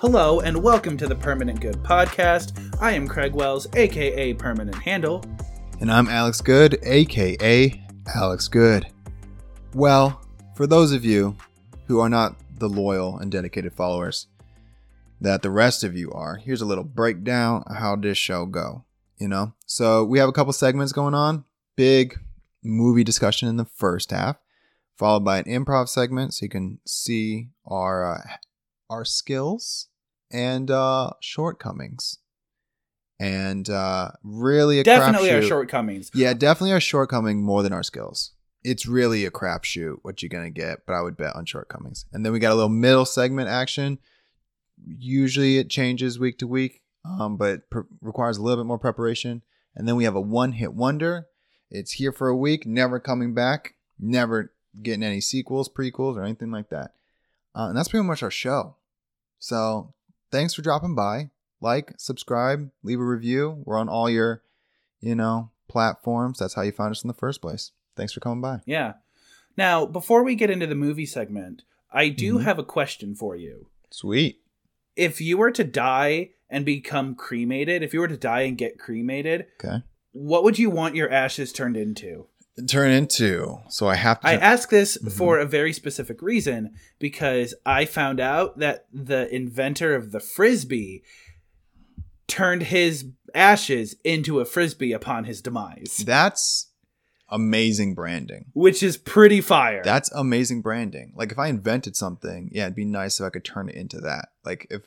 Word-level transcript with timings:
Hello 0.00 0.40
and 0.40 0.56
welcome 0.62 0.96
to 0.96 1.06
the 1.06 1.14
Permanent 1.14 1.60
Good 1.60 1.76
podcast. 1.82 2.74
I 2.80 2.92
am 2.92 3.06
Craig 3.06 3.34
Wells, 3.34 3.66
aka 3.76 4.32
Permanent 4.32 4.82
Handle. 4.82 5.22
And 5.78 5.92
I'm 5.92 6.08
Alex 6.08 6.40
Good, 6.40 6.78
aka 6.84 7.84
Alex 8.14 8.48
Good. 8.48 8.86
Well, 9.74 10.22
for 10.56 10.66
those 10.66 10.92
of 10.92 11.04
you 11.04 11.36
who 11.86 12.00
are 12.00 12.08
not 12.08 12.36
the 12.58 12.66
loyal 12.66 13.18
and 13.18 13.30
dedicated 13.30 13.74
followers 13.74 14.28
that 15.20 15.42
the 15.42 15.50
rest 15.50 15.84
of 15.84 15.94
you 15.94 16.10
are, 16.12 16.36
here's 16.36 16.62
a 16.62 16.66
little 16.66 16.82
breakdown 16.82 17.62
of 17.66 17.76
how 17.76 17.94
this 17.94 18.16
show 18.16 18.46
go. 18.46 18.86
You 19.18 19.28
know, 19.28 19.52
so 19.66 20.02
we 20.02 20.18
have 20.18 20.30
a 20.30 20.32
couple 20.32 20.54
segments 20.54 20.94
going 20.94 21.12
on. 21.12 21.44
Big 21.76 22.18
movie 22.64 23.04
discussion 23.04 23.50
in 23.50 23.58
the 23.58 23.66
first 23.66 24.12
half, 24.12 24.36
followed 24.96 25.26
by 25.26 25.40
an 25.40 25.44
improv 25.44 25.90
segment, 25.90 26.32
so 26.32 26.46
you 26.46 26.48
can 26.48 26.78
see 26.86 27.50
our 27.66 28.14
uh, 28.14 28.22
our 28.88 29.04
skills 29.04 29.88
and 30.30 30.70
uh, 30.70 31.10
shortcomings, 31.20 32.18
and 33.18 33.68
uh, 33.68 34.10
really 34.22 34.80
a 34.80 34.84
Definitely 34.84 35.30
our 35.32 35.42
shortcomings. 35.42 36.10
Yeah, 36.14 36.34
definitely 36.34 36.72
our 36.72 36.80
shortcoming 36.80 37.42
more 37.42 37.62
than 37.62 37.72
our 37.72 37.82
skills. 37.82 38.32
It's 38.62 38.86
really 38.86 39.24
a 39.24 39.30
crapshoot 39.30 39.96
what 40.02 40.22
you're 40.22 40.28
gonna 40.28 40.50
get, 40.50 40.86
but 40.86 40.94
I 40.94 41.00
would 41.02 41.16
bet 41.16 41.34
on 41.34 41.46
shortcomings. 41.46 42.04
And 42.12 42.24
then 42.24 42.32
we 42.32 42.38
got 42.38 42.52
a 42.52 42.54
little 42.54 42.68
middle 42.68 43.06
segment 43.06 43.48
action. 43.48 43.98
Usually 44.86 45.58
it 45.58 45.70
changes 45.70 46.18
week 46.18 46.38
to 46.38 46.46
week, 46.46 46.82
um, 47.04 47.36
but 47.36 47.68
pr- 47.70 47.80
requires 48.00 48.36
a 48.36 48.42
little 48.42 48.62
bit 48.62 48.68
more 48.68 48.78
preparation. 48.78 49.42
And 49.74 49.86
then 49.86 49.96
we 49.96 50.04
have 50.04 50.16
a 50.16 50.20
one 50.20 50.52
hit 50.52 50.74
wonder. 50.74 51.26
It's 51.70 51.92
here 51.92 52.12
for 52.12 52.28
a 52.28 52.36
week, 52.36 52.66
never 52.66 52.98
coming 52.98 53.32
back, 53.32 53.74
never 53.98 54.52
getting 54.82 55.02
any 55.02 55.20
sequels, 55.20 55.68
prequels, 55.68 56.16
or 56.16 56.24
anything 56.24 56.50
like 56.50 56.68
that. 56.70 56.94
Uh, 57.54 57.68
and 57.68 57.76
that's 57.76 57.88
pretty 57.88 58.06
much 58.06 58.22
our 58.22 58.30
show. 58.30 58.76
So 59.38 59.94
thanks 60.30 60.54
for 60.54 60.62
dropping 60.62 60.94
by. 60.94 61.30
Like, 61.60 61.92
subscribe, 61.98 62.70
leave 62.82 63.00
a 63.00 63.04
review. 63.04 63.62
We're 63.66 63.78
on 63.78 63.88
all 63.88 64.08
your, 64.08 64.42
you 65.00 65.14
know, 65.14 65.50
platforms. 65.68 66.38
That's 66.38 66.54
how 66.54 66.62
you 66.62 66.72
found 66.72 66.92
us 66.92 67.02
in 67.04 67.08
the 67.08 67.14
first 67.14 67.42
place. 67.42 67.72
Thanks 67.96 68.12
for 68.12 68.20
coming 68.20 68.40
by. 68.40 68.60
Yeah. 68.64 68.94
Now, 69.56 69.84
before 69.84 70.22
we 70.24 70.34
get 70.34 70.48
into 70.50 70.66
the 70.66 70.74
movie 70.74 71.04
segment, 71.06 71.64
I 71.92 72.08
do 72.08 72.38
Mhm. 72.38 72.42
have 72.44 72.58
a 72.58 72.64
question 72.64 73.14
for 73.14 73.36
you. 73.36 73.66
Sweet. 73.90 74.40
If 74.96 75.20
you 75.20 75.36
were 75.36 75.50
to 75.50 75.64
die 75.64 76.30
and 76.48 76.64
become 76.64 77.14
cremated, 77.14 77.82
if 77.82 77.92
you 77.92 78.00
were 78.00 78.08
to 78.08 78.16
die 78.16 78.42
and 78.42 78.56
get 78.56 78.78
cremated, 78.78 79.46
Okay. 79.62 79.82
what 80.12 80.44
would 80.44 80.58
you 80.58 80.70
want 80.70 80.94
your 80.94 81.10
ashes 81.10 81.52
turned 81.52 81.76
into? 81.76 82.26
Turn 82.68 82.90
into. 82.90 83.58
So 83.68 83.88
I 83.88 83.94
have 83.94 84.20
to. 84.20 84.26
I 84.28 84.34
ask 84.34 84.68
this 84.70 84.98
Mhm. 84.98 85.12
for 85.12 85.38
a 85.38 85.46
very 85.46 85.72
specific 85.72 86.20
reason 86.20 86.74
because 86.98 87.54
I 87.64 87.84
found 87.84 88.20
out 88.20 88.58
that 88.58 88.86
the 88.92 89.32
inventor 89.34 89.94
of 89.94 90.12
the 90.12 90.20
frisbee 90.20 91.02
turned 92.26 92.64
his 92.64 93.06
ashes 93.34 93.96
into 94.04 94.40
a 94.40 94.44
frisbee 94.44 94.92
upon 94.92 95.24
his 95.24 95.40
demise, 95.40 96.02
that's 96.04 96.68
amazing 97.28 97.94
branding. 97.94 98.46
which 98.52 98.82
is 98.82 98.96
pretty 98.96 99.40
fire. 99.40 99.82
That's 99.84 100.10
amazing 100.12 100.62
branding. 100.62 101.12
Like 101.16 101.32
if 101.32 101.38
I 101.38 101.46
invented 101.48 101.96
something, 101.96 102.50
yeah, 102.52 102.64
it'd 102.64 102.74
be 102.76 102.84
nice 102.84 103.20
if 103.20 103.26
I 103.26 103.30
could 103.30 103.44
turn 103.44 103.68
it 103.68 103.74
into 103.76 104.00
that. 104.00 104.30
Like 104.44 104.66
if 104.70 104.82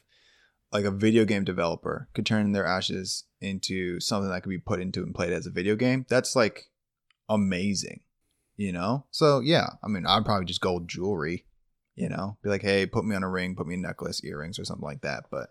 like 0.72 0.86
a 0.86 0.92
video 0.92 1.23
game 1.25 1.44
developer 1.44 2.09
could 2.14 2.26
turn 2.26 2.52
their 2.52 2.65
ashes 2.65 3.23
into 3.39 3.99
something 3.99 4.30
that 4.30 4.42
could 4.43 4.49
be 4.49 4.58
put 4.58 4.82
into 4.82 5.04
and 5.04 5.14
played 5.15 5.32
as 5.32 5.45
a 5.45 5.52
video 5.52 5.76
game. 5.76 6.05
That's 6.09 6.36
like 6.36 6.70
amazing. 7.30 8.02
You 8.58 8.72
know? 8.72 9.06
So 9.11 9.39
yeah, 9.39 9.67
I 9.84 9.88
mean 9.88 10.06
I'd 10.06 10.26
probably 10.26 10.45
just 10.45 10.61
gold 10.61 10.88
jewelry, 10.88 11.45
you 11.95 12.10
know, 12.10 12.38
be 12.44 12.50
like, 12.50 12.61
hey, 12.61 12.86
put 12.86 13.06
me 13.06 13.16
on 13.16 13.23
a 13.23 13.30
ring, 13.30 13.56
put 13.56 13.67
me 13.67 13.76
a 13.76 13.78
necklace, 13.78 14.23
earrings, 14.23 14.60
or 14.60 14.66
something 14.66 14.86
like 14.86 15.02
that. 15.02 15.26
But 15.32 15.50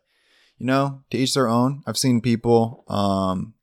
you 0.59 0.67
know, 0.67 1.03
to 1.11 1.19
each 1.19 1.35
their 1.35 1.49
own. 1.49 1.83
I've 1.87 1.99
seen 1.99 2.21
people 2.21 2.85
um 2.89 3.55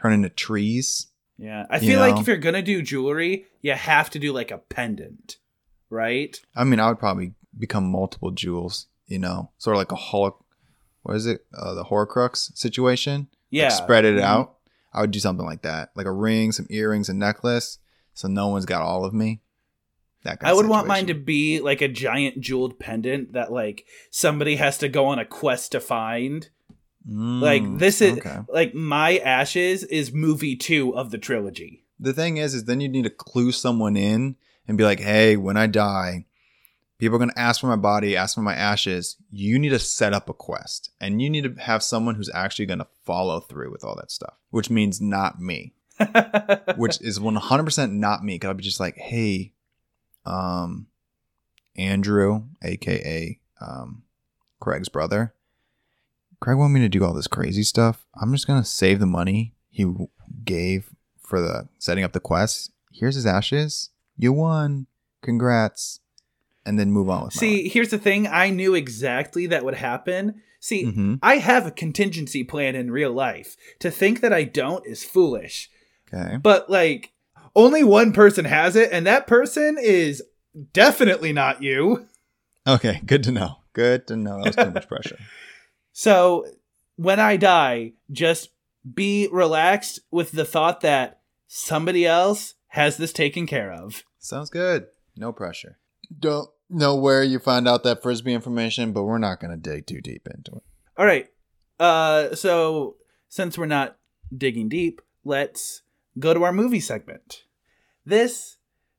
turn 0.00 0.12
into 0.12 0.28
trees. 0.30 1.08
yeah, 1.38 1.66
I 1.70 1.78
you 1.78 1.88
feel 1.88 2.00
like 2.00 2.20
if 2.20 2.26
you're 2.26 2.36
gonna 2.36 2.62
do 2.62 2.82
jewelry, 2.82 3.46
you 3.60 3.72
have 3.72 4.10
to 4.10 4.18
do 4.18 4.32
like 4.32 4.50
a 4.50 4.58
pendant, 4.58 5.36
right? 5.90 6.40
I 6.56 6.64
mean, 6.64 6.80
I 6.80 6.88
would 6.88 6.98
probably 6.98 7.34
become 7.58 7.84
multiple 7.90 8.30
jewels, 8.30 8.86
you 9.06 9.18
know, 9.18 9.50
sort 9.58 9.76
of 9.76 9.78
like 9.78 9.92
a 9.92 9.96
holo, 9.96 10.42
what 11.02 11.16
is 11.16 11.26
it, 11.26 11.44
uh, 11.56 11.74
the 11.74 11.84
Horcrux 11.84 12.56
situation? 12.56 13.28
Yeah, 13.50 13.64
like 13.68 13.72
spread 13.84 14.04
it 14.04 14.16
Mhm. 14.16 14.22
out. 14.22 14.53
I 14.94 15.00
would 15.00 15.10
do 15.10 15.18
something 15.20 15.44
like 15.44 15.62
that, 15.62 15.90
like 15.96 16.06
a 16.06 16.12
ring, 16.12 16.52
some 16.52 16.66
earrings, 16.70 17.08
a 17.08 17.14
necklace, 17.14 17.78
so 18.14 18.28
no 18.28 18.48
one's 18.48 18.64
got 18.66 18.82
all 18.82 19.04
of 19.04 19.12
me. 19.12 19.40
That 20.22 20.40
kind 20.40 20.50
I 20.50 20.54
would 20.54 20.66
want 20.68 20.86
mine 20.86 21.06
to 21.08 21.14
be 21.14 21.60
like 21.60 21.82
a 21.82 21.88
giant 21.88 22.40
jeweled 22.40 22.78
pendant 22.78 23.32
that 23.34 23.52
like 23.52 23.84
somebody 24.10 24.56
has 24.56 24.78
to 24.78 24.88
go 24.88 25.06
on 25.06 25.18
a 25.18 25.24
quest 25.26 25.72
to 25.72 25.80
find. 25.80 26.48
like, 27.06 27.62
Mm, 27.62 27.78
this 27.78 28.00
is- 28.00 28.16
okay. 28.18 28.38
Like 28.48 28.72
my 28.74 29.18
ashes 29.18 29.84
is 29.84 30.12
movie 30.14 30.56
two 30.56 30.96
of 30.96 31.10
the 31.10 31.18
trilogy. 31.18 31.84
The 32.00 32.14
thing 32.14 32.38
is, 32.38 32.54
is 32.54 32.64
then 32.64 32.80
you 32.80 32.88
need 32.88 33.04
to 33.04 33.10
clue 33.10 33.52
someone 33.52 33.94
in 33.96 34.36
and 34.66 34.78
be 34.78 34.84
like, 34.84 35.00
hey, 35.00 35.36
when 35.36 35.58
I 35.58 35.66
die, 35.66 36.24
people 36.98 37.16
are 37.16 37.18
gonna 37.18 37.32
ask 37.36 37.60
for 37.60 37.66
my 37.66 37.76
body, 37.76 38.16
ask 38.16 38.34
for 38.34 38.42
my 38.42 38.54
ashes. 38.54 39.16
You 39.30 39.58
need 39.58 39.70
to 39.70 39.78
set 39.78 40.12
up 40.12 40.28
a 40.28 40.34
quest, 40.34 40.90
and 41.00 41.20
you 41.20 41.30
need 41.30 41.44
to 41.44 41.62
have 41.62 41.82
someone 41.82 42.14
who's 42.14 42.30
actually 42.32 42.66
gonna 42.66 42.86
follow 43.04 43.40
through 43.40 43.70
with 43.70 43.84
all 43.84 43.96
that 43.96 44.10
stuff, 44.10 44.34
which 44.50 44.70
means 44.70 45.00
not 45.00 45.40
me. 45.40 45.74
which 46.76 47.00
is 47.00 47.20
100% 47.20 47.92
not 47.92 48.24
me. 48.24 48.36
Cause 48.36 48.48
I'll 48.48 48.54
be 48.54 48.64
just 48.64 48.80
like, 48.80 48.96
hey, 48.96 49.52
um, 50.26 50.88
Andrew, 51.76 52.44
aka 52.62 53.38
um, 53.60 54.02
Craig's 54.60 54.88
brother. 54.88 55.34
Craig 56.40 56.58
wanted 56.58 56.74
me 56.74 56.80
to 56.80 56.88
do 56.88 57.04
all 57.04 57.14
this 57.14 57.26
crazy 57.26 57.62
stuff. 57.62 58.04
I'm 58.20 58.32
just 58.32 58.46
gonna 58.46 58.64
save 58.64 59.00
the 59.00 59.06
money 59.06 59.54
he 59.70 59.92
gave 60.44 60.90
for 61.18 61.40
the 61.40 61.68
setting 61.78 62.04
up 62.04 62.12
the 62.12 62.20
quest. 62.20 62.72
Here's 62.92 63.14
his 63.14 63.26
ashes. 63.26 63.90
You 64.16 64.32
won. 64.32 64.86
Congrats. 65.22 66.00
And 66.66 66.78
then 66.78 66.90
move 66.90 67.10
on 67.10 67.24
with 67.26 67.34
it. 67.34 67.38
See, 67.38 67.68
here's 67.68 67.90
the 67.90 67.98
thing. 67.98 68.26
I 68.26 68.50
knew 68.50 68.74
exactly 68.74 69.46
that 69.48 69.64
would 69.64 69.74
happen. 69.74 70.42
See. 70.60 70.86
Mhm. 70.86 71.18
I 71.22 71.36
have 71.36 71.66
a 71.66 71.70
contingency 71.70 72.42
plan 72.42 72.74
in 72.74 72.90
real 72.90 73.12
life. 73.12 73.56
To 73.80 73.90
think 73.90 74.20
that 74.20 74.32
I 74.32 74.44
don't 74.44 74.86
is 74.86 75.04
foolish. 75.04 75.68
Okay. 76.12 76.38
But 76.38 76.70
like, 76.70 77.12
only 77.54 77.84
one 77.84 78.12
person 78.12 78.46
has 78.46 78.76
it, 78.76 78.90
and 78.92 79.06
that 79.06 79.26
person 79.26 79.76
is 79.80 80.22
definitely 80.72 81.32
not 81.32 81.62
you. 81.62 82.06
Okay. 82.66 83.00
Good 83.04 83.22
to 83.24 83.32
know. 83.32 83.56
Good 83.74 84.06
to 84.06 84.16
know. 84.16 84.38
That 84.42 84.56
was 84.56 84.66
too 84.66 84.70
much 84.72 84.88
pressure. 84.88 85.18
So 85.96 86.44
when 86.96 87.20
I 87.20 87.36
die, 87.36 87.92
just 88.10 88.50
be 88.94 89.28
relaxed 89.30 90.00
with 90.10 90.32
the 90.32 90.44
thought 90.44 90.80
that 90.80 91.20
somebody 91.46 92.04
else 92.04 92.54
has 92.68 92.96
this 92.96 93.12
taken 93.12 93.46
care 93.46 93.70
of. 93.72 94.02
Sounds 94.18 94.50
good. 94.50 94.86
No 95.16 95.32
pressure. 95.32 95.78
Don't 96.18 96.50
know 96.74 96.96
where 96.96 97.22
you 97.22 97.38
find 97.38 97.68
out 97.68 97.84
that 97.84 98.02
frisbee 98.02 98.34
information, 98.34 98.92
but 98.92 99.04
we're 99.04 99.18
not 99.18 99.40
going 99.40 99.50
to 99.50 99.56
dig 99.56 99.86
too 99.86 100.00
deep 100.00 100.28
into 100.34 100.56
it. 100.56 100.62
All 100.96 101.06
right. 101.06 101.28
Uh, 101.78 102.34
so 102.34 102.96
since 103.28 103.56
we're 103.56 103.66
not 103.66 103.96
digging 104.36 104.68
deep, 104.68 105.00
let's 105.24 105.82
go 106.18 106.34
to 106.34 106.44
our 106.44 106.52
movie 106.52 106.80
segment. 106.80 107.44
This 108.04 108.58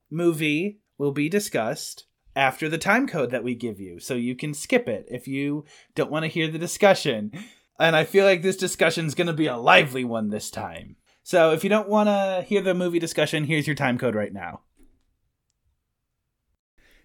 movie 0.10 0.80
will 0.98 1.12
be 1.12 1.30
discussed 1.30 2.06
after 2.36 2.68
the 2.68 2.78
time 2.78 3.08
code 3.08 3.32
that 3.32 3.44
we 3.44 3.56
give 3.56 3.80
you, 3.80 4.00
so 4.00 4.14
you 4.14 4.36
can 4.36 4.54
skip 4.54 4.90
it 4.90 5.06
if 5.10 5.28
you 5.28 5.64
don't 5.94 6.12
want 6.12 6.24
to 6.24 6.30
hear 6.30 6.50
the 6.50 6.58
discussion. 6.58 7.32
And 7.80 7.96
I 7.96 8.04
feel 8.04 8.26
like 8.26 8.42
this 8.42 8.58
discussion 8.58 9.06
is 9.06 9.16
going 9.16 9.28
to 9.28 9.34
be 9.34 9.48
a 9.48 9.58
lively 9.58 10.04
one 10.04 10.30
this 10.30 10.50
time. 10.50 10.96
So 11.24 11.52
if 11.52 11.64
you 11.64 11.70
don't 11.70 11.90
want 11.90 12.08
to 12.08 12.46
hear 12.48 12.62
the 12.62 12.74
movie 12.74 13.00
discussion, 13.00 13.46
here's 13.46 13.68
your 13.68 13.76
time 13.76 13.98
code 13.98 14.16
right 14.16 14.34
now. 14.34 14.62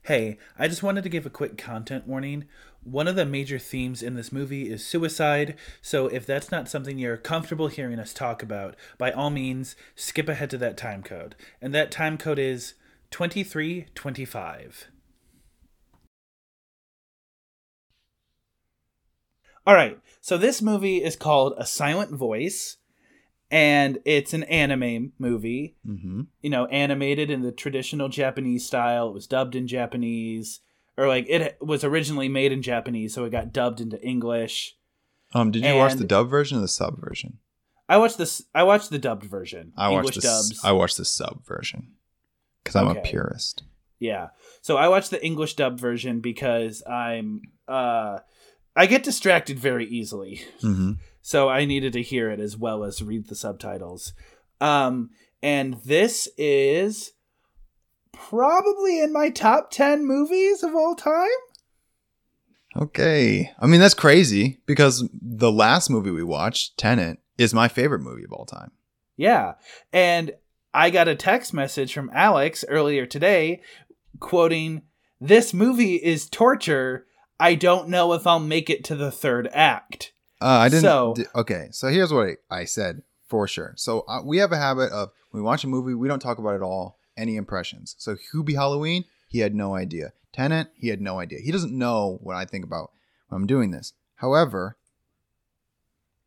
Hey, 0.05 0.39
I 0.59 0.67
just 0.67 0.83
wanted 0.83 1.03
to 1.05 1.11
give 1.11 1.27
a 1.27 1.31
quick 1.31 1.59
content 1.59 2.07
warning. 2.07 2.47
One 2.83 3.07
of 3.07 3.17
the 3.17 3.27
major 3.27 3.59
themes 3.59 4.03
in 4.03 4.15
this 4.15 4.33
movie 4.33 4.71
is 4.71 4.85
suicide, 4.85 5.57
so 5.83 6.07
if 6.07 6.25
that's 6.25 6.51
not 6.51 6.71
something 6.71 6.99
you're 6.99 7.19
comfortable 7.19 7.69
hearing 7.69 7.99
us 7.99 8.15
talk 8.15 8.43
about, 8.43 8.77
by 8.97 9.13
all 9.13 9.29
means, 9.29 9.77
skip 9.95 10.27
ahead 10.31 10.49
to 10.51 10.59
that 10.59 10.79
time 10.79 11.03
code. 11.03 11.37
And 11.61 11.75
that 11.75 11.91
time 11.91 12.17
code 12.17 12.39
is 12.39 12.73
2325. 13.11 14.89
All 19.67 19.75
right, 19.75 19.99
so 20.23 20.39
this 20.39 20.63
movie 20.63 21.05
is 21.05 21.17
called 21.17 21.53
A 21.59 21.67
Silent 21.67 22.13
Voice, 22.13 22.79
and 23.51 23.99
it's 24.05 24.33
an 24.33 24.45
anime 24.45 25.13
movie 25.19 25.77
Mm-hmm. 25.87 26.23
you 26.43 26.51
know, 26.51 26.67
animated 26.67 27.31
in 27.31 27.43
the 27.43 27.53
traditional 27.53 28.09
Japanese 28.09 28.67
style. 28.67 29.09
It 29.09 29.15
was 29.15 29.27
dubbed 29.27 29.55
in 29.57 29.67
Japanese, 29.67 30.61
or 30.97 31.09
like 31.09 31.27
it 31.29 31.57
was 31.61 31.83
originally 31.85 32.29
made 32.29 32.53
in 32.53 32.63
Japanese, 32.63 33.15
so 33.15 33.25
it 33.25 33.31
got 33.31 33.53
dubbed 33.53 33.81
into 33.81 34.01
English. 34.03 34.77
Um, 35.33 35.51
did 35.51 35.65
you 35.65 35.77
watch 35.77 35.95
the 35.95 36.05
dub 36.05 36.29
version 36.29 36.59
or 36.59 36.63
the 36.63 36.69
sub 36.69 37.01
version? 37.01 37.39
I 37.89 37.97
watched 37.99 38.19
this. 38.19 38.43
I 38.55 38.63
watched 38.63 38.91
the 38.91 38.99
dubbed 38.99 39.25
version. 39.25 39.73
I 39.77 39.91
English 39.91 40.05
watched 40.05 40.15
the 40.17 40.21
dubs. 40.23 40.61
I 40.65 40.73
watched 40.73 40.97
the 40.97 41.05
sub 41.05 41.45
version 41.47 41.93
because 42.63 42.77
I'm 42.77 42.89
Okay. 42.89 43.01
a 43.01 43.03
purist. 43.03 43.65
Yeah. 43.99 44.29
So 44.63 44.77
I 44.77 44.89
watched 44.89 45.11
the 45.11 45.25
English 45.25 45.55
dub 45.55 45.79
version 45.79 46.21
because 46.21 46.83
I'm 46.89 47.43
uh 47.69 48.19
I 48.77 48.87
get 48.87 49.03
distracted 49.03 49.59
very 49.59 49.87
easily. 49.87 50.41
Mm-hmm. 50.63 50.93
So 51.23 51.49
I 51.49 51.65
needed 51.65 51.93
to 51.95 52.03
hear 52.03 52.31
it 52.31 52.41
as 52.41 52.57
well 52.57 52.85
as 52.85 53.03
read 53.03 53.29
the 53.29 53.35
subtitles. 53.35 54.13
Um, 54.61 55.11
and 55.43 55.75
this 55.85 56.29
is 56.37 57.13
probably 58.13 59.01
in 59.01 59.13
my 59.13 59.31
top 59.31 59.71
10 59.71 60.07
movies 60.07 60.63
of 60.63 60.75
all 60.75 60.95
time. 60.95 61.29
Okay. 62.77 63.51
I 63.59 63.67
mean, 63.67 63.81
that's 63.81 63.95
crazy 63.95 64.61
because 64.67 65.09
the 65.13 65.53
last 65.53 65.91
movie 65.91 66.11
we 66.11 66.23
watched, 66.23 66.79
Tenet, 66.79 67.19
is 67.39 67.53
my 67.55 67.69
favorite 67.69 68.03
movie 68.03 68.25
of 68.25 68.33
all 68.33 68.47
time. 68.47 68.71
Yeah. 69.17 69.55
And 69.93 70.33
I 70.73 70.91
got 70.91 71.09
a 71.09 71.17
text 71.17 71.53
message 71.53 71.93
from 71.93 72.11
Alex 72.15 72.65
earlier 72.69 73.07
today 73.07 73.61
quoting, 74.21 74.83
This 75.21 75.53
movie 75.53 75.97
is 75.97 76.29
torture. 76.29 77.07
I 77.39 77.55
don't 77.55 77.89
know 77.89 78.13
if 78.13 78.27
I'll 78.27 78.39
make 78.39 78.71
it 78.71 78.85
to 78.85 78.95
the 78.95 79.11
third 79.11 79.49
act. 79.53 80.13
Uh, 80.41 80.47
I 80.47 80.69
didn't. 80.69 80.83
So- 80.83 81.15
okay, 81.35 81.69
so 81.71 81.89
here's 81.89 82.13
what 82.13 82.37
I, 82.51 82.61
I 82.61 82.65
said 82.65 83.03
for 83.29 83.47
sure. 83.47 83.75
So 83.77 84.01
uh, 84.09 84.21
we 84.25 84.39
have 84.39 84.53
a 84.53 84.57
habit 84.57 84.91
of 84.93 85.11
when 85.31 85.43
we 85.43 85.47
watch 85.47 85.65
a 85.65 85.69
movie, 85.69 85.95
we 85.95 86.09
don't 86.09 86.21
talk 86.21 86.39
about 86.39 86.55
it 86.57 86.63
all. 86.63 86.99
Any 87.17 87.37
impressions? 87.37 87.95
So 87.99 88.17
Hubie 88.33 88.55
Halloween, 88.55 89.05
he 89.29 89.41
had 89.41 89.55
no 89.55 89.75
idea. 89.75 90.13
Tenet, 90.33 90.69
he 90.77 90.89
had 90.89 91.01
no 91.01 91.19
idea. 91.21 91.41
He 91.41 91.53
doesn't 91.53 91.77
know 91.77 92.19
what 92.23 92.37
I 92.37 92.45
think 92.45 92.65
about 92.65 92.93
when 93.29 93.41
I'm 93.43 93.47
doing 93.47 93.71
this. 93.73 93.93
However, 94.17 94.77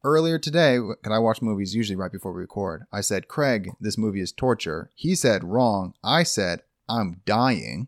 earlier 0.03 0.37
today, 0.37 0.77
because 0.77 1.11
I 1.11 1.19
watch 1.19 1.41
movies 1.41 1.73
usually 1.75 1.95
right 1.95 2.11
before 2.11 2.33
we 2.33 2.41
record, 2.41 2.83
I 2.91 3.01
said, 3.01 3.27
Craig, 3.27 3.71
this 3.79 3.97
movie 3.97 4.21
is 4.21 4.31
torture. 4.31 4.89
He 4.93 5.15
said, 5.15 5.43
wrong. 5.43 5.93
I 6.03 6.23
said, 6.23 6.61
I'm 6.87 7.21
dying. 7.25 7.87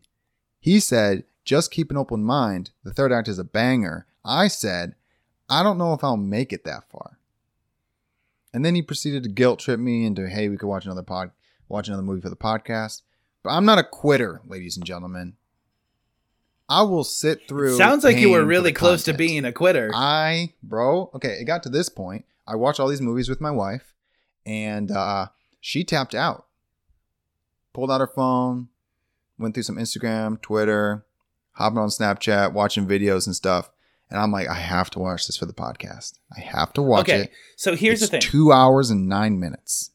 He 0.58 0.80
said, 0.80 1.24
just 1.44 1.70
keep 1.70 1.90
an 1.90 1.96
open 1.96 2.24
mind. 2.24 2.70
The 2.82 2.92
third 2.92 3.12
act 3.12 3.28
is 3.28 3.38
a 3.38 3.44
banger. 3.44 4.06
I 4.24 4.48
said, 4.48 4.95
I 5.48 5.62
don't 5.62 5.78
know 5.78 5.92
if 5.92 6.02
I'll 6.02 6.16
make 6.16 6.52
it 6.52 6.64
that 6.64 6.90
far. 6.90 7.18
And 8.52 8.64
then 8.64 8.74
he 8.74 8.82
proceeded 8.82 9.22
to 9.22 9.28
guilt 9.28 9.60
trip 9.60 9.78
me 9.78 10.04
into, 10.04 10.28
hey, 10.28 10.48
we 10.48 10.56
could 10.56 10.68
watch 10.68 10.86
another 10.86 11.02
pod, 11.02 11.30
watch 11.68 11.88
another 11.88 12.02
movie 12.02 12.20
for 12.22 12.30
the 12.30 12.36
podcast. 12.36 13.02
But 13.42 13.50
I'm 13.50 13.64
not 13.64 13.78
a 13.78 13.84
quitter, 13.84 14.40
ladies 14.46 14.76
and 14.76 14.86
gentlemen. 14.86 15.34
I 16.68 16.82
will 16.82 17.04
sit 17.04 17.46
through. 17.46 17.76
Sounds 17.76 18.02
like 18.02 18.16
you 18.16 18.30
were 18.30 18.44
really 18.44 18.72
close 18.72 19.04
to 19.04 19.12
being 19.12 19.44
a 19.44 19.52
quitter. 19.52 19.90
I, 19.94 20.54
bro, 20.62 21.10
okay, 21.14 21.38
it 21.40 21.44
got 21.44 21.62
to 21.62 21.68
this 21.68 21.88
point. 21.88 22.24
I 22.46 22.56
watched 22.56 22.80
all 22.80 22.88
these 22.88 23.00
movies 23.00 23.28
with 23.28 23.40
my 23.40 23.50
wife, 23.50 23.94
and 24.44 24.90
uh, 24.90 25.26
she 25.60 25.84
tapped 25.84 26.14
out. 26.14 26.46
Pulled 27.72 27.90
out 27.90 28.00
her 28.00 28.06
phone, 28.06 28.68
went 29.38 29.54
through 29.54 29.64
some 29.64 29.76
Instagram, 29.76 30.40
Twitter, 30.40 31.04
hopping 31.52 31.78
on 31.78 31.88
Snapchat, 31.88 32.52
watching 32.52 32.86
videos 32.86 33.26
and 33.26 33.36
stuff. 33.36 33.70
And 34.10 34.20
I'm 34.20 34.30
like, 34.30 34.48
I 34.48 34.54
have 34.54 34.90
to 34.90 34.98
watch 34.98 35.26
this 35.26 35.36
for 35.36 35.46
the 35.46 35.52
podcast. 35.52 36.18
I 36.36 36.40
have 36.40 36.72
to 36.74 36.82
watch 36.82 37.08
okay. 37.08 37.22
it. 37.22 37.32
So 37.56 37.74
here's 37.74 38.02
It's 38.02 38.10
the 38.10 38.18
thing. 38.18 38.20
Two 38.20 38.52
hours 38.52 38.90
and 38.90 39.08
nine 39.08 39.40
minutes. 39.40 39.90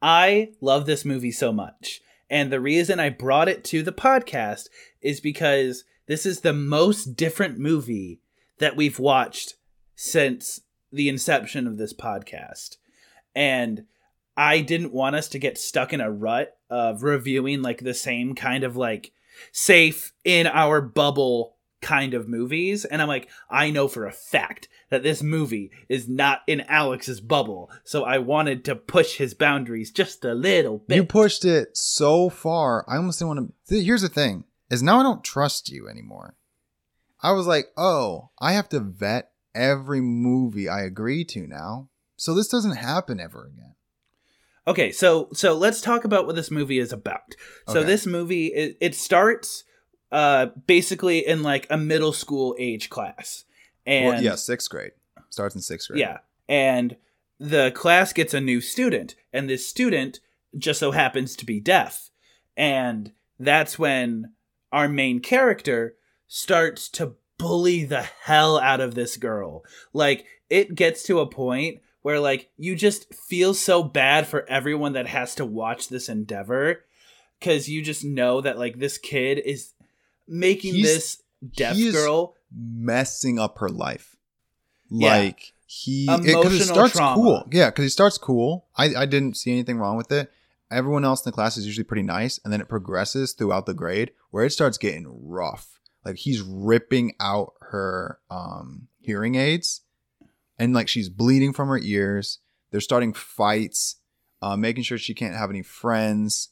I 0.00 0.50
love 0.60 0.86
this 0.86 1.04
movie 1.04 1.32
so 1.32 1.52
much. 1.52 2.00
And 2.30 2.52
the 2.52 2.60
reason 2.60 3.00
I 3.00 3.10
brought 3.10 3.48
it 3.48 3.64
to 3.64 3.82
the 3.82 3.92
podcast 3.92 4.68
is 5.00 5.20
because 5.20 5.84
this 6.06 6.26
is 6.26 6.40
the 6.40 6.52
most 6.52 7.16
different 7.16 7.58
movie 7.58 8.20
that 8.58 8.76
we've 8.76 8.98
watched 8.98 9.54
since 9.96 10.60
the 10.92 11.08
inception 11.08 11.66
of 11.66 11.76
this 11.76 11.92
podcast. 11.92 12.76
And 13.34 13.86
I 14.36 14.60
didn't 14.60 14.92
want 14.92 15.16
us 15.16 15.28
to 15.28 15.38
get 15.38 15.58
stuck 15.58 15.92
in 15.92 16.00
a 16.00 16.10
rut 16.10 16.56
of 16.70 17.02
reviewing 17.02 17.62
like 17.62 17.80
the 17.80 17.94
same 17.94 18.34
kind 18.34 18.64
of 18.64 18.76
like 18.76 19.12
safe 19.52 20.12
in 20.24 20.46
our 20.46 20.80
bubble 20.80 21.53
kind 21.84 22.14
of 22.14 22.26
movies. 22.28 22.84
And 22.86 23.00
I'm 23.02 23.08
like, 23.08 23.28
I 23.50 23.70
know 23.70 23.86
for 23.88 24.06
a 24.06 24.12
fact 24.12 24.68
that 24.88 25.02
this 25.02 25.22
movie 25.22 25.70
is 25.88 26.08
not 26.08 26.40
in 26.46 26.62
Alex's 26.62 27.20
bubble. 27.20 27.70
So 27.84 28.04
I 28.04 28.18
wanted 28.18 28.64
to 28.64 28.74
push 28.74 29.18
his 29.18 29.34
boundaries 29.34 29.90
just 29.90 30.24
a 30.24 30.34
little 30.34 30.78
bit. 30.78 30.96
You 30.96 31.04
pushed 31.04 31.44
it 31.44 31.76
so 31.76 32.30
far. 32.30 32.84
I 32.88 32.96
almost 32.96 33.18
didn't 33.18 33.36
want 33.36 33.54
to. 33.68 33.82
Here's 33.82 34.02
the 34.02 34.08
thing: 34.08 34.44
is 34.70 34.82
now 34.82 35.00
I 35.00 35.02
don't 35.02 35.22
trust 35.22 35.68
you 35.70 35.88
anymore. 35.88 36.36
I 37.22 37.32
was 37.32 37.46
like, 37.46 37.68
oh, 37.76 38.30
I 38.40 38.52
have 38.52 38.68
to 38.70 38.80
vet 38.80 39.30
every 39.54 40.00
movie 40.00 40.68
I 40.68 40.82
agree 40.82 41.24
to 41.26 41.46
now, 41.46 41.88
so 42.16 42.34
this 42.34 42.48
doesn't 42.48 42.76
happen 42.76 43.20
ever 43.20 43.46
again. 43.46 43.74
Okay, 44.66 44.90
so 44.90 45.28
so 45.32 45.54
let's 45.54 45.82
talk 45.82 46.04
about 46.04 46.26
what 46.26 46.36
this 46.36 46.50
movie 46.50 46.78
is 46.78 46.92
about. 46.92 47.34
So 47.68 47.80
Okay. 47.80 47.86
this 47.86 48.06
movie 48.06 48.46
it, 48.46 48.78
it 48.80 48.94
starts 48.94 49.64
uh 50.14 50.46
basically 50.66 51.26
in 51.26 51.42
like 51.42 51.66
a 51.68 51.76
middle 51.76 52.12
school 52.14 52.56
age 52.58 52.88
class. 52.88 53.44
And 53.84 54.06
well, 54.06 54.22
yeah, 54.22 54.36
sixth 54.36 54.70
grade 54.70 54.92
starts 55.28 55.54
in 55.54 55.60
sixth 55.60 55.88
grade. 55.88 56.00
Yeah. 56.00 56.18
And 56.48 56.96
the 57.38 57.72
class 57.72 58.12
gets 58.12 58.32
a 58.32 58.40
new 58.40 58.60
student, 58.60 59.16
and 59.32 59.50
this 59.50 59.66
student 59.66 60.20
just 60.56 60.80
so 60.80 60.92
happens 60.92 61.36
to 61.36 61.44
be 61.44 61.60
deaf. 61.60 62.10
And 62.56 63.12
that's 63.38 63.78
when 63.78 64.32
our 64.72 64.88
main 64.88 65.20
character 65.20 65.96
starts 66.28 66.88
to 66.90 67.14
bully 67.38 67.84
the 67.84 68.02
hell 68.02 68.58
out 68.58 68.80
of 68.80 68.94
this 68.94 69.16
girl. 69.16 69.64
Like, 69.92 70.24
it 70.48 70.74
gets 70.74 71.02
to 71.04 71.20
a 71.20 71.26
point 71.26 71.80
where, 72.02 72.20
like, 72.20 72.50
you 72.56 72.76
just 72.76 73.12
feel 73.12 73.54
so 73.54 73.82
bad 73.82 74.26
for 74.26 74.48
everyone 74.48 74.92
that 74.92 75.08
has 75.08 75.34
to 75.36 75.44
watch 75.44 75.88
this 75.88 76.08
endeavor 76.08 76.84
because 77.40 77.68
you 77.68 77.82
just 77.82 78.04
know 78.04 78.40
that, 78.40 78.58
like, 78.58 78.78
this 78.78 78.98
kid 78.98 79.38
is 79.38 79.73
making 80.26 80.74
He's- 80.74 80.86
this 80.88 81.22
deaf 81.56 81.76
girl 81.92 82.36
messing 82.56 83.38
up 83.38 83.58
her 83.58 83.68
life. 83.68 84.16
Yeah. 84.90 85.16
Like 85.16 85.52
he, 85.66 86.06
because 86.06 86.26
it, 86.26 86.30
Emotional 86.32 86.60
starts 86.74 86.92
trauma. 86.94 87.14
cool. 87.16 87.48
Yeah, 87.52 87.70
because 87.70 87.84
he 87.84 87.88
starts 87.88 88.18
cool. 88.18 88.66
I, 88.76 88.94
I 88.94 89.06
didn't 89.06 89.36
see 89.36 89.50
anything 89.50 89.78
wrong 89.78 89.96
with 89.96 90.12
it. 90.12 90.30
Everyone 90.70 91.04
else 91.04 91.24
in 91.24 91.30
the 91.30 91.34
class 91.34 91.56
is 91.56 91.66
usually 91.66 91.84
pretty 91.84 92.02
nice, 92.02 92.38
and 92.44 92.52
then 92.52 92.60
it 92.60 92.68
progresses 92.68 93.32
throughout 93.32 93.66
the 93.66 93.74
grade 93.74 94.12
where 94.30 94.44
it 94.44 94.50
starts 94.50 94.78
getting 94.78 95.06
rough. 95.08 95.78
Like 96.04 96.16
he's 96.16 96.42
ripping 96.42 97.14
out 97.20 97.54
her 97.60 98.18
um 98.30 98.88
hearing 99.00 99.34
aids, 99.34 99.82
and 100.58 100.72
like 100.74 100.88
she's 100.88 101.08
bleeding 101.08 101.52
from 101.52 101.68
her 101.68 101.78
ears. 101.78 102.38
They're 102.70 102.80
starting 102.80 103.12
fights, 103.12 103.96
uh, 104.42 104.56
making 104.56 104.82
sure 104.84 104.98
she 104.98 105.14
can't 105.14 105.34
have 105.36 105.50
any 105.50 105.62
friends. 105.62 106.48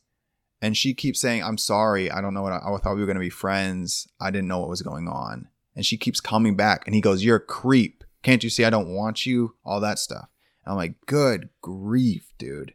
And 0.63 0.77
she 0.77 0.95
keeps 0.95 1.21
saying, 1.21 1.43
I'm 1.43 1.59
sorry. 1.59 2.11
I 2.11 2.21
don't 2.23 2.33
know 2.35 2.43
what 2.43 2.53
I, 2.53 2.59
I 2.59 2.79
thought 2.79 2.95
we 2.95 3.01
were 3.01 3.07
going 3.07 3.17
to 3.17 3.21
be 3.21 3.29
friends. 3.31 4.09
I 4.21 4.31
didn't 4.31 4.49
know 4.49 4.61
what 4.61 4.69
was 4.71 4.81
going 4.81 5.09
on. 5.09 5.49
And 5.77 5.85
she 5.85 5.97
keeps 5.99 6.21
coming 6.21 6.57
back. 6.57 6.85
And 6.87 6.95
he 6.95 7.01
goes, 7.01 7.25
You're 7.25 7.37
a 7.37 7.41
creep. 7.41 8.05
Can't 8.23 8.45
you 8.45 8.49
see 8.51 8.65
I 8.65 8.71
don't 8.71 8.95
want 8.95 9.27
you? 9.27 9.57
All 9.65 9.81
that 9.81 9.99
stuff. 9.99 10.29
And 10.65 10.73
I'm 10.73 10.77
like, 10.79 10.95
Good 11.07 11.49
grief, 11.61 12.33
dude. 12.39 12.73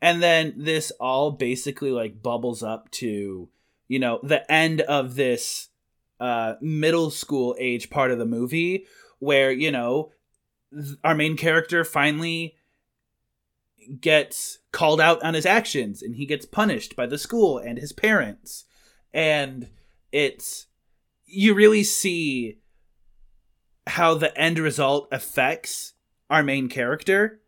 and 0.00 0.22
then 0.22 0.54
this 0.56 0.90
all 0.98 1.30
basically 1.32 1.90
like 1.92 2.22
bubbles 2.22 2.62
up 2.62 2.90
to 2.92 3.48
you 3.88 3.98
know 3.98 4.18
the 4.22 4.50
end 4.50 4.80
of 4.80 5.14
this 5.16 5.68
uh 6.18 6.54
middle 6.62 7.10
school 7.10 7.54
age 7.58 7.90
part 7.90 8.10
of 8.10 8.18
the 8.18 8.24
movie 8.24 8.86
where 9.18 9.52
you 9.52 9.70
know 9.70 10.10
our 11.04 11.14
main 11.14 11.36
character 11.36 11.84
finally 11.84 12.54
gets 14.00 14.58
called 14.72 15.00
out 15.00 15.22
on 15.22 15.34
his 15.34 15.46
actions 15.46 16.02
and 16.02 16.14
he 16.16 16.26
gets 16.26 16.46
punished 16.46 16.94
by 16.96 17.06
the 17.06 17.18
school 17.18 17.58
and 17.58 17.78
his 17.78 17.92
parents 17.92 18.64
and 19.12 19.68
it's 20.12 20.66
you 21.26 21.54
really 21.54 21.82
see 21.84 22.58
how 23.86 24.14
the 24.14 24.36
end 24.38 24.58
result 24.58 25.08
affects 25.12 25.94
our 26.30 26.42
main 26.42 26.68
character 26.68 27.40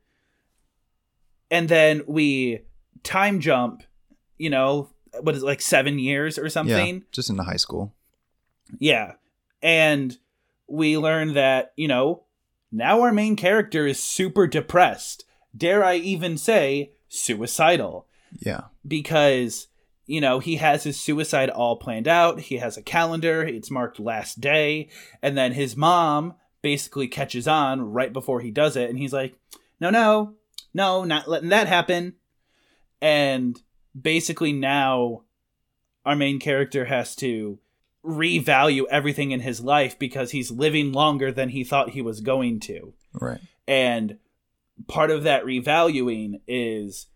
and 1.51 1.69
then 1.69 2.03
we 2.07 2.61
time 3.03 3.41
jump 3.41 3.83
you 4.39 4.51
know 4.51 4.91
what 5.21 5.35
is 5.35 5.43
it, 5.43 5.47
like 5.47 5.61
seven 5.61 5.99
years 5.99 6.39
or 6.39 6.45
Yeah. 6.45 6.49
something 6.49 7.05
Just 7.13 7.31
into 7.31 7.45
high 7.45 7.57
school. 7.57 7.93
yeah. 8.79 9.13
And 9.63 10.19
we 10.67 10.99
learn 10.99 11.35
that, 11.35 11.73
you 11.77 11.87
know, 11.89 12.25
now 12.73 13.01
our 13.03 13.13
main 13.13 13.37
character 13.37 13.87
is 13.87 14.03
super 14.03 14.47
depressed. 14.47 15.25
Dare 15.57 15.85
I 15.85 15.97
even 15.97 16.37
say 16.37 16.93
suicidal? 17.09 18.07
Yeah. 18.41 18.63
Because, 18.87 19.69
you 20.07 20.21
know, 20.21 20.39
he 20.39 20.57
has 20.57 20.85
his 20.85 20.99
suicide 20.99 21.51
all 21.51 21.77
planned 21.77 22.09
out. 22.09 22.41
He 22.41 22.57
has 22.57 22.77
a 22.77 22.83
calendar, 22.83 23.43
it's 23.43 23.71
marked 23.71 24.01
last 24.01 24.41
day. 24.41 24.89
And 25.23 25.37
then 25.37 25.53
his 25.53 25.77
mom 25.77 26.35
basically 26.63 27.09
catches 27.09 27.47
on 27.47 27.93
right 27.93 28.13
before 28.13 28.41
he 28.41 28.51
does 28.51 28.77
it. 28.77 28.91
And 28.91 28.99
he's 28.99 29.13
like, 29.13 29.39
no, 29.81 29.91
no, 29.91 30.35
no, 30.73 31.05
not 31.05 31.29
letting 31.29 31.51
that 31.51 31.69
happen. 31.69 32.15
And 33.01 33.61
basically 33.99 34.53
now 34.53 35.23
our 36.05 36.17
main 36.17 36.39
character 36.41 36.87
has 36.87 37.15
to 37.17 37.59
revalue 38.05 38.85
everything 38.91 39.31
in 39.31 39.41
his 39.41 39.61
life 39.61 39.99
because 39.99 40.31
he's 40.31 40.51
living 40.51 40.93
longer 40.93 41.33
than 41.33 41.51
he 41.51 41.65
thought 41.65 41.91
he 41.91 42.03
was 42.03 42.21
going 42.21 42.61
to. 42.61 42.93
Right. 43.13 43.41
And 43.67 44.19
part 44.89 45.11
of 45.11 45.23
that 45.23 45.45
revaluing 45.45 46.41
is 46.47 47.07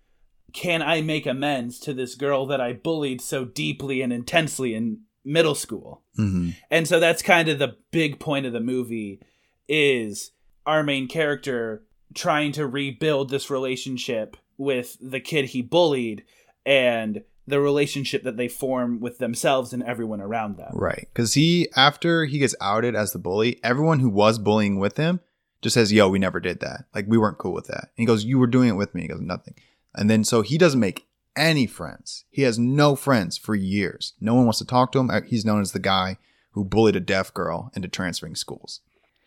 can 0.53 0.83
I 0.83 1.03
make 1.03 1.27
amends 1.27 1.79
to 1.81 1.93
this 1.93 2.15
girl 2.15 2.47
that 2.47 2.61
I 2.61 2.73
bullied 2.73 3.21
so 3.21 3.45
deeply 3.45 4.00
and 4.00 4.12
intensely 4.12 4.75
in 4.75 5.00
middle 5.25 5.55
school. 5.55 6.03
hmm 6.17 6.50
And 6.71 6.88
so 6.88 6.99
that's 6.99 7.23
kind 7.23 7.49
of 7.49 7.59
the 7.59 7.77
big 7.91 8.19
point 8.19 8.47
of 8.47 8.53
the 8.53 8.61
movie 8.61 9.21
is 9.69 10.33
our 10.67 10.83
main 10.83 11.07
character 11.07 11.85
trying 12.15 12.53
to 12.53 12.67
rebuild 12.67 13.31
this 13.31 13.50
relationship 13.50 14.37
with 14.57 14.97
the 15.00 15.21
kid 15.21 15.47
he 15.47 15.62
bullied 15.62 16.25
and 16.65 17.23
the 17.47 17.61
relationship 17.61 18.25
that 18.25 18.37
they 18.37 18.49
form 18.49 19.00
with 19.00 19.19
themselves 19.19 19.73
and 19.73 19.83
everyone 19.83 20.21
around 20.21 20.57
them. 20.57 20.71
Right. 20.75 21.09
Because 21.12 21.35
he, 21.35 21.69
after 21.77 22.27
he 22.27 22.38
gets 22.38 22.55
outed 22.61 22.95
as 22.95 23.12
the 23.12 23.19
bully, 23.19 23.59
everyone 23.62 24.00
who 24.00 24.11
was 24.11 24.38
bullying 24.38 24.79
with 24.79 24.97
him 24.97 25.21
just 25.62 25.75
says, 25.75 25.93
Yo, 25.93 26.09
we 26.09 26.19
never 26.19 26.41
did 26.41 26.61
that. 26.61 26.85
Like, 26.95 27.07
we 27.09 27.19
weren't 27.19 27.38
cool 27.38 27.53
with 27.53 27.67
that. 27.67 27.85
And 27.85 27.97
he 27.97 28.07
goes, 28.07 28.25
You 28.25 28.38
were 28.38 28.47
doing 28.47 28.69
it 28.69 28.77
with 28.77 28.95
me. 28.95 29.03
He 29.03 29.09
goes, 29.09 29.21
Nothing. 29.21 29.55
And 29.95 30.09
then 30.09 30.25
so 30.25 30.43
he 30.43 30.59
doesn't 30.59 30.81
make 30.81 31.07
any 31.37 31.67
friends. 31.67 32.25
He 32.31 32.43
has 32.43 32.59
no 32.59 32.97
friends 32.97 33.37
for 33.38 33.55
years. 33.55 34.15
No 34.21 34.35
one 34.35 34.45
wants 34.45 34.59
to 34.59 34.67
talk 34.67 34.93
to 34.93 34.99
him. 34.99 35.11
Uh, 35.11 35.23
He's 35.23 35.45
known 35.45 35.61
as 35.61 35.73
the 35.73 35.79
guy 35.79 36.19
who 36.53 36.65
bullied 36.65 36.97
a 36.97 37.00
deaf 37.00 37.33
girl 37.33 37.71
into 37.75 37.88
transferring 37.88 38.35
schools. 38.35 38.81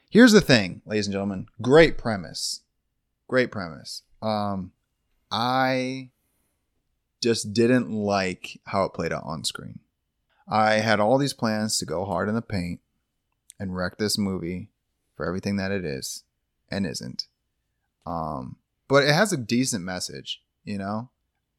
Here's 0.10 0.34
the 0.34 0.42
thing, 0.42 0.82
ladies 0.86 1.08
and 1.08 1.14
gentlemen. 1.14 1.48
Great 1.62 1.98
premise. 1.98 2.62
Great 3.28 3.52
premise. 3.52 4.04
Um, 4.22 4.72
I 5.32 6.10
just 7.22 7.54
didn't 7.54 7.90
like 7.90 8.60
how 8.66 8.84
it 8.84 8.94
played 8.94 9.14
out 9.14 9.24
on 9.24 9.46
screen. 9.46 9.80
I 10.48 10.76
had 10.76 11.00
all 11.00 11.18
these 11.18 11.34
plans 11.34 11.78
to 11.80 11.86
go 11.86 12.04
hard 12.04 12.28
in 12.28 12.36
the 12.36 12.42
paint 12.42 12.82
and 13.58 13.76
wreck 13.76 13.98
this 13.98 14.18
movie 14.18 14.68
for 15.16 15.26
everything 15.26 15.58
that 15.58 15.72
it 15.72 15.86
is 15.86 16.24
and 16.70 16.86
isn't. 16.86 17.28
Um, 18.06 18.58
but 18.88 19.04
it 19.04 19.14
has 19.14 19.32
a 19.32 19.38
decent 19.38 19.84
message, 19.84 20.42
you 20.64 20.78
know? 20.78 21.10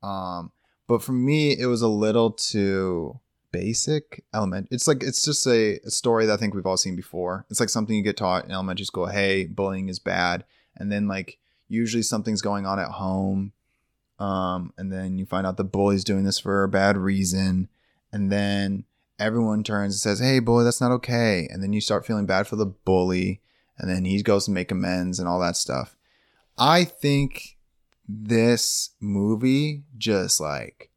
Um, 0.03 0.53
but 0.87 1.03
for 1.03 1.13
me, 1.13 1.59
it 1.59 1.67
was 1.67 1.83
a 1.83 1.89
little 1.89 2.31
too 2.31 3.21
basic 3.53 4.25
element. 4.35 4.69
It's 4.71 4.89
like 4.89 5.03
it's 5.03 5.23
just 5.23 5.47
a, 5.47 5.79
a 5.85 5.91
story 5.91 6.27
that 6.27 6.33
I 6.33 6.37
think 6.37 6.55
we've 6.55 6.67
all 6.67 6.77
seen 6.77 6.97
before. 6.97 7.47
It's 7.51 7.61
like 7.61 7.69
something 7.69 7.95
you 7.95 8.03
get 8.03 8.17
taught 8.17 8.45
in 8.45 8.51
elementary 8.51 8.87
school. 8.87 9.07
Hey, 9.07 9.47
bullying 9.47 9.89
is 9.89 9.99
bad, 9.99 10.45
and 10.77 10.91
then 10.91 11.07
like 11.07 11.39
usually 11.69 12.03
something's 12.03 12.43
going 12.43 12.67
on 12.67 12.79
at 12.79 12.89
home, 12.89 13.53
um, 14.19 14.73
and 14.77 14.91
then 14.91 15.19
you 15.19 15.27
find 15.27 15.47
out 15.47 15.57
the 15.57 15.65
bully's 15.65 16.05
doing 16.05 16.25
this 16.25 16.39
for 16.39 16.65
a 16.65 16.69
bad 16.69 16.97
reason, 16.97 17.69
and 18.11 18.33
then 18.33 18.85
everyone 19.19 19.63
turns 19.63 19.95
and 19.95 20.01
says, 20.01 20.19
"Hey, 20.19 20.39
boy, 20.39 20.65
that's 20.65 20.81
not 20.81 20.93
okay," 20.93 21.49
and 21.51 21.63
then 21.63 21.73
you 21.73 21.81
start 21.81 22.07
feeling 22.07 22.27
bad 22.27 22.47
for 22.47 22.57
the 22.57 22.67
bully, 22.67 23.41
and 23.79 23.91
then 23.91 24.05
he 24.05 24.23
goes 24.23 24.47
to 24.47 24.51
make 24.51 24.71
amends 24.71 25.19
and 25.19 25.29
all 25.29 25.41
that 25.41 25.57
stuff. 25.57 25.97
I 26.59 26.85
think 26.85 27.57
this 28.09 28.91
movie 29.01 29.85
just 29.97 30.41
like 30.41 30.91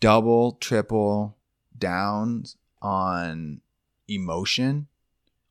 double, 0.00 0.52
triple 0.52 1.36
downs 1.76 2.56
on 2.80 3.60
emotion, 4.08 4.88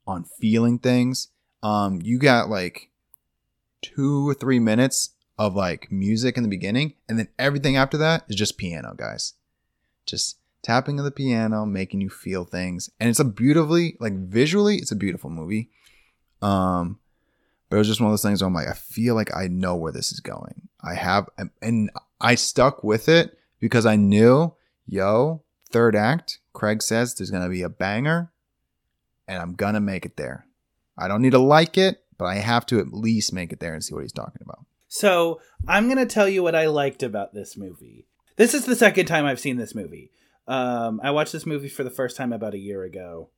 on 0.05 0.25
feeling 0.39 0.79
things. 0.79 1.29
Um, 1.63 2.01
you 2.03 2.19
got 2.19 2.49
like 2.49 2.89
two 3.81 4.27
or 4.27 4.33
three 4.33 4.59
minutes 4.59 5.11
of 5.37 5.55
like 5.55 5.91
music 5.91 6.37
in 6.37 6.43
the 6.43 6.49
beginning, 6.49 6.93
and 7.09 7.17
then 7.17 7.29
everything 7.39 7.75
after 7.75 7.97
that 7.97 8.25
is 8.27 8.35
just 8.35 8.57
piano, 8.57 8.93
guys. 8.95 9.33
Just 10.05 10.37
tapping 10.63 10.99
of 10.99 11.05
the 11.05 11.11
piano, 11.11 11.65
making 11.65 12.01
you 12.01 12.09
feel 12.09 12.45
things, 12.45 12.89
and 12.99 13.09
it's 13.09 13.19
a 13.19 13.25
beautifully 13.25 13.97
like 13.99 14.13
visually, 14.13 14.77
it's 14.77 14.91
a 14.91 14.95
beautiful 14.95 15.29
movie. 15.29 15.69
Um, 16.41 16.99
but 17.69 17.77
it 17.77 17.79
was 17.79 17.87
just 17.87 18.01
one 18.01 18.07
of 18.07 18.11
those 18.11 18.23
things 18.23 18.41
where 18.41 18.47
I'm 18.47 18.53
like, 18.53 18.67
I 18.67 18.73
feel 18.73 19.15
like 19.15 19.35
I 19.35 19.47
know 19.47 19.75
where 19.75 19.93
this 19.93 20.11
is 20.11 20.19
going. 20.19 20.67
I 20.83 20.95
have, 20.95 21.29
and 21.61 21.89
I 22.19 22.35
stuck 22.35 22.83
with 22.83 23.07
it 23.07 23.37
because 23.59 23.85
I 23.85 23.95
knew, 23.95 24.53
yo, 24.85 25.43
third 25.71 25.95
act, 25.95 26.39
Craig 26.53 26.83
says 26.83 27.15
there's 27.15 27.31
gonna 27.31 27.49
be 27.49 27.61
a 27.61 27.69
banger, 27.69 28.31
and 29.27 29.41
I'm 29.41 29.53
gonna 29.53 29.79
make 29.79 30.05
it 30.05 30.17
there. 30.17 30.45
I 30.97 31.07
don't 31.07 31.21
need 31.21 31.31
to 31.31 31.39
like 31.39 31.77
it, 31.77 32.03
but 32.17 32.25
I 32.25 32.35
have 32.35 32.65
to 32.67 32.79
at 32.79 32.93
least 32.93 33.33
make 33.33 33.53
it 33.53 33.59
there 33.59 33.73
and 33.73 33.83
see 33.83 33.93
what 33.93 34.03
he's 34.03 34.11
talking 34.11 34.41
about. 34.41 34.65
So 34.87 35.39
I'm 35.67 35.87
gonna 35.87 36.05
tell 36.05 36.27
you 36.27 36.43
what 36.43 36.55
I 36.55 36.65
liked 36.65 37.01
about 37.01 37.33
this 37.33 37.55
movie. 37.55 38.05
This 38.35 38.53
is 38.53 38.65
the 38.65 38.75
second 38.75 39.05
time 39.05 39.25
I've 39.25 39.39
seen 39.39 39.57
this 39.57 39.73
movie. 39.73 40.11
Um, 40.51 40.99
I 41.03 41.11
watched 41.11 41.31
this 41.31 41.45
movie 41.45 41.69
for 41.69 41.83
the 41.83 41.89
first 41.89 42.17
time 42.17 42.33
about 42.33 42.53
a 42.53 42.59
year 42.59 42.83
ago, 42.83 43.29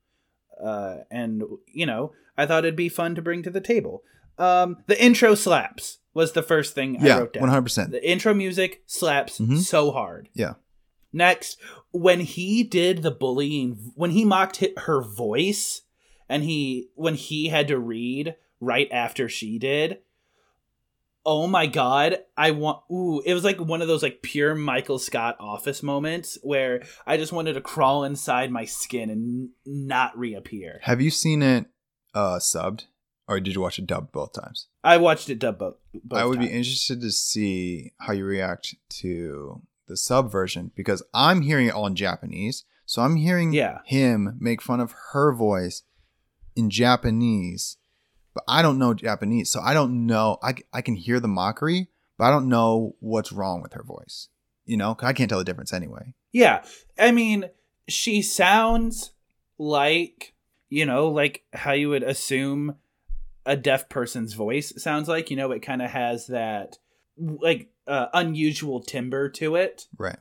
uh, 0.63 0.97
and 1.11 1.43
you 1.67 1.85
know 1.85 2.11
I 2.37 2.45
thought 2.45 2.65
it'd 2.65 2.75
be 2.75 2.89
fun 2.89 3.13
to 3.15 3.21
bring 3.21 3.43
to 3.43 3.49
the 3.51 3.61
table. 3.61 4.01
Um, 4.39 4.77
the 4.87 5.01
intro 5.03 5.35
slaps 5.35 5.99
was 6.15 6.31
the 6.31 6.41
first 6.41 6.73
thing 6.73 6.97
I 6.99 7.05
yeah, 7.07 7.19
wrote 7.19 7.33
down. 7.33 7.41
one 7.41 7.49
hundred 7.51 7.63
percent. 7.63 7.91
The 7.91 8.09
intro 8.09 8.33
music 8.33 8.81
slaps 8.87 9.39
Mhm. 9.39 9.59
so 9.59 9.91
hard. 9.91 10.29
Yeah. 10.33 10.53
Next, 11.11 11.59
when 11.91 12.21
he 12.21 12.63
did 12.63 13.03
the 13.03 13.11
bullying, 13.11 13.91
when 13.95 14.11
he 14.11 14.25
mocked 14.25 14.63
her 14.77 15.01
voice, 15.03 15.81
and 16.27 16.43
he 16.43 16.89
when 16.95 17.13
he 17.15 17.49
had 17.49 17.67
to 17.67 17.77
read 17.77 18.35
right 18.59 18.87
after 18.91 19.29
she 19.29 19.59
did. 19.59 19.99
Oh 21.25 21.47
my 21.47 21.67
god, 21.67 22.17
I 22.35 22.51
want 22.51 22.81
ooh, 22.91 23.21
it 23.25 23.33
was 23.33 23.43
like 23.45 23.59
one 23.59 23.81
of 23.81 23.87
those 23.87 24.03
like 24.03 24.21
pure 24.21 24.55
Michael 24.55 24.99
Scott 24.99 25.37
office 25.39 25.81
moments 25.81 26.37
where 26.43 26.83
I 27.07 27.15
just 27.17 27.31
wanted 27.31 27.53
to 27.53 27.61
crawl 27.61 28.03
inside 28.03 28.51
my 28.51 28.65
skin 28.65 29.09
and 29.09 29.21
n- 29.21 29.49
not 29.65 30.17
reappear. 30.17 30.79
Have 30.83 30.99
you 31.01 31.09
seen 31.11 31.41
it 31.41 31.67
uh 32.13 32.39
subbed, 32.39 32.85
or 33.27 33.39
did 33.39 33.55
you 33.55 33.61
watch 33.61 33.79
it 33.79 33.87
dubbed 33.87 34.11
both 34.11 34.33
times? 34.33 34.67
I 34.83 34.97
watched 34.97 35.29
it 35.29 35.39
dubbed 35.39 35.59
both. 35.59 35.75
both 36.03 36.19
I 36.19 36.25
would 36.25 36.39
be 36.39 36.47
interested 36.47 36.99
to 37.01 37.09
see 37.11 37.93
how 37.99 38.11
you 38.11 38.25
react 38.25 38.75
to 38.99 39.61
the 39.87 39.95
sub 39.95 40.29
version 40.31 40.71
because 40.75 41.03
I'm 41.13 41.41
hearing 41.41 41.67
it 41.67 41.73
all 41.73 41.87
in 41.87 41.95
Japanese. 41.95 42.65
So 42.85 43.01
I'm 43.01 43.15
hearing 43.15 43.53
Yeah. 43.53 43.79
him 43.85 44.35
make 44.41 44.61
fun 44.61 44.81
of 44.81 44.93
her 45.13 45.33
voice 45.33 45.83
in 46.55 46.69
Japanese, 46.69 47.77
but 48.33 48.43
I 48.47 48.61
don't 48.61 48.79
know 48.79 48.93
Japanese. 48.93 49.49
So 49.49 49.61
I 49.61 49.73
don't 49.73 50.05
know. 50.05 50.37
I, 50.41 50.55
I 50.71 50.81
can 50.81 50.95
hear 50.95 51.19
the 51.19 51.27
mockery, 51.27 51.89
but 52.17 52.25
I 52.25 52.31
don't 52.31 52.49
know 52.49 52.95
what's 52.99 53.31
wrong 53.31 53.61
with 53.61 53.73
her 53.73 53.83
voice. 53.83 54.29
You 54.65 54.77
know, 54.77 54.95
I 55.01 55.13
can't 55.13 55.29
tell 55.29 55.39
the 55.39 55.45
difference 55.45 55.73
anyway. 55.73 56.13
Yeah. 56.31 56.63
I 56.97 57.11
mean, 57.11 57.49
she 57.87 58.21
sounds 58.21 59.11
like, 59.57 60.33
you 60.69 60.85
know, 60.85 61.09
like 61.09 61.43
how 61.53 61.73
you 61.73 61.89
would 61.89 62.03
assume 62.03 62.75
a 63.45 63.57
deaf 63.57 63.89
person's 63.89 64.33
voice 64.33 64.73
sounds 64.81 65.07
like. 65.07 65.29
You 65.29 65.37
know, 65.37 65.51
it 65.51 65.61
kind 65.61 65.81
of 65.81 65.91
has 65.91 66.27
that 66.27 66.77
like 67.17 67.69
uh, 67.87 68.07
unusual 68.13 68.81
timbre 68.81 69.29
to 69.29 69.55
it. 69.55 69.87
Right. 69.97 70.17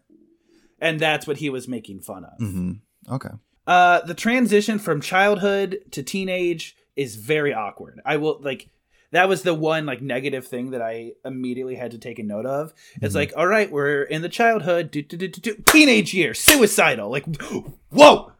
And 0.81 0.99
that's 0.99 1.27
what 1.27 1.37
he 1.37 1.49
was 1.49 1.69
making 1.69 2.01
fun 2.01 2.25
of. 2.25 2.39
hmm 2.39 2.73
Okay. 3.11 3.31
Uh, 3.67 4.01
the 4.01 4.15
transition 4.15 4.79
from 4.79 5.01
childhood 5.01 5.79
to 5.93 6.03
teenage 6.03 6.77
is 6.97 7.17
very 7.17 7.53
awkward. 7.55 8.01
I 8.05 8.17
will 8.19 8.39
like 8.41 8.69
that 9.11 9.29
was 9.29 9.43
the 9.43 9.53
one 9.55 9.85
like 9.85 10.01
negative 10.01 10.47
thing 10.47 10.71
that 10.71 10.81
I 10.81 11.13
immediately 11.25 11.75
had 11.75 11.91
to 11.91 11.99
take 11.99 12.19
a 12.19 12.23
note 12.23 12.47
of. 12.47 12.73
It's 13.03 13.13
Mhm. 13.13 13.19
like, 13.19 13.33
all 13.37 13.47
right, 13.47 13.71
we're 13.71 14.03
in 14.05 14.23
the 14.23 14.29
childhood, 14.31 14.91
do, 14.91 15.03
do, 15.03 15.29
do, 15.29 15.55
teenage 15.67 16.15
years, 16.15 16.39
suicidal. 16.41 17.11
Like, 17.11 17.27
whoa, 17.91 18.33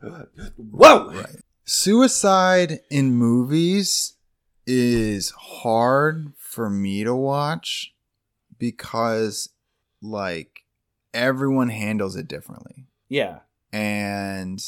whoa. 0.57 1.11
Right. 1.13 1.37
Suicide 1.65 2.81
in 2.91 3.15
movies 3.15 4.15
is 4.67 5.31
hard 5.31 6.33
for 6.39 6.71
me 6.71 7.05
to 7.05 7.15
watch 7.15 7.95
because 8.59 9.51
like 10.01 10.61
everyone 11.13 11.69
handles 11.69 12.17
it 12.17 12.29
differently. 12.29 12.87
Yeah, 13.09 13.41
And 13.73 14.59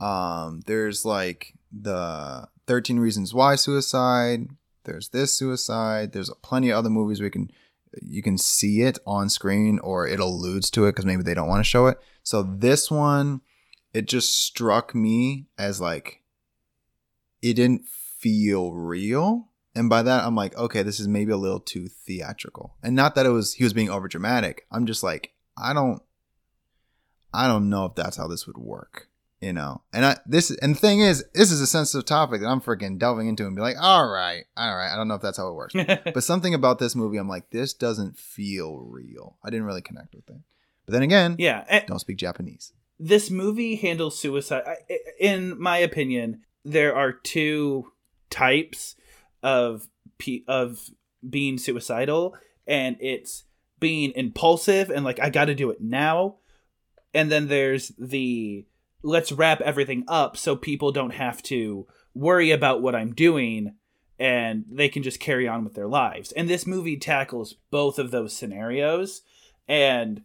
um 0.00 0.62
there's 0.66 1.04
like 1.04 1.54
the 1.72 2.48
13 2.66 2.98
reasons 2.98 3.32
why 3.32 3.56
suicide, 3.56 4.48
there's 4.84 5.08
this 5.10 5.34
suicide, 5.34 6.12
there's 6.12 6.30
plenty 6.42 6.70
of 6.70 6.78
other 6.78 6.90
movies 6.90 7.20
we 7.20 7.30
can 7.30 7.50
you 8.02 8.22
can 8.22 8.36
see 8.36 8.82
it 8.82 8.98
on 9.06 9.28
screen 9.28 9.78
or 9.78 10.06
it 10.06 10.20
alludes 10.20 10.70
to 10.70 10.84
it 10.84 10.90
because 10.90 11.06
maybe 11.06 11.22
they 11.22 11.34
don't 11.34 11.48
want 11.48 11.60
to 11.60 11.68
show 11.68 11.86
it. 11.86 11.98
So 12.22 12.42
this 12.42 12.90
one, 12.90 13.40
it 13.94 14.06
just 14.06 14.44
struck 14.44 14.94
me 14.94 15.46
as 15.56 15.80
like 15.80 16.22
it 17.42 17.54
didn't 17.54 17.86
feel 17.86 18.72
real. 18.72 19.48
And 19.74 19.88
by 19.88 20.02
that 20.02 20.24
I'm 20.24 20.34
like, 20.34 20.56
okay, 20.56 20.82
this 20.82 21.00
is 21.00 21.08
maybe 21.08 21.32
a 21.32 21.36
little 21.36 21.60
too 21.60 21.88
theatrical. 21.88 22.74
And 22.82 22.96
not 22.96 23.14
that 23.14 23.26
it 23.26 23.30
was 23.30 23.54
he 23.54 23.64
was 23.64 23.72
being 23.72 23.90
over 23.90 24.08
dramatic. 24.08 24.66
I'm 24.70 24.86
just 24.86 25.02
like, 25.02 25.32
I 25.56 25.72
don't 25.72 26.02
I 27.32 27.46
don't 27.46 27.68
know 27.68 27.84
if 27.86 27.94
that's 27.94 28.16
how 28.16 28.26
this 28.26 28.46
would 28.46 28.58
work. 28.58 29.08
You 29.40 29.52
know, 29.52 29.82
and 29.92 30.04
I 30.06 30.16
this 30.24 30.50
and 30.50 30.74
the 30.74 30.78
thing 30.78 31.00
is, 31.00 31.22
this 31.34 31.52
is 31.52 31.60
a 31.60 31.66
sensitive 31.66 32.06
topic 32.06 32.40
that 32.40 32.46
I'm 32.48 32.60
freaking 32.62 32.98
delving 32.98 33.28
into 33.28 33.46
and 33.46 33.54
be 33.54 33.60
like, 33.60 33.76
all 33.78 34.08
right, 34.08 34.44
all 34.56 34.74
right, 34.74 34.90
I 34.90 34.96
don't 34.96 35.08
know 35.08 35.14
if 35.14 35.20
that's 35.20 35.36
how 35.36 35.48
it 35.48 35.54
works. 35.54 35.74
but 36.14 36.24
something 36.24 36.54
about 36.54 36.78
this 36.78 36.96
movie, 36.96 37.18
I'm 37.18 37.28
like, 37.28 37.50
this 37.50 37.74
doesn't 37.74 38.16
feel 38.18 38.78
real. 38.78 39.36
I 39.44 39.50
didn't 39.50 39.66
really 39.66 39.82
connect 39.82 40.14
with 40.14 40.28
it. 40.30 40.36
But 40.86 40.92
then 40.94 41.02
again, 41.02 41.36
yeah. 41.38 41.84
don't 41.86 41.98
speak 41.98 42.16
Japanese. 42.16 42.72
this 42.98 43.30
movie 43.30 43.76
handles 43.76 44.18
suicide. 44.18 44.62
I- 44.66 44.78
In 45.20 45.60
my 45.60 45.76
opinion, 45.78 46.40
there 46.64 46.96
are 46.96 47.12
two 47.12 47.92
types 48.30 48.96
of 49.42 49.86
of 50.48 50.80
being 51.28 51.58
suicidal, 51.58 52.34
and 52.66 52.96
it's 53.00 53.44
being 53.78 54.12
impulsive 54.16 54.88
and 54.88 55.04
like 55.04 55.20
I 55.20 55.28
got 55.28 55.44
to 55.44 55.54
do 55.54 55.68
it 55.70 55.82
now, 55.82 56.36
and 57.12 57.30
then 57.30 57.48
there's 57.48 57.92
the 57.98 58.64
let's 59.06 59.30
wrap 59.30 59.60
everything 59.60 60.04
up 60.08 60.36
so 60.36 60.56
people 60.56 60.90
don't 60.90 61.14
have 61.14 61.40
to 61.40 61.86
worry 62.12 62.50
about 62.50 62.82
what 62.82 62.94
I'm 62.94 63.14
doing 63.14 63.74
and 64.18 64.64
they 64.70 64.88
can 64.88 65.02
just 65.02 65.20
carry 65.20 65.46
on 65.46 65.62
with 65.62 65.74
their 65.74 65.86
lives. 65.86 66.32
And 66.32 66.48
this 66.48 66.66
movie 66.66 66.96
tackles 66.96 67.54
both 67.70 67.98
of 67.98 68.10
those 68.10 68.34
scenarios 68.34 69.22
and 69.68 70.22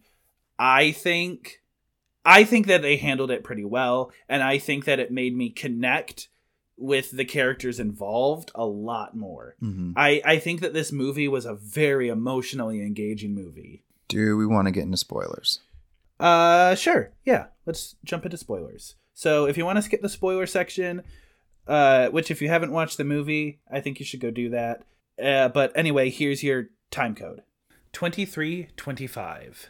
I 0.58 0.92
think 0.92 1.60
I 2.24 2.44
think 2.44 2.66
that 2.66 2.82
they 2.82 2.96
handled 2.96 3.30
it 3.30 3.44
pretty 3.44 3.64
well 3.64 4.10
and 4.28 4.42
I 4.42 4.58
think 4.58 4.84
that 4.86 4.98
it 4.98 5.12
made 5.12 5.36
me 5.36 5.50
connect 5.50 6.28
with 6.76 7.12
the 7.12 7.24
characters 7.24 7.78
involved 7.78 8.50
a 8.54 8.66
lot 8.66 9.16
more. 9.16 9.54
Mm-hmm. 9.62 9.92
I 9.94 10.22
I 10.24 10.38
think 10.38 10.60
that 10.60 10.74
this 10.74 10.90
movie 10.90 11.28
was 11.28 11.44
a 11.44 11.54
very 11.54 12.08
emotionally 12.08 12.80
engaging 12.80 13.34
movie. 13.34 13.84
Do 14.08 14.36
we 14.36 14.46
want 14.46 14.66
to 14.66 14.72
get 14.72 14.82
into 14.82 14.96
spoilers? 14.96 15.60
Uh, 16.22 16.74
sure. 16.76 17.12
Yeah, 17.24 17.46
let's 17.66 17.96
jump 18.04 18.24
into 18.24 18.36
spoilers. 18.36 18.94
So, 19.14 19.46
if 19.46 19.56
you 19.58 19.64
want 19.64 19.76
to 19.76 19.82
skip 19.82 20.00
the 20.02 20.08
spoiler 20.08 20.46
section, 20.46 21.02
uh, 21.66 22.08
which 22.08 22.30
if 22.30 22.40
you 22.40 22.48
haven't 22.48 22.72
watched 22.72 22.96
the 22.96 23.04
movie, 23.04 23.60
I 23.70 23.80
think 23.80 23.98
you 24.00 24.06
should 24.06 24.20
go 24.20 24.30
do 24.30 24.48
that. 24.50 24.84
Uh, 25.22 25.48
but 25.48 25.72
anyway, 25.76 26.10
here's 26.10 26.42
your 26.42 26.66
time 26.90 27.14
code: 27.14 27.42
twenty-three 27.92 28.68
twenty-five. 28.76 29.68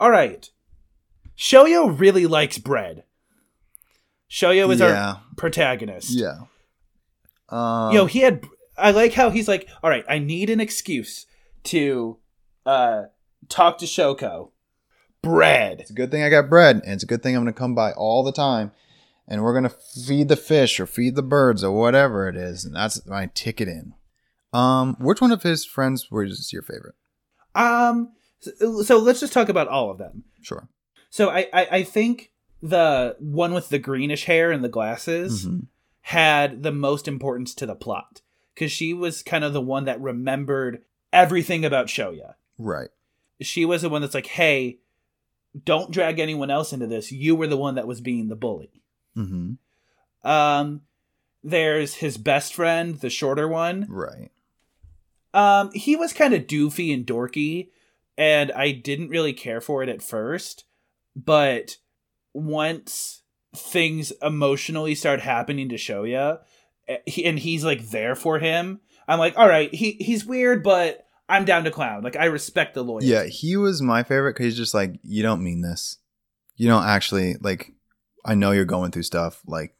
All 0.00 0.10
right. 0.10 0.50
Shoya 1.36 1.98
really 1.98 2.26
likes 2.26 2.58
bread. 2.58 3.04
Shoya 4.30 4.70
is 4.72 4.80
Yeah. 4.80 4.86
our 5.14 5.22
protagonist. 5.36 6.10
Yeah. 6.10 6.40
Um, 7.48 7.94
Yo, 7.94 8.06
he 8.06 8.20
had. 8.20 8.44
I 8.76 8.90
like 8.92 9.12
how 9.14 9.30
he's 9.30 9.48
like, 9.48 9.68
all 9.82 9.90
right, 9.90 10.04
I 10.08 10.18
need 10.18 10.50
an 10.50 10.60
excuse 10.60 11.26
to 11.64 12.18
uh 12.66 13.04
talk 13.48 13.78
to 13.78 13.86
Shoko. 13.86 14.50
Bread. 15.22 15.80
It's 15.80 15.90
a 15.90 15.94
good 15.94 16.10
thing 16.10 16.22
I 16.22 16.28
got 16.30 16.48
bread, 16.48 16.76
and 16.84 16.94
it's 16.94 17.02
a 17.02 17.06
good 17.06 17.22
thing 17.22 17.36
I'm 17.36 17.42
going 17.42 17.52
to 17.52 17.58
come 17.58 17.74
by 17.74 17.92
all 17.92 18.22
the 18.22 18.32
time, 18.32 18.70
and 19.26 19.42
we're 19.42 19.52
going 19.52 19.64
to 19.64 19.76
feed 20.06 20.28
the 20.28 20.36
fish 20.36 20.78
or 20.78 20.86
feed 20.86 21.16
the 21.16 21.22
birds 21.22 21.64
or 21.64 21.76
whatever 21.76 22.28
it 22.28 22.36
is, 22.36 22.64
and 22.64 22.74
that's 22.76 23.04
my 23.06 23.30
ticket 23.34 23.68
in. 23.68 23.94
Um, 24.52 24.96
which 25.00 25.20
one 25.20 25.32
of 25.32 25.42
his 25.42 25.64
friends 25.64 26.10
was 26.10 26.52
your 26.52 26.62
favorite? 26.62 26.94
Um. 27.54 28.12
So, 28.40 28.98
let's 28.98 29.18
just 29.18 29.32
talk 29.32 29.48
about 29.48 29.66
all 29.66 29.90
of 29.90 29.98
them. 29.98 30.22
Sure. 30.40 30.68
So 31.10 31.28
I, 31.28 31.48
I 31.52 31.66
I 31.78 31.82
think 31.82 32.30
the 32.62 33.16
one 33.18 33.52
with 33.52 33.68
the 33.68 33.80
greenish 33.80 34.24
hair 34.26 34.52
and 34.52 34.62
the 34.62 34.68
glasses 34.68 35.44
Mhm. 35.44 35.66
had 36.02 36.62
the 36.62 36.70
most 36.70 37.08
importance 37.08 37.52
to 37.56 37.66
the 37.66 37.74
plot 37.74 38.20
because 38.54 38.70
she 38.70 38.94
was 38.94 39.22
kind 39.24 39.42
of 39.42 39.52
the 39.52 39.60
one 39.60 39.86
that 39.86 40.00
remembered 40.00 40.82
everything 41.12 41.64
about 41.64 41.88
Shoya. 41.88 42.34
Right. 42.58 42.90
She 43.40 43.64
was 43.64 43.82
the 43.82 43.88
one 43.88 44.02
that's 44.02 44.14
like, 44.14 44.26
hey, 44.26 44.78
don't 45.64 45.90
drag 45.90 46.18
anyone 46.18 46.50
else 46.50 46.72
into 46.72 46.86
this. 46.86 47.12
You 47.12 47.36
were 47.36 47.46
the 47.46 47.56
one 47.56 47.76
that 47.76 47.86
was 47.86 48.00
being 48.00 48.28
the 48.28 48.36
bully. 48.36 48.82
Mm-hmm. 49.16 50.28
Um, 50.28 50.82
there's 51.42 51.94
his 51.94 52.16
best 52.16 52.54
friend, 52.54 52.96
the 52.96 53.10
shorter 53.10 53.48
one. 53.48 53.86
Right. 53.88 54.30
Um, 55.34 55.70
he 55.72 55.96
was 55.96 56.12
kind 56.12 56.34
of 56.34 56.46
doofy 56.46 56.92
and 56.92 57.06
dorky, 57.06 57.68
and 58.16 58.50
I 58.52 58.72
didn't 58.72 59.10
really 59.10 59.32
care 59.32 59.60
for 59.60 59.82
it 59.82 59.88
at 59.88 60.02
first. 60.02 60.64
But 61.14 61.76
once 62.32 63.22
things 63.54 64.12
emotionally 64.22 64.94
start 64.94 65.20
happening 65.20 65.68
to 65.68 65.76
Shoya, 65.76 66.40
eh, 66.86 66.98
and 67.24 67.38
he's 67.38 67.64
like 67.64 67.90
there 67.90 68.14
for 68.14 68.38
him, 68.38 68.80
I'm 69.06 69.18
like, 69.18 69.36
all 69.38 69.48
right, 69.48 69.72
he 69.72 69.92
he's 69.92 70.24
weird, 70.24 70.62
but 70.62 71.06
I'm 71.28 71.44
down 71.44 71.64
to 71.64 71.70
clown. 71.70 72.02
Like 72.02 72.16
I 72.16 72.24
respect 72.26 72.74
the 72.74 72.82
lawyer. 72.82 73.02
Yeah, 73.02 73.24
he 73.24 73.56
was 73.56 73.82
my 73.82 74.02
favorite 74.02 74.34
because 74.34 74.44
he's 74.46 74.56
just 74.56 74.74
like, 74.74 74.98
you 75.02 75.22
don't 75.22 75.42
mean 75.42 75.60
this. 75.62 75.98
You 76.56 76.68
don't 76.68 76.84
actually 76.84 77.36
like. 77.40 77.72
I 78.24 78.34
know 78.34 78.50
you're 78.50 78.64
going 78.64 78.90
through 78.90 79.04
stuff. 79.04 79.40
Like, 79.46 79.74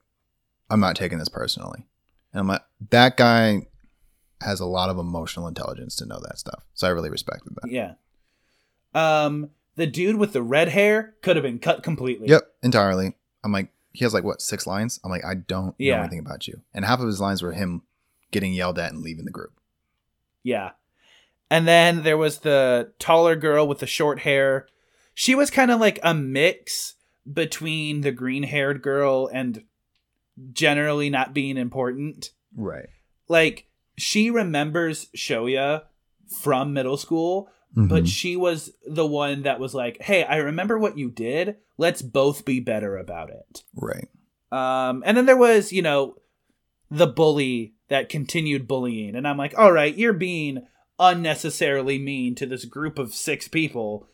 I'm 0.71 0.81
not 0.81 0.97
taking 0.97 1.19
this 1.19 1.29
personally. 1.29 1.87
And 2.33 2.41
I'm 2.41 2.47
like, 2.49 2.63
that 2.91 3.17
guy 3.17 3.67
has 4.41 4.61
a 4.61 4.67
lot 4.67 4.89
of 4.91 4.99
emotional 4.99 5.49
intelligence 5.49 5.97
to 5.97 6.07
know 6.07 6.21
that 6.21 6.39
stuff. 6.39 6.63
So 6.75 6.87
I 6.87 6.91
really 6.91 7.11
respected 7.11 7.55
that. 7.61 7.71
yeah. 7.71 7.95
Um, 8.95 9.51
the 9.77 9.87
dude 9.87 10.17
with 10.17 10.33
the 10.33 10.43
red 10.43 10.69
hair 10.69 11.15
could 11.23 11.37
have 11.37 11.43
been 11.43 11.59
cut 11.59 11.83
completely. 11.83 12.29
Yep, 12.29 12.43
entirely. 12.63 13.15
I'm 13.45 13.53
like, 13.53 13.71
he 13.93 14.05
has 14.05 14.15
like 14.15 14.25
what 14.25 14.41
six 14.43 14.67
lines. 14.67 15.01
I'm 15.05 15.11
like, 15.11 15.25
I 15.25 15.35
don't 15.35 15.75
Yeah. 15.79 15.97
know 15.97 16.01
anything 16.03 16.19
about 16.21 16.47
you. 16.47 16.63
And 16.75 16.85
half 16.85 17.01
of 17.01 17.07
his 17.07 17.21
lines 17.21 17.43
were 17.43 17.53
him 17.53 17.83
getting 18.31 18.53
yelled 18.53 18.79
at 18.79 18.93
and 18.93 19.03
leaving 19.03 19.25
the 19.25 19.31
group. 19.31 19.53
Yeah. 20.43 20.71
And 21.51 21.67
then 21.67 22.03
there 22.03 22.17
was 22.19 22.39
the 22.39 22.93
taller 22.99 23.37
girl 23.37 23.67
with 23.67 23.79
the 23.79 23.87
short 23.87 24.21
hair. 24.21 24.67
She 25.15 25.35
was 25.35 25.51
kind 25.51 25.71
of 25.71 25.81
like 25.81 25.99
a 26.03 26.15
mix 26.15 26.95
between 27.31 28.03
the 28.03 28.13
green 28.13 28.43
haired 28.43 28.83
girl 28.83 29.29
and 29.33 29.65
generally 30.53 31.11
not 31.11 31.35
being 31.35 31.57
important. 31.57 32.31
Right. 32.57 32.89
Like, 33.29 33.67
she 33.97 34.31
remembers 34.31 35.07
Shoya 35.17 35.83
from 36.43 36.73
middle 36.73 36.97
school, 36.97 37.51
Mm-hmm. 37.77 37.89
but 37.89 38.09
she 38.09 38.35
was 38.35 38.73
the 38.87 39.05
one 39.07 39.43
that 39.43 39.61
was 39.61 39.75
like, 39.75 40.01
hey, 40.01 40.25
I 40.25 40.37
remember 40.37 40.79
what 40.79 40.97
you 40.97 41.11
did. 41.11 41.57
Let's 41.77 42.01
both 42.01 42.47
be 42.47 42.61
better 42.61 42.97
about 42.97 43.29
it. 43.29 43.63
right. 43.75 44.09
Um, 44.51 45.03
and 45.05 45.15
then 45.15 45.27
there 45.27 45.37
was, 45.37 45.71
you 45.71 45.83
know, 45.83 46.15
the 46.91 47.07
bully 47.07 47.75
that 47.89 48.09
continued 48.09 48.67
bullying. 48.67 49.15
And 49.15 49.29
I'm 49.29 49.37
like, 49.37 49.53
all 49.59 49.71
right, 49.71 49.95
you're 49.95 50.15
being 50.15 50.67
unnecessarily 50.99 51.99
mean 51.99 52.35
to 52.37 52.47
this 52.47 52.65
group 52.65 52.99
of 52.99 53.15
six 53.15 53.49
people. 53.49 54.09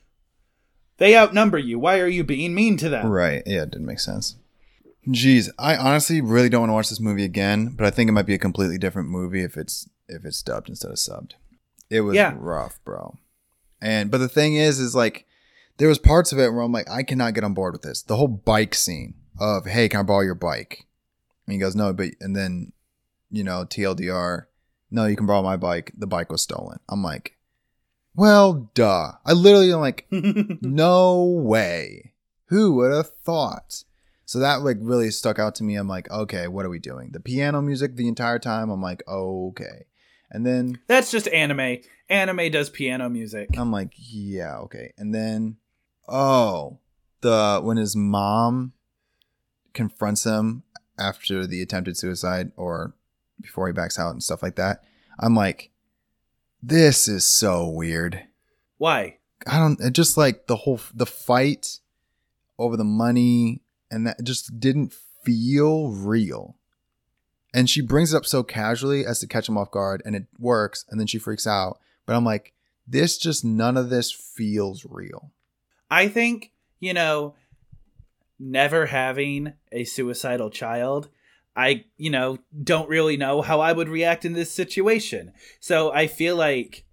They 0.99 1.17
outnumber 1.17 1.59
you. 1.59 1.79
Why 1.79 1.99
are 2.01 2.07
you 2.07 2.25
being 2.25 2.55
mean 2.55 2.77
to 2.79 2.89
them? 2.89 3.09
Right. 3.09 3.43
Yeah, 3.47 3.63
it 3.63 3.71
didn't 3.73 3.87
make 3.87 4.01
sense. 4.01 4.37
Jeez, 5.09 5.51
I 5.59 5.77
honestly 5.77 6.21
really 6.21 6.49
don't 6.49 6.63
want 6.63 6.71
to 6.71 6.75
watch 6.75 6.89
this 6.89 7.01
movie 7.01 7.25
again, 7.25 7.75
but 7.77 7.87
I 7.87 7.91
think 7.91 8.09
it 8.09 8.13
might 8.13 8.27
be 8.27 8.35
a 8.35 8.39
completely 8.39 8.79
different 8.79 9.09
movie 9.09 9.43
if 9.43 9.57
it's 9.57 9.89
if 10.09 10.25
it's 10.25 10.43
dubbed 10.43 10.69
instead 10.69 10.91
of 10.91 10.97
subbed. 10.97 11.33
It 11.91 12.03
was 12.03 12.15
Yeah. 12.15 12.35
rough, 12.39 12.79
bro. 12.85 13.19
And 13.83 14.11
but 14.11 14.19
the 14.19 14.29
thing 14.29 14.55
is, 14.55 14.79
is 14.81 14.95
like 14.95 15.27
there 15.77 15.89
was 15.89 15.99
parts 15.99 16.33
of 16.33 16.39
it 16.39 16.53
where 16.53 16.63
I'm 16.63 16.73
like, 16.73 16.89
I 16.89 17.03
cannot 17.03 17.35
get 17.35 17.45
on 17.45 17.53
board 17.55 17.73
with 17.75 17.83
this. 17.83 18.01
The 18.03 18.17
whole 18.17 18.29
bike 18.29 18.75
scene 18.75 19.15
of, 19.39 19.67
hey, 19.67 19.89
can 19.89 20.01
I 20.01 20.03
borrow 20.05 20.23
your 20.23 20.35
bike? 20.37 20.87
And 21.47 21.53
he 21.53 21.59
goes, 21.59 21.75
no, 21.75 21.93
but 21.93 22.11
and 22.21 22.35
then, 22.35 22.73
you 23.31 23.45
know, 23.45 23.65
TLDR, 23.67 24.47
no, 24.95 25.07
you 25.07 25.17
can 25.17 25.27
borrow 25.27 25.43
my 25.43 25.57
bike. 25.57 25.91
The 25.99 26.07
bike 26.07 26.31
was 26.31 26.41
stolen. 26.41 26.79
I'm 26.89 27.03
like, 27.03 27.37
well, 28.15 28.71
duh. 28.75 29.11
I 29.27 29.33
literally 29.33 29.73
am 29.73 29.81
like, 29.81 30.07
no 30.11 31.25
way. 31.25 32.13
Who 32.47 32.77
would 32.77 32.93
have 32.93 33.11
thought? 33.11 33.83
So 34.25 34.39
that 34.39 34.63
like 34.63 34.77
really 34.81 35.11
stuck 35.11 35.41
out 35.41 35.57
to 35.57 35.65
me. 35.65 35.75
I'm 35.75 35.89
like, 35.89 36.09
okay, 36.13 36.47
what 36.47 36.65
are 36.65 36.71
we 36.71 36.79
doing? 36.79 37.11
The 37.11 37.19
piano 37.19 37.61
music 37.61 37.97
the 37.97 38.07
entire 38.07 38.39
time. 38.39 38.71
I'm 38.71 38.81
like, 38.81 39.03
okay. 39.09 39.87
And 40.31 40.47
then 40.47 40.79
That's 40.87 41.11
just 41.11 41.27
anime. 41.29 41.79
Anime 42.09 42.53
does 42.53 42.71
piano 42.71 43.09
music. 43.09 43.49
I'm 43.59 43.73
like, 43.73 43.93
yeah, 43.97 44.59
okay. 44.59 44.93
And 44.97 45.13
then, 45.13 45.57
oh, 46.07 46.79
the 47.21 47.61
when 47.65 47.79
his 47.79 47.97
mom 47.97 48.75
confronts 49.73 50.23
him 50.23 50.63
after 50.97 51.49
the 51.49 51.63
attempted 51.63 51.97
suicide 51.97 52.53
or 52.57 52.95
before 53.45 53.67
he 53.67 53.73
backs 53.73 53.99
out 53.99 54.11
and 54.11 54.23
stuff 54.23 54.43
like 54.43 54.57
that, 54.57 54.83
I'm 55.21 55.35
like, 55.35 55.71
this 56.63 57.07
is 57.07 57.27
so 57.27 57.69
weird. 57.69 58.25
Why? 58.79 59.19
I 59.47 59.59
don't. 59.59 59.81
It 59.81 59.93
just 59.93 60.17
like 60.17 60.47
the 60.47 60.57
whole 60.57 60.81
the 60.95 61.07
fight 61.07 61.79
over 62.59 62.77
the 62.77 62.85
money 62.85 63.63
and 63.91 64.07
that 64.07 64.25
just 64.25 64.59
didn't 64.59 64.93
feel 65.25 65.91
real. 65.91 66.57
And 67.53 67.71
she 67.71 67.81
brings 67.81 68.13
it 68.13 68.17
up 68.17 68.27
so 68.27 68.43
casually 68.43 69.07
as 69.07 69.21
to 69.21 69.29
catch 69.29 69.49
him 69.49 69.57
off 69.57 69.71
guard, 69.71 70.03
and 70.05 70.17
it 70.17 70.27
works. 70.39 70.85
And 70.89 70.99
then 70.99 71.07
she 71.07 71.19
freaks 71.19 71.47
out. 71.47 71.79
But 72.05 72.17
I'm 72.17 72.25
like, 72.25 72.53
this 72.87 73.17
just 73.17 73.45
none 73.45 73.77
of 73.77 73.91
this 73.91 74.11
feels 74.11 74.85
real. 74.89 75.31
I 75.91 76.09
think, 76.09 76.51
you 76.81 76.93
know, 76.93 77.35
never 78.39 78.87
having 78.87 79.53
a 79.71 79.85
suicidal 79.85 80.51
child, 80.51 81.09
I, 81.57 81.85
you 81.97 82.11
know, 82.11 82.39
don't 82.63 82.89
really 82.89 83.17
know 83.17 83.43
how 83.43 83.61
I 83.61 83.73
would 83.73 83.89
react 83.89 84.25
in 84.25 84.33
this 84.33 84.51
situation. 84.51 85.33
So 85.61 85.93
I 85.93 86.09
feel 86.09 86.37
like 86.37 86.85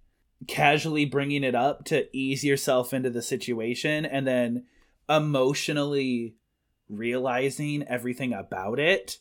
casually 0.46 1.04
bringing 1.04 1.44
it 1.44 1.54
up 1.54 1.84
to 1.86 2.08
ease 2.16 2.44
yourself 2.44 2.92
into 2.92 3.10
the 3.10 3.22
situation 3.22 4.04
and 4.04 4.26
then 4.26 4.64
emotionally 5.08 6.34
realizing 6.88 7.82
everything 7.84 8.32
about 8.32 8.78
it 8.78 9.18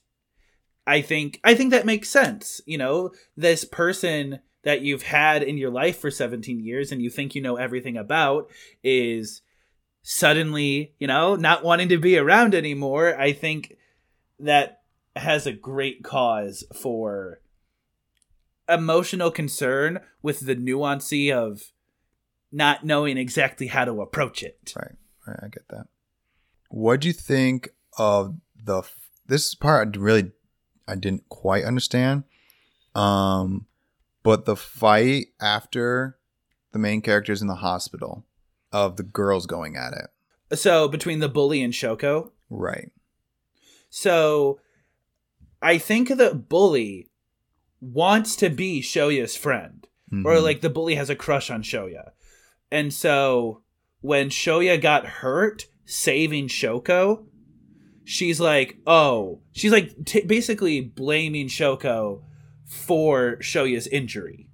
i 0.85 1.01
think 1.01 1.39
i 1.43 1.53
think 1.53 1.71
that 1.71 1.85
makes 1.85 2.09
sense 2.09 2.59
you 2.65 2.77
know 2.77 3.11
this 3.37 3.63
person 3.63 4.39
that 4.63 4.81
you've 4.81 5.03
had 5.03 5.41
in 5.41 5.57
your 5.57 5.71
life 5.71 5.99
for 5.99 6.11
17 6.11 6.59
years 6.59 6.91
and 6.91 7.01
you 7.01 7.09
think 7.09 7.33
you 7.33 7.41
know 7.41 7.55
everything 7.55 7.97
about 7.97 8.49
is 8.83 9.41
suddenly 10.01 10.93
you 10.99 11.07
know 11.07 11.35
not 11.35 11.63
wanting 11.63 11.89
to 11.89 11.97
be 11.97 12.17
around 12.17 12.53
anymore 12.53 13.17
i 13.19 13.31
think 13.31 13.75
that 14.39 14.80
has 15.15 15.45
a 15.45 15.51
great 15.51 16.03
cause 16.03 16.63
for 16.73 17.41
emotional 18.69 19.31
concern 19.31 19.99
with 20.21 20.41
the 20.41 20.55
nuancy 20.55 21.31
of 21.31 21.71
not 22.51 22.85
knowing 22.85 23.17
exactly 23.17 23.67
how 23.67 23.85
to 23.85 24.01
approach 24.01 24.43
it 24.43 24.73
Right. 24.75 24.95
Right, 25.27 25.39
I 25.43 25.47
get 25.49 25.67
that. 25.69 25.87
What 26.69 27.01
do 27.01 27.07
you 27.07 27.13
think 27.13 27.69
of 27.97 28.35
the 28.55 28.83
this 29.27 29.53
part? 29.53 29.95
I 29.95 29.99
really, 29.99 30.31
I 30.87 30.95
didn't 30.95 31.29
quite 31.29 31.63
understand. 31.63 32.23
Um, 32.95 33.67
but 34.23 34.45
the 34.45 34.55
fight 34.55 35.27
after 35.39 36.17
the 36.71 36.79
main 36.79 37.01
characters 37.01 37.41
in 37.41 37.47
the 37.47 37.55
hospital 37.55 38.25
of 38.71 38.97
the 38.97 39.03
girls 39.03 39.45
going 39.45 39.75
at 39.75 39.93
it. 39.93 40.57
So 40.57 40.87
between 40.87 41.19
the 41.19 41.29
bully 41.29 41.61
and 41.61 41.73
Shoko. 41.73 42.31
Right. 42.49 42.91
So 43.89 44.59
I 45.61 45.77
think 45.77 46.09
the 46.09 46.33
bully 46.33 47.09
wants 47.79 48.35
to 48.37 48.49
be 48.49 48.81
Shoya's 48.81 49.35
friend. 49.35 49.87
Or 50.25 50.35
Mhm. 50.35 50.43
like 50.43 50.61
the 50.61 50.69
bully 50.69 50.95
has 50.95 51.09
a 51.09 51.15
crush 51.15 51.49
on 51.49 51.63
Shoya. 51.63 52.11
And 52.69 52.93
so 52.93 53.61
when 54.01 54.29
Shoya 54.29 54.81
got 54.81 55.05
hurt 55.05 55.67
saving 55.85 56.47
Shoko, 56.49 57.25
she's 58.03 58.39
like, 58.39 58.77
"Oh, 58.85 59.39
she's 59.53 59.71
like 59.71 60.03
t- 60.05 60.21
basically 60.25 60.81
blaming 60.81 61.47
Shoko 61.47 62.23
for 62.65 63.37
Shoya's 63.41 63.87
injury." 63.87 64.49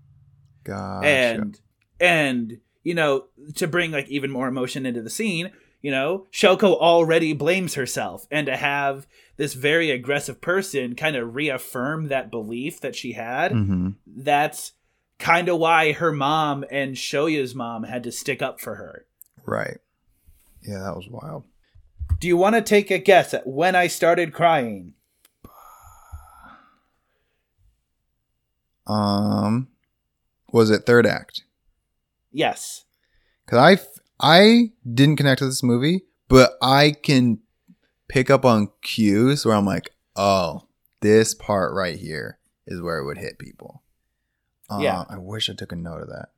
Gotcha. 0.64 1.08
and 1.08 1.60
and 2.00 2.60
you 2.84 2.94
know 2.94 3.26
to 3.56 3.68
bring 3.68 3.92
like 3.92 4.08
even 4.10 4.30
more 4.30 4.48
emotion 4.50 4.86
into 4.86 5.02
the 5.02 5.10
scene 5.10 5.52
you 5.82 5.92
know 5.92 6.26
shoko 6.32 6.76
already 6.78 7.34
blames 7.34 7.76
herself 7.76 8.28
and 8.32 8.48
to 8.48 8.56
have 8.58 9.06
this 9.38 9.54
very 9.54 9.92
aggressive 9.92 10.42
person 10.42 10.96
kind 10.96 11.16
of 11.16 11.36
reaffirm 11.36 12.08
that 12.08 12.32
belief 12.32 12.80
that 12.82 12.96
she 12.96 13.14
had 13.14 13.52
Mhm. 13.52 13.96
that's 14.06 14.74
kind 15.20 15.50
of 15.50 15.58
why 15.60 15.92
her 15.94 16.12
mom 16.12 16.64
and 16.72 16.96
shoya's 16.96 17.54
mom 17.56 17.84
had 17.84 18.04
to 18.04 18.12
stick 18.12 18.42
up 18.42 18.60
for 18.60 18.76
her 18.76 19.06
Right. 19.46 19.78
Yeah, 20.62 20.80
that 20.80 20.96
was 20.96 21.08
wild. 21.10 21.44
do 22.20 22.28
you 22.28 22.36
want 22.38 22.56
to 22.56 22.62
take 22.62 22.90
a 22.92 22.98
guess 22.98 23.34
at 23.34 23.46
when 23.48 23.76
i 23.76 23.88
started 23.88 24.34
crying 24.34 24.94
Um, 28.86 29.68
was 30.52 30.70
it 30.70 30.86
third 30.86 31.06
act? 31.06 31.44
yes 32.32 32.86
Cause 33.48 33.60
I 33.60 33.82
I 34.20 34.72
didn't 34.92 35.18
connect 35.18 35.40
to 35.40 35.46
this 35.46 35.64
movie, 35.64 36.02
but 36.28 36.58
I 36.62 36.92
can 37.04 37.40
pick 38.08 38.30
up 38.30 38.46
on 38.46 38.70
cues 38.82 39.46
where 39.46 39.56
I'm 39.56 39.66
like, 39.66 39.92
oh, 40.16 40.64
this 41.02 41.34
part 41.34 41.74
right 41.74 41.98
here 41.98 42.40
is 42.66 42.82
where 42.82 42.98
it 42.98 43.06
would 43.06 43.18
hit 43.20 43.38
people. 43.40 43.84
Uh, 44.70 44.80
Yeah. 44.82 45.04
I 45.10 45.18
wish 45.18 45.50
I 45.50 45.54
took 45.54 45.72
a 45.72 45.76
note 45.76 46.02
of 46.02 46.10
that. 46.10 46.30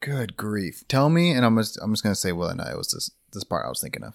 Good 0.00 0.36
grief! 0.36 0.82
Tell 0.88 1.08
me, 1.08 1.30
and 1.30 1.44
I'm 1.46 1.56
just 1.56 1.78
I'm 1.80 1.92
just 1.92 2.02
gonna 2.02 2.16
say 2.16 2.32
whether 2.32 2.52
or 2.52 2.56
not 2.56 2.72
it 2.72 2.76
was 2.76 2.88
this 2.90 3.12
this 3.32 3.44
part 3.44 3.64
I 3.64 3.68
was 3.68 3.80
thinking 3.80 4.02
of. 4.02 4.14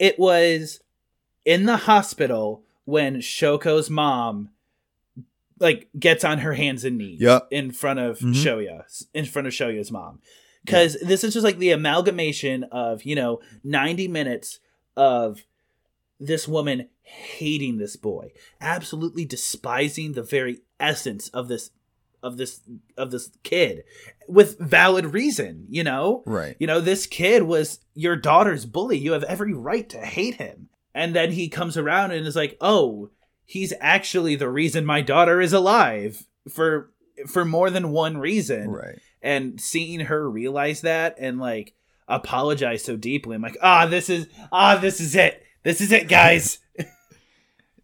it 0.00 0.18
was 0.18 0.80
in 1.44 1.66
the 1.66 1.76
hospital 1.76 2.64
when 2.84 3.18
Shoko's 3.18 3.88
mom 3.88 4.50
like 5.60 5.88
gets 5.98 6.24
on 6.24 6.38
her 6.38 6.54
hands 6.54 6.84
and 6.84 6.98
knees 6.98 7.20
Yep. 7.20 7.46
in 7.52 7.70
front 7.70 8.00
of 8.00 8.18
Mhm. 8.18 8.34
Shoya, 8.34 9.06
in 9.14 9.24
front 9.24 9.46
of 9.46 9.54
Shoya's 9.54 9.92
mom. 9.92 10.20
Cuz 10.66 10.96
this 11.00 11.24
is 11.24 11.34
just 11.34 11.44
like 11.44 11.58
the 11.58 11.70
amalgamation 11.70 12.64
of, 12.64 13.02
you 13.04 13.14
know, 13.14 13.40
90 13.62 14.08
minutes 14.08 14.60
of 14.96 15.44
this 16.18 16.48
woman 16.48 16.88
hating 17.02 17.76
this 17.76 17.96
boy, 17.96 18.32
absolutely 18.60 19.24
despising 19.24 20.12
the 20.12 20.22
very 20.22 20.60
essence 20.80 21.28
of 21.28 21.48
this 21.48 21.70
of 22.22 22.38
this 22.38 22.62
of 22.96 23.10
this 23.10 23.30
kid 23.42 23.84
with 24.26 24.58
valid 24.58 25.06
reason, 25.06 25.66
you 25.68 25.84
know? 25.84 26.22
Right. 26.24 26.56
You 26.58 26.66
know, 26.66 26.80
this 26.80 27.06
kid 27.06 27.42
was 27.42 27.80
your 27.94 28.16
daughter's 28.16 28.64
bully. 28.64 28.96
You 28.96 29.12
have 29.12 29.24
every 29.24 29.52
right 29.52 29.88
to 29.90 29.98
hate 29.98 30.36
him. 30.36 30.70
And 30.94 31.14
then 31.14 31.32
he 31.32 31.48
comes 31.48 31.76
around 31.76 32.12
and 32.12 32.26
is 32.26 32.36
like, 32.36 32.56
"Oh, 32.60 33.10
he's 33.44 33.74
actually 33.80 34.36
the 34.36 34.48
reason 34.48 34.86
my 34.86 35.02
daughter 35.02 35.40
is 35.40 35.52
alive 35.52 36.26
for 36.48 36.92
for 37.26 37.44
more 37.44 37.68
than 37.68 37.90
one 37.90 38.16
reason." 38.16 38.68
Right. 38.70 38.98
And 39.24 39.58
seeing 39.60 40.00
her 40.00 40.30
realize 40.30 40.82
that 40.82 41.16
and 41.18 41.40
like 41.40 41.72
apologize 42.06 42.84
so 42.84 42.96
deeply, 42.96 43.34
I'm 43.34 43.42
like, 43.42 43.56
"Ah, 43.62 43.86
this 43.86 44.08
is 44.10 44.28
ah, 44.52 44.76
this 44.76 45.00
is 45.00 45.16
it. 45.16 45.42
This 45.64 45.80
is 45.80 45.90
it, 45.90 46.08
guys." 46.08 46.60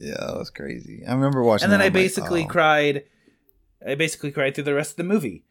Yeah, 0.02 0.16
that 0.18 0.38
was 0.38 0.48
crazy. 0.48 1.04
I 1.06 1.12
remember 1.12 1.42
watching. 1.42 1.64
and 1.64 1.72
then 1.72 1.82
I 1.82 1.84
I'm 1.84 1.92
like, 1.92 2.02
basically 2.02 2.44
oh. 2.44 2.48
cried. 2.48 3.04
I 3.86 3.94
basically 3.96 4.32
cried 4.32 4.54
through 4.54 4.64
the 4.64 4.74
rest 4.74 4.92
of 4.92 4.96
the 4.96 5.04
movie 5.04 5.44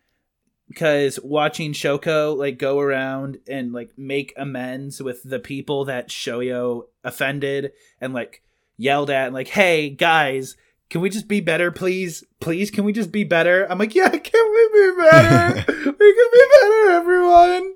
because 0.68 1.20
watching 1.24 1.72
Shoko 1.72 2.36
like 2.36 2.58
go 2.58 2.80
around 2.80 3.38
and 3.48 3.72
like 3.74 3.92
make 3.96 4.34
amends 4.38 5.04
with 5.04 5.22
the 5.24 5.38
people 5.38 5.86
that 5.86 6.10
Shoya 6.10 6.82
offended 7.04 7.74
and 8.02 8.12
like 8.12 8.42
yelled 8.76 9.12
at, 9.12 9.28
and, 9.28 9.36
like, 9.36 9.50
"Hey 9.50 9.92
guys, 9.92 10.58
can 10.90 11.02
we 11.02 11.10
just 11.10 11.28
be 11.28 11.40
better, 11.42 11.72
please? 11.72 12.24
Please, 12.40 12.72
can 12.72 12.84
we 12.84 12.94
just 12.94 13.12
be 13.12 13.24
better?" 13.24 13.66
I'm 13.72 13.78
like, 13.78 13.96
"Yeah, 13.96 14.10
can 14.10 14.52
we 14.52 14.70
be 14.74 15.02
better? 15.02 15.56
we 15.68 16.14
can 16.14 16.30
be 16.34 16.46
better, 16.62 16.92
everyone." 16.92 17.74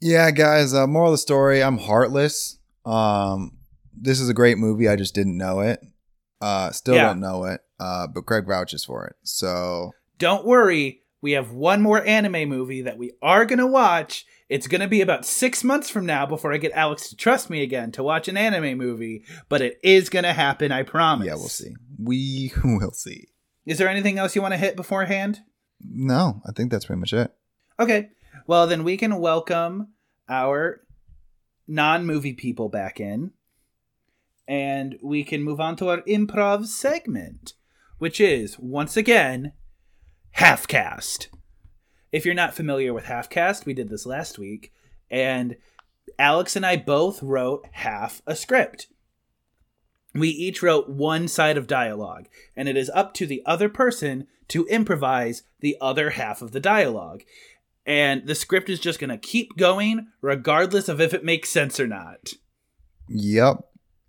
Yeah, 0.00 0.30
guys. 0.30 0.72
Uh, 0.74 0.86
moral 0.86 1.10
of 1.10 1.14
the 1.14 1.18
story: 1.18 1.62
I'm 1.62 1.78
heartless. 1.78 2.58
Um, 2.86 3.58
this 3.94 4.20
is 4.20 4.28
a 4.28 4.34
great 4.34 4.58
movie. 4.58 4.88
I 4.88 4.96
just 4.96 5.14
didn't 5.14 5.36
know 5.36 5.60
it. 5.60 5.80
Uh, 6.40 6.70
still 6.70 6.94
Yeah. 6.94 7.08
don't 7.08 7.20
know 7.20 7.44
it. 7.44 7.60
Uh, 7.78 8.06
but 8.06 8.24
Craig 8.26 8.46
vouches 8.46 8.84
for 8.84 9.06
it. 9.06 9.16
So 9.22 9.92
Don't 10.18 10.46
worry, 10.46 11.02
we 11.20 11.32
have 11.32 11.52
one 11.52 11.82
more 11.82 12.02
anime 12.04 12.48
movie 12.48 12.82
that 12.82 12.96
we 12.98 13.12
are 13.22 13.44
gonna 13.44 13.66
watch. 13.66 14.24
It's 14.48 14.66
gonna 14.66 14.88
be 14.88 15.00
about 15.02 15.24
six 15.26 15.62
months 15.62 15.88
from 15.90 16.06
now 16.06 16.24
before 16.26 16.52
I 16.52 16.56
get 16.56 16.72
Alex 16.72 17.08
to 17.10 17.16
trust 17.16 17.50
me 17.50 17.62
again 17.62 17.92
to 17.92 18.02
watch 18.02 18.26
an 18.28 18.36
anime 18.38 18.76
movie, 18.78 19.22
but 19.50 19.60
it 19.60 19.78
is 19.82 20.08
gonna 20.08 20.32
happen, 20.32 20.72
I 20.72 20.82
promise. 20.82 21.26
yeah, 21.26 21.34
we'll 21.34 21.48
see. 21.48 21.74
We 22.02 22.52
will 22.64 22.92
see. 22.92 23.28
Is 23.66 23.78
there 23.78 23.88
anything 23.88 24.18
else 24.18 24.34
you 24.34 24.42
want 24.42 24.54
to 24.54 24.58
hit 24.58 24.76
beforehand? 24.76 25.40
No, 25.80 26.42
I 26.46 26.52
think 26.52 26.70
that's 26.70 26.86
pretty 26.86 27.00
much 27.00 27.12
it. 27.12 27.32
Okay, 27.78 28.10
well 28.46 28.66
then 28.66 28.84
we 28.84 28.96
can 28.96 29.18
welcome 29.18 29.88
our 30.28 30.82
non-movie 31.66 32.34
people 32.34 32.68
back 32.68 33.00
in, 33.00 33.32
and 34.46 34.98
we 35.02 35.24
can 35.24 35.42
move 35.42 35.60
on 35.60 35.76
to 35.76 35.88
our 35.88 36.02
improv 36.02 36.66
segment, 36.66 37.54
which 37.98 38.20
is 38.20 38.58
once 38.58 38.96
again 38.96 39.52
half-cast. 40.32 41.28
If 42.12 42.24
you're 42.24 42.34
not 42.34 42.54
familiar 42.54 42.92
with 42.92 43.04
half-cast, 43.04 43.66
we 43.66 43.74
did 43.74 43.88
this 43.88 44.04
last 44.04 44.38
week, 44.38 44.72
and 45.10 45.56
Alex 46.18 46.56
and 46.56 46.66
I 46.66 46.76
both 46.76 47.22
wrote 47.22 47.66
half 47.72 48.20
a 48.26 48.34
script. 48.34 48.88
We 50.14 50.28
each 50.28 50.62
wrote 50.62 50.88
one 50.88 51.28
side 51.28 51.56
of 51.56 51.66
dialogue, 51.66 52.26
and 52.56 52.68
it 52.68 52.76
is 52.76 52.90
up 52.90 53.14
to 53.14 53.26
the 53.26 53.42
other 53.46 53.68
person 53.68 54.26
to 54.48 54.66
improvise 54.66 55.42
the 55.60 55.76
other 55.80 56.10
half 56.10 56.42
of 56.42 56.52
the 56.52 56.60
dialogue. 56.60 57.22
And 57.86 58.26
the 58.26 58.34
script 58.34 58.68
is 58.68 58.80
just 58.80 58.98
going 58.98 59.10
to 59.10 59.16
keep 59.18 59.56
going, 59.56 60.08
regardless 60.20 60.88
of 60.88 61.00
if 61.00 61.14
it 61.14 61.24
makes 61.24 61.48
sense 61.48 61.78
or 61.78 61.86
not. 61.86 62.30
Yep, 63.08 63.64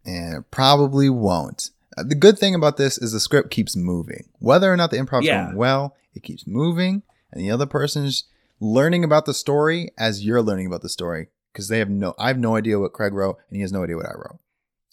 and 0.05 0.35
it 0.37 0.51
probably 0.51 1.09
won't. 1.09 1.69
Uh, 1.97 2.03
The 2.03 2.15
good 2.15 2.37
thing 2.37 2.55
about 2.55 2.77
this 2.77 2.97
is 2.97 3.11
the 3.11 3.19
script 3.19 3.51
keeps 3.51 3.75
moving. 3.75 4.29
Whether 4.39 4.71
or 4.71 4.77
not 4.77 4.91
the 4.91 4.97
improv's 4.97 5.27
Yeah. 5.27 5.45
going 5.45 5.55
well, 5.57 5.95
it 6.13 6.23
keeps 6.23 6.45
moving, 6.47 7.03
and 7.31 7.41
the 7.41 7.51
other 7.51 7.65
person's 7.65 8.25
learning 8.59 9.03
about 9.03 9.25
the 9.25 9.33
story 9.33 9.91
as 9.97 10.23
you're 10.25 10.41
learning 10.41 10.67
about 10.67 10.81
the 10.81 10.89
story 10.89 11.27
because 11.51 11.67
they 11.67 11.79
have 11.79 11.89
no. 11.89 12.13
I 12.19 12.27
have 12.27 12.37
no 12.37 12.55
idea 12.55 12.79
what 12.79 12.93
Craig 12.93 13.13
wrote, 13.13 13.37
and 13.49 13.55
he 13.55 13.61
has 13.61 13.71
no 13.71 13.83
idea 13.83 13.95
what 13.97 14.05
I 14.05 14.13
wrote. 14.13 14.39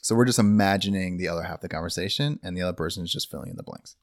So 0.08 0.14
we're 0.14 0.24
just 0.24 0.38
imagining 0.38 1.18
the 1.18 1.28
other 1.28 1.42
half 1.42 1.56
of 1.56 1.60
the 1.60 1.68
conversation, 1.68 2.40
and 2.42 2.56
the 2.56 2.62
other 2.62 2.72
person 2.72 3.04
is 3.04 3.12
just 3.12 3.30
filling 3.30 3.50
in 3.50 3.56
the 3.56 3.62
blanks. 3.62 3.94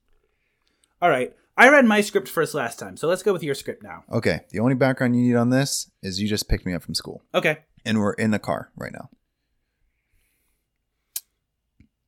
All 1.01 1.09
right. 1.09 1.33
I 1.57 1.67
read 1.69 1.83
my 1.85 2.01
script 2.01 2.27
first 2.29 2.53
last 2.53 2.77
time, 2.77 2.95
so 2.95 3.07
let's 3.07 3.23
go 3.23 3.33
with 3.33 3.41
your 3.41 3.55
script 3.55 3.81
now. 3.81 4.03
Okay, 4.11 4.41
the 4.51 4.59
only 4.59 4.75
background 4.75 5.15
you 5.15 5.23
need 5.23 5.35
on 5.35 5.49
this 5.49 5.89
is 6.03 6.21
you 6.21 6.27
just 6.27 6.47
picked 6.47 6.63
me 6.63 6.75
up 6.75 6.83
from 6.83 6.93
school, 6.93 7.23
Okay. 7.33 7.57
and 7.83 7.97
we're 7.99 8.13
in 8.13 8.29
the 8.29 8.37
car 8.37 8.69
right 8.75 8.93
now. 8.93 9.09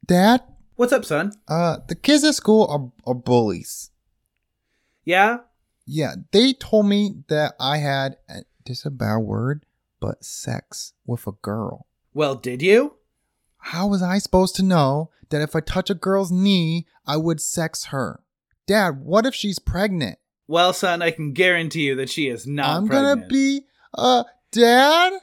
Dad, 0.05 0.43
What's 0.75 0.93
up, 0.93 1.03
son? 1.03 1.33
uh, 1.47 1.77
the 1.87 1.95
kids 1.95 2.23
at 2.23 2.35
school 2.35 2.67
are, 2.69 3.11
are 3.11 3.15
bullies. 3.15 3.89
Yeah? 5.05 5.39
Yeah, 5.87 6.13
they 6.31 6.53
told 6.53 6.85
me 6.85 7.23
that 7.29 7.53
I 7.59 7.77
had, 7.77 8.17
this 8.63 8.81
is 8.81 8.85
a 8.85 8.91
bad 8.91 9.17
word, 9.21 9.65
but 9.99 10.23
sex 10.23 10.93
with 11.07 11.25
a 11.25 11.31
girl. 11.31 11.87
Well, 12.13 12.35
did 12.35 12.61
you? 12.61 12.96
How 13.71 13.87
was 13.87 14.01
I 14.01 14.17
supposed 14.19 14.55
to 14.55 14.63
know 14.63 15.09
that 15.29 15.41
if 15.41 15.55
I 15.55 15.59
touch 15.59 15.89
a 15.89 15.93
girl's 15.93 16.31
knee, 16.31 16.85
I 17.05 17.17
would 17.17 17.41
sex 17.41 17.85
her? 17.85 18.21
Dad, 18.65 19.01
what 19.03 19.25
if 19.25 19.35
she's 19.35 19.59
pregnant? 19.59 20.19
Well, 20.47 20.71
son, 20.71 21.01
I 21.01 21.11
can 21.11 21.33
guarantee 21.33 21.81
you 21.87 21.95
that 21.95 22.09
she 22.09 22.27
is 22.29 22.47
not 22.47 22.63
pregnant. 22.63 22.83
I'm 22.83 22.87
pregnant. 22.87 23.19
gonna 23.21 23.27
be, 23.29 23.61
uh, 23.93 24.23
dad? 24.53 25.13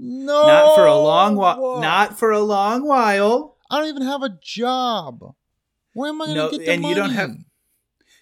No. 0.00 0.46
not 0.48 0.74
for 0.74 0.86
a 0.86 0.96
long 0.98 1.36
while. 1.36 1.80
Not 1.80 2.18
for 2.18 2.32
a 2.32 2.40
long 2.40 2.86
while. 2.88 3.56
I 3.70 3.78
don't 3.78 3.88
even 3.88 4.02
have 4.02 4.24
a 4.24 4.36
job. 4.42 5.20
Where 5.94 6.08
am 6.08 6.20
I 6.22 6.26
gonna 6.26 6.36
No, 6.38 6.50
get 6.50 6.58
the 6.64 6.70
and 6.72 6.82
money? 6.82 6.94
you 6.94 7.00
don't 7.00 7.10
have- 7.10 7.36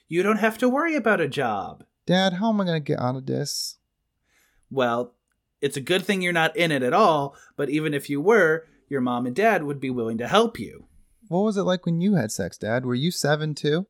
You 0.08 0.22
don't 0.22 0.38
have 0.40 0.58
to 0.58 0.68
worry 0.68 0.94
about 0.96 1.20
a 1.22 1.28
job. 1.28 1.84
Dad, 2.04 2.34
how 2.34 2.50
am 2.50 2.60
I 2.60 2.64
gonna 2.66 2.80
get 2.80 2.98
out 3.00 3.16
of 3.16 3.24
this? 3.24 3.78
Well, 4.70 5.14
it's 5.62 5.76
a 5.78 5.80
good 5.80 6.04
thing 6.04 6.20
you're 6.20 6.32
not 6.34 6.54
in 6.56 6.70
it 6.70 6.82
at 6.82 6.92
all, 6.92 7.34
but 7.56 7.70
even 7.70 7.94
if 7.94 8.10
you 8.10 8.20
were, 8.20 8.66
your 8.90 9.00
mom 9.00 9.24
and 9.24 9.34
dad 9.34 9.62
would 9.62 9.80
be 9.80 9.88
willing 9.88 10.18
to 10.18 10.28
help 10.28 10.58
you. 10.58 10.86
What 11.28 11.44
was 11.44 11.56
it 11.56 11.62
like 11.62 11.86
when 11.86 12.00
you 12.00 12.14
had 12.14 12.32
sex, 12.32 12.58
Dad? 12.58 12.84
Were 12.84 12.94
you 12.94 13.12
seven 13.12 13.54
too? 13.54 13.86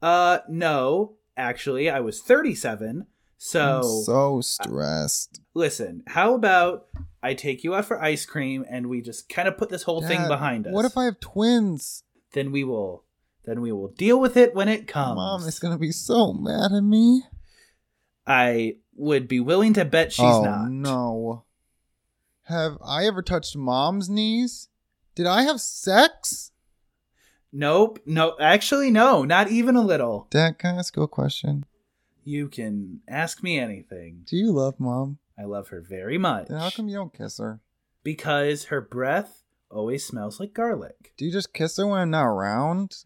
Uh, 0.00 0.38
no, 0.48 1.16
actually, 1.36 1.90
I 1.90 2.00
was 2.00 2.22
37. 2.22 3.06
So, 3.36 3.76
I'm 3.78 3.82
so 4.04 4.40
stressed. 4.40 5.40
listen, 5.54 6.04
how 6.06 6.34
about 6.34 6.86
I 7.22 7.34
take 7.34 7.64
you 7.64 7.74
out 7.74 7.84
for 7.84 8.00
ice 8.00 8.24
cream 8.24 8.64
and 8.70 8.86
we 8.86 9.02
just 9.02 9.28
kind 9.28 9.48
of 9.48 9.58
put 9.58 9.70
this 9.70 9.82
whole 9.82 10.00
thing 10.00 10.28
behind 10.28 10.66
us? 10.66 10.72
What 10.72 10.84
if 10.84 10.96
I 10.96 11.04
have 11.04 11.20
twins? 11.20 12.04
Then 12.32 12.52
we 12.52 12.62
will, 12.64 13.04
then 13.44 13.60
we 13.60 13.72
will 13.72 13.88
deal 13.88 14.20
with 14.20 14.36
it 14.36 14.54
when 14.54 14.68
it 14.68 14.86
comes. 14.86 15.16
Mom 15.16 15.42
is 15.42 15.58
gonna 15.58 15.78
be 15.78 15.92
so 15.92 16.32
mad 16.32 16.72
at 16.72 16.84
me. 16.84 17.24
I 18.26 18.76
would 18.94 19.28
be 19.28 19.40
willing 19.40 19.74
to 19.74 19.84
bet 19.84 20.12
she's 20.12 20.24
oh 20.24 20.44
not. 20.44 20.70
no. 20.70 21.43
Have 22.44 22.76
I 22.84 23.06
ever 23.06 23.22
touched 23.22 23.56
mom's 23.56 24.08
knees? 24.10 24.68
Did 25.14 25.26
I 25.26 25.42
have 25.42 25.60
sex? 25.60 26.50
Nope. 27.52 28.00
No, 28.04 28.36
actually, 28.40 28.90
no, 28.90 29.24
not 29.24 29.48
even 29.50 29.76
a 29.76 29.80
little. 29.82 30.26
Dad, 30.30 30.58
can 30.58 30.74
I 30.74 30.78
ask 30.78 30.96
you 30.96 31.02
a 31.02 31.08
question? 31.08 31.64
You 32.24 32.48
can 32.48 33.00
ask 33.08 33.42
me 33.42 33.58
anything. 33.58 34.22
Do 34.26 34.36
you 34.36 34.50
love 34.50 34.78
mom? 34.78 35.18
I 35.38 35.44
love 35.44 35.68
her 35.68 35.80
very 35.80 36.18
much. 36.18 36.48
Then 36.48 36.58
how 36.58 36.70
come 36.70 36.88
you 36.88 36.96
don't 36.96 37.16
kiss 37.16 37.38
her? 37.38 37.60
Because 38.02 38.64
her 38.64 38.80
breath 38.80 39.42
always 39.70 40.04
smells 40.04 40.38
like 40.40 40.52
garlic. 40.52 41.12
Do 41.16 41.24
you 41.24 41.32
just 41.32 41.52
kiss 41.52 41.76
her 41.76 41.86
when 41.86 42.00
I'm 42.00 42.10
not 42.10 42.24
around? 42.26 42.96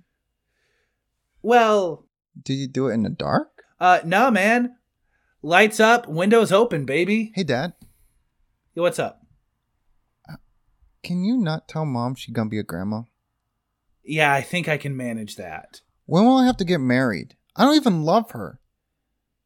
Well, 1.43 2.07
Do 2.41 2.55
you 2.55 2.67
do 2.69 2.89
it 2.89 2.95
in 2.95 3.03
the 3.03 3.09
dark? 3.11 3.63
uh, 3.81 4.01
no, 4.05 4.31
man. 4.31 4.77
Lights 5.43 5.79
up, 5.79 6.09
windows 6.09 6.51
open, 6.51 6.85
baby. 6.85 7.31
Hey, 7.35 7.45
Dad, 7.45 7.75
Yo, 8.75 8.83
What's 8.83 8.99
up? 8.99 9.23
Can 11.09 11.25
you 11.25 11.39
not 11.39 11.67
tell 11.67 11.87
mom 11.87 12.15
she 12.15 12.33
gonna 12.33 12.51
be 12.51 12.59
a 12.59 12.63
grandma? 12.63 13.01
Yeah, 14.05 14.31
I 14.31 14.43
think 14.43 14.69
I 14.69 14.77
can 14.77 14.95
manage 14.95 15.37
that. 15.37 15.81
When 16.05 16.27
will 16.27 16.37
I 16.37 16.45
have 16.45 16.59
to 16.59 16.67
get 16.67 16.81
married? 16.81 17.35
I 17.57 17.65
don't 17.65 17.77
even 17.77 18.03
love 18.03 18.33
her. 18.33 18.61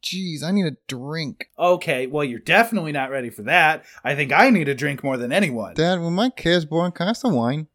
Jeez, 0.03 0.43
I 0.43 0.51
need 0.51 0.65
a 0.65 0.75
drink. 0.89 1.47
Okay, 1.57 2.05
well, 2.05 2.25
you're 2.25 2.39
definitely 2.39 2.91
not 2.91 3.11
ready 3.11 3.29
for 3.29 3.43
that. 3.43 3.85
I 4.03 4.13
think 4.13 4.33
I 4.33 4.49
need 4.49 4.67
a 4.67 4.75
drink 4.75 5.05
more 5.05 5.15
than 5.15 5.31
anyone. 5.31 5.75
Dad, 5.75 6.01
when 6.01 6.11
my 6.11 6.29
kid's 6.29 6.65
born, 6.65 6.91
can 6.91 7.05
I 7.05 7.11
have 7.11 7.17
some 7.17 7.33
wine? 7.33 7.67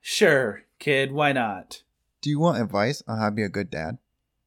Sure, 0.00 0.62
kid, 0.78 1.10
why 1.10 1.32
not? 1.32 1.82
Do 2.20 2.30
you 2.30 2.38
want 2.38 2.62
advice 2.62 3.02
on 3.08 3.18
how 3.18 3.30
to 3.30 3.34
be 3.34 3.42
a 3.42 3.48
good 3.48 3.70
dad? 3.70 3.98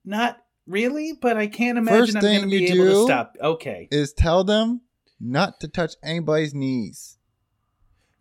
Not 0.06 0.42
really, 0.66 1.12
but 1.12 1.36
I 1.36 1.48
can't 1.48 1.78
imagine 1.78 2.00
First 2.00 2.16
I'm 2.16 2.22
going 2.22 2.36
to 2.36 2.40
thing 2.44 2.50
be 2.50 2.60
you 2.60 2.86
able 2.86 3.02
to 3.02 3.04
stop. 3.04 3.36
Okay, 3.42 3.90
Is 3.92 4.14
tell 4.14 4.46
them 4.46 4.82
not 5.20 5.60
to 5.60 5.68
touch 5.68 5.96
anybody's 6.02 6.54
knees. 6.54 7.18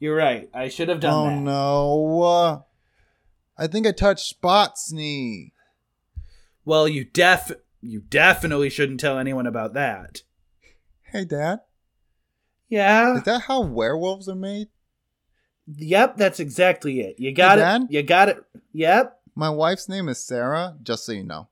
You're 0.02 0.16
right. 0.16 0.50
I 0.52 0.68
should 0.68 0.88
have 0.88 0.98
done 1.00 1.12
that. 1.12 1.32
oh 1.32 1.36
that. 1.36 1.40
no. 1.42 2.22
Uh, 2.22 2.60
I 3.56 3.66
think 3.68 3.86
I 3.86 3.92
touched 3.92 4.26
Spot's 4.26 4.92
knee. 4.92 5.52
Well, 6.64 6.88
you 6.88 7.04
def 7.04 7.52
you 7.80 8.00
definitely 8.00 8.68
shouldn't 8.68 8.98
tell 9.00 9.18
anyone 9.18 9.46
about 9.46 9.74
that. 9.74 10.22
Hey, 11.02 11.24
Dad. 11.24 11.60
Yeah. 12.68 13.16
Is 13.18 13.22
that 13.24 13.42
how 13.42 13.60
werewolves 13.62 14.28
are 14.28 14.34
made? 14.34 14.68
Yep, 15.72 16.16
that's 16.16 16.40
exactly 16.40 17.00
it. 17.00 17.20
You 17.20 17.32
got 17.32 17.58
Hey, 17.58 17.62
it. 17.62 17.64
Dad? 17.64 17.86
You 17.90 18.02
got 18.02 18.28
it. 18.28 18.44
Yep. 18.72 19.20
My 19.36 19.50
wife's 19.50 19.88
name 19.88 20.08
is 20.08 20.18
Sarah, 20.24 20.76
just 20.82 21.04
so 21.06 21.12
you 21.12 21.22
know. 21.24 21.48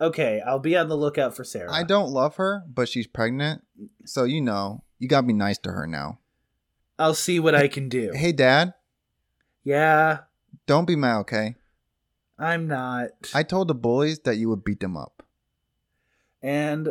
Okay, 0.00 0.40
I'll 0.46 0.58
be 0.58 0.76
on 0.76 0.88
the 0.88 0.96
lookout 0.96 1.34
for 1.34 1.44
Sarah. 1.44 1.72
I 1.72 1.82
don't 1.82 2.10
love 2.10 2.36
her, 2.36 2.62
but 2.72 2.88
she's 2.88 3.06
pregnant. 3.06 3.62
So, 4.04 4.24
you 4.24 4.40
know, 4.40 4.82
you 4.98 5.08
gotta 5.08 5.26
be 5.26 5.32
nice 5.32 5.58
to 5.58 5.70
her 5.72 5.86
now. 5.86 6.18
I'll 7.02 7.14
see 7.14 7.40
what 7.40 7.54
I 7.56 7.66
can 7.66 7.88
do. 7.88 8.12
Hey, 8.14 8.30
Dad. 8.30 8.74
Yeah, 9.64 10.18
Don't 10.66 10.86
be 10.86 10.94
mad, 10.94 11.18
okay? 11.22 11.56
I'm 12.38 12.68
not. 12.68 13.08
I 13.34 13.42
told 13.42 13.66
the 13.68 13.74
bullies 13.74 14.20
that 14.20 14.36
you 14.36 14.48
would 14.48 14.62
beat 14.64 14.78
them 14.80 14.96
up. 14.96 15.22
and 16.42 16.88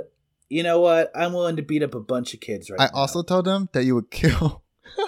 you 0.50 0.64
know 0.64 0.82
what? 0.82 1.12
I'm 1.16 1.32
willing 1.32 1.56
to 1.56 1.62
beat 1.62 1.82
up 1.82 1.96
a 1.96 2.02
bunch 2.02 2.34
of 2.34 2.42
kids 2.42 2.70
right 2.70 2.80
I 2.80 2.86
now. 2.88 2.92
also 2.94 3.24
told 3.24 3.46
them 3.46 3.70
that 3.72 3.86
you 3.86 3.96
would 3.96 4.12
kill. 4.12 4.64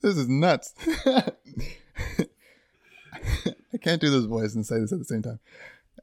this 0.00 0.16
is 0.16 0.28
nuts. 0.28 0.74
I 3.74 3.78
can't 3.80 4.00
do 4.00 4.10
this 4.10 4.24
voice 4.24 4.54
and 4.54 4.64
say 4.66 4.78
this 4.78 4.92
at 4.92 4.98
the 4.98 5.04
same 5.04 5.22
time. 5.22 5.40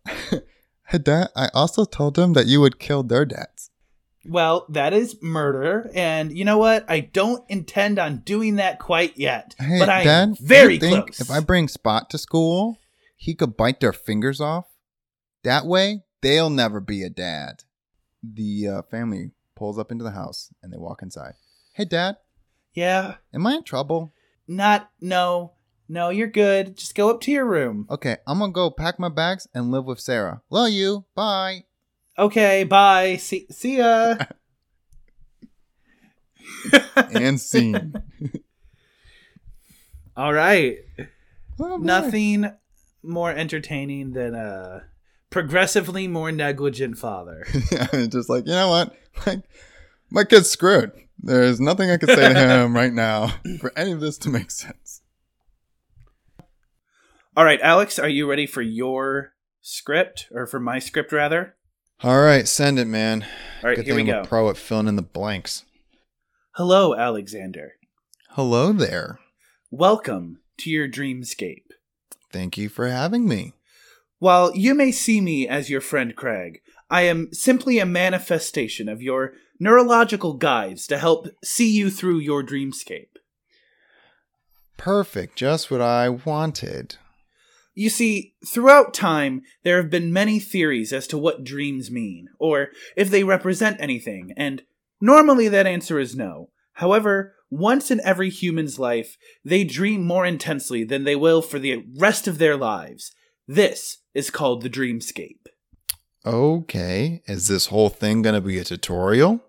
Hey, 0.90 0.98
Dad, 0.98 1.30
I 1.36 1.50
also 1.54 1.86
told 1.86 2.16
them 2.16 2.34
that 2.34 2.48
you 2.48 2.62
would 2.62 2.80
kill 2.80 3.04
their 3.04 3.26
dads. 3.26 3.70
well, 4.26 4.66
that 4.70 4.92
is 4.94 5.22
murder, 5.22 5.90
and 5.94 6.36
you 6.36 6.44
know 6.44 6.58
what? 6.58 6.84
I 6.90 7.00
don't 7.02 7.44
intend 7.50 8.00
on 8.00 8.18
doing 8.18 8.56
that 8.56 8.80
quite 8.80 9.18
yet. 9.18 9.56
Hey, 9.60 9.78
but 9.80 9.90
I 9.90 10.04
Dad, 10.04 10.30
am 10.30 10.36
very 10.36 10.80
close. 10.80 11.20
if 11.20 11.30
I 11.30 11.40
bring 11.42 11.68
Spot 11.68 12.10
to 12.10 12.18
school, 12.18 12.80
he 13.16 13.36
could 13.36 13.56
bite 13.56 13.80
their 13.82 13.94
fingers 13.94 14.42
off? 14.42 14.66
That 15.44 15.66
way, 15.66 16.04
they'll 16.22 16.50
never 16.50 16.80
be 16.80 17.04
a 17.04 17.10
dad. 17.10 17.64
The 18.24 18.68
uh, 18.68 18.82
family 18.90 19.32
pulls 19.56 19.78
up 19.78 19.92
into 19.92 20.04
the 20.04 20.12
house 20.12 20.52
and 20.64 20.74
they 20.74 20.78
walk 20.78 21.02
inside. 21.04 21.34
Hey, 21.74 21.86
Dad, 21.86 22.18
yeah, 22.74 23.16
am 23.34 23.46
I 23.46 23.54
in 23.56 23.64
trouble? 23.64 24.12
not 24.48 24.90
no, 25.00 25.54
no. 25.90 26.10
You're 26.10 26.28
good. 26.28 26.78
Just 26.78 26.96
go 26.96 27.10
up 27.10 27.20
to 27.22 27.32
your 27.32 27.46
room. 27.46 27.88
Okay, 27.90 28.18
I'm 28.26 28.40
gonna 28.40 28.54
go 28.54 28.70
pack 28.70 29.00
my 29.00 29.10
bags 29.10 29.48
and 29.54 29.72
live 29.72 29.86
with 29.86 30.00
Sarah. 30.00 30.42
Love 30.50 30.70
you. 30.70 31.06
Bye. 31.16 31.66
Okay, 32.18 32.64
bye. 32.64 33.18
See, 33.18 33.48
see 33.50 33.78
ya. 33.78 34.16
And 37.12 37.40
scene. 37.40 37.94
All 40.18 40.34
right. 40.34 40.78
Oh. 41.60 41.78
Nothing 41.78 42.52
more 43.04 43.32
entertaining 43.32 44.12
than 44.12 44.36
a 44.36 44.84
progressively 45.30 46.08
more 46.08 46.32
negligent 46.32 46.98
father. 46.98 47.46
Just 48.10 48.30
like, 48.30 48.46
you 48.46 48.52
know 48.52 48.70
what? 48.70 48.96
My, 49.26 49.42
my 50.10 50.24
kid's 50.24 50.50
screwed. 50.50 50.92
There's 51.22 51.60
nothing 51.60 51.90
I 51.90 51.98
can 51.98 52.10
say 52.10 52.34
to 52.34 52.48
him 52.48 52.76
right 52.76 52.94
now 52.94 53.34
for 53.60 53.72
any 53.76 53.92
of 53.92 54.00
this 54.02 54.18
to 54.20 54.30
make 54.30 54.52
sense. 54.52 54.89
All 57.40 57.46
right, 57.46 57.62
Alex, 57.62 57.98
are 57.98 58.10
you 58.10 58.30
ready 58.30 58.46
for 58.46 58.62
your 58.62 59.32
script 59.62 60.28
or 60.30 60.46
for 60.46 60.60
my 60.60 60.78
script 60.78 61.14
rather? 61.14 61.56
All 62.04 62.20
right, 62.20 62.46
send 62.46 62.78
it, 62.78 62.86
man. 62.86 63.26
All 63.64 63.70
right, 63.70 63.78
Good 63.78 63.86
here 63.86 63.96
we 63.96 64.02
I'm 64.02 64.08
go. 64.08 64.22
a 64.24 64.26
pro 64.26 64.50
at 64.50 64.58
filling 64.58 64.90
in 64.90 64.98
the 64.98 65.02
blanks. 65.02 65.64
Hello, 66.56 66.94
Alexander. 66.94 67.76
Hello 68.32 68.74
there. 68.74 69.20
Welcome 69.72 70.42
to 70.58 70.70
your 70.70 70.90
dreamscape. 70.90 71.64
Thank 72.30 72.58
you 72.58 72.68
for 72.68 72.90
having 72.90 73.26
me. 73.26 73.54
While 74.18 74.54
you 74.54 74.76
may 74.76 74.92
see 74.92 75.22
me 75.22 75.48
as 75.48 75.70
your 75.70 75.80
friend 75.80 76.18
Craig, 76.18 76.60
I 76.90 77.04
am 77.04 77.32
simply 77.32 77.80
a 77.80 77.86
manifestation 77.86 78.90
of 78.90 79.02
your 79.02 79.32
neurological 79.62 80.34
guides 80.34 80.88
to 80.88 80.98
help 80.98 81.28
see 81.42 81.72
you 81.72 81.90
through 81.90 82.20
your 82.20 82.44
dreamscape. 82.44 83.16
Perfect. 84.76 85.38
Just 85.38 85.72
what 85.72 85.80
I 85.80 86.10
wanted. 86.10 86.98
You 87.80 87.90
see, 87.90 88.34
throughout 88.46 88.94
time, 88.94 89.44
there 89.64 89.78
have 89.78 89.90
been 89.90 90.12
many 90.12 90.38
theories 90.38 90.92
as 90.92 91.08
to 91.08 91.18
what 91.18 91.46
dreams 91.46 91.90
mean, 91.90 92.28
or 92.38 92.72
if 92.98 93.10
they 93.10 93.24
represent 93.24 93.80
anything, 93.80 94.34
and 94.36 94.64
normally 95.00 95.48
that 95.48 95.66
answer 95.66 95.98
is 95.98 96.14
no. 96.14 96.50
However, 96.74 97.36
once 97.50 97.90
in 97.90 98.02
every 98.04 98.30
human's 98.30 98.80
life, 98.80 99.16
they 99.46 99.64
dream 99.64 100.06
more 100.06 100.26
intensely 100.26 100.84
than 100.84 101.06
they 101.06 101.16
will 101.16 101.42
for 101.42 101.58
the 101.58 101.86
rest 101.98 102.28
of 102.28 102.38
their 102.38 102.58
lives. 102.58 103.14
This 103.48 104.00
is 104.14 104.30
called 104.30 104.62
the 104.62 104.70
dreamscape. 104.70 105.48
Okay. 106.26 107.22
Is 107.28 107.48
this 107.48 107.68
whole 107.68 107.88
thing 107.88 108.22
going 108.24 108.36
to 108.36 108.42
be 108.42 108.60
a 108.60 108.66
tutorial? 108.66 109.42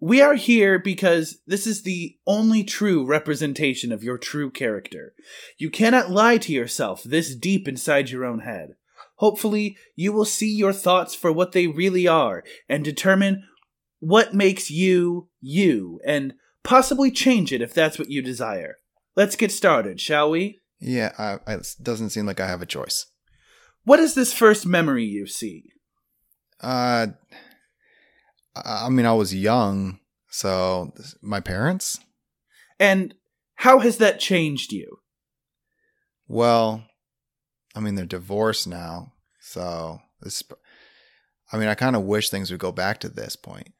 We 0.00 0.20
are 0.20 0.34
here 0.34 0.78
because 0.78 1.38
this 1.46 1.66
is 1.66 1.82
the 1.82 2.16
only 2.26 2.62
true 2.62 3.04
representation 3.04 3.90
of 3.90 4.04
your 4.04 4.16
true 4.16 4.50
character. 4.50 5.12
You 5.56 5.70
cannot 5.70 6.10
lie 6.10 6.38
to 6.38 6.52
yourself 6.52 7.02
this 7.02 7.34
deep 7.34 7.66
inside 7.66 8.10
your 8.10 8.24
own 8.24 8.40
head. 8.40 8.74
Hopefully, 9.16 9.76
you 9.96 10.12
will 10.12 10.24
see 10.24 10.54
your 10.54 10.72
thoughts 10.72 11.16
for 11.16 11.32
what 11.32 11.50
they 11.50 11.66
really 11.66 12.06
are 12.06 12.44
and 12.68 12.84
determine 12.84 13.42
what 13.98 14.34
makes 14.34 14.70
you 14.70 15.28
you 15.40 16.00
and 16.06 16.34
possibly 16.62 17.10
change 17.10 17.52
it 17.52 17.60
if 17.60 17.74
that's 17.74 17.98
what 17.98 18.10
you 18.10 18.22
desire. 18.22 18.76
Let's 19.16 19.34
get 19.34 19.50
started, 19.50 20.00
shall 20.00 20.30
we? 20.30 20.60
Yeah, 20.78 21.12
I, 21.18 21.38
I, 21.44 21.54
it 21.54 21.74
doesn't 21.82 22.10
seem 22.10 22.26
like 22.26 22.38
I 22.38 22.46
have 22.46 22.62
a 22.62 22.66
choice. 22.66 23.06
What 23.82 23.98
is 23.98 24.14
this 24.14 24.32
first 24.32 24.64
memory 24.64 25.04
you 25.04 25.26
see? 25.26 25.72
Uh, 26.60 27.08
I 28.64 28.88
mean, 28.88 29.06
I 29.06 29.12
was 29.12 29.34
young, 29.34 30.00
so 30.30 30.92
my 31.22 31.40
parents. 31.40 32.00
And 32.78 33.14
how 33.56 33.80
has 33.80 33.98
that 33.98 34.20
changed 34.20 34.72
you? 34.72 34.98
Well, 36.26 36.84
I 37.74 37.80
mean, 37.80 37.94
they're 37.94 38.04
divorced 38.06 38.66
now, 38.66 39.12
so 39.40 40.00
This, 40.20 40.42
I 41.52 41.58
mean, 41.58 41.68
I 41.68 41.74
kind 41.74 41.96
of 41.96 42.02
wish 42.02 42.28
things 42.28 42.50
would 42.50 42.60
go 42.60 42.72
back 42.72 43.00
to 43.00 43.08
this 43.08 43.36
point. 43.36 43.72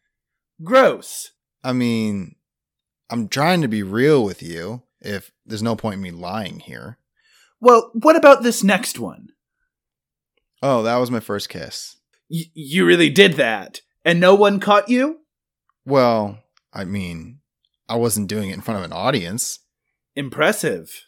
Gross. 0.62 1.32
I 1.62 1.72
mean, 1.72 2.36
I'm 3.10 3.28
trying 3.28 3.62
to 3.62 3.68
be 3.68 3.82
real 3.82 4.24
with 4.24 4.42
you. 4.42 4.82
If 5.00 5.30
there's 5.46 5.62
no 5.62 5.76
point 5.76 5.94
in 5.96 6.02
me 6.02 6.10
lying 6.10 6.60
here. 6.60 6.98
Well, 7.60 7.90
what 7.94 8.16
about 8.16 8.42
this 8.42 8.64
next 8.64 8.98
one? 8.98 9.28
Oh, 10.62 10.82
that 10.82 10.96
was 10.96 11.10
my 11.10 11.20
first 11.20 11.48
kiss. 11.48 11.96
Y- 12.30 12.50
you 12.54 12.84
really 12.84 13.10
did 13.10 13.34
that, 13.34 13.80
and 14.08 14.20
no 14.20 14.34
one 14.34 14.58
caught 14.58 14.88
you? 14.88 15.18
Well, 15.84 16.38
I 16.72 16.84
mean, 16.86 17.40
I 17.90 17.96
wasn't 17.96 18.28
doing 18.28 18.48
it 18.48 18.54
in 18.54 18.62
front 18.62 18.78
of 18.78 18.84
an 18.86 18.92
audience. 18.92 19.58
Impressive. 20.16 21.04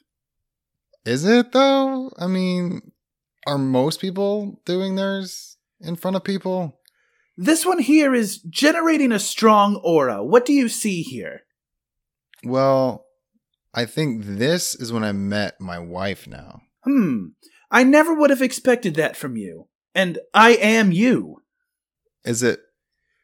Is 1.06 1.24
it 1.24 1.52
though? 1.52 2.10
I 2.18 2.26
mean, 2.26 2.92
are 3.46 3.56
most 3.56 4.02
people 4.02 4.60
doing 4.66 4.96
theirs 4.96 5.56
in 5.80 5.96
front 5.96 6.16
of 6.16 6.24
people? 6.24 6.78
This 7.38 7.64
one 7.64 7.78
here 7.78 8.14
is 8.14 8.42
generating 8.42 9.12
a 9.12 9.18
strong 9.18 9.76
aura. 9.76 10.22
What 10.22 10.44
do 10.44 10.52
you 10.52 10.68
see 10.68 11.00
here? 11.00 11.44
Well, 12.44 13.06
I 13.72 13.86
think 13.86 14.24
this 14.26 14.74
is 14.74 14.92
when 14.92 15.04
I 15.04 15.12
met 15.12 15.58
my 15.58 15.78
wife 15.78 16.26
now. 16.26 16.60
Hmm. 16.84 17.28
I 17.70 17.82
never 17.82 18.12
would 18.12 18.28
have 18.28 18.42
expected 18.42 18.96
that 18.96 19.16
from 19.16 19.38
you. 19.38 19.68
And 19.94 20.18
I 20.34 20.50
am 20.56 20.92
you. 20.92 21.36
Is 22.26 22.42
it. 22.42 22.60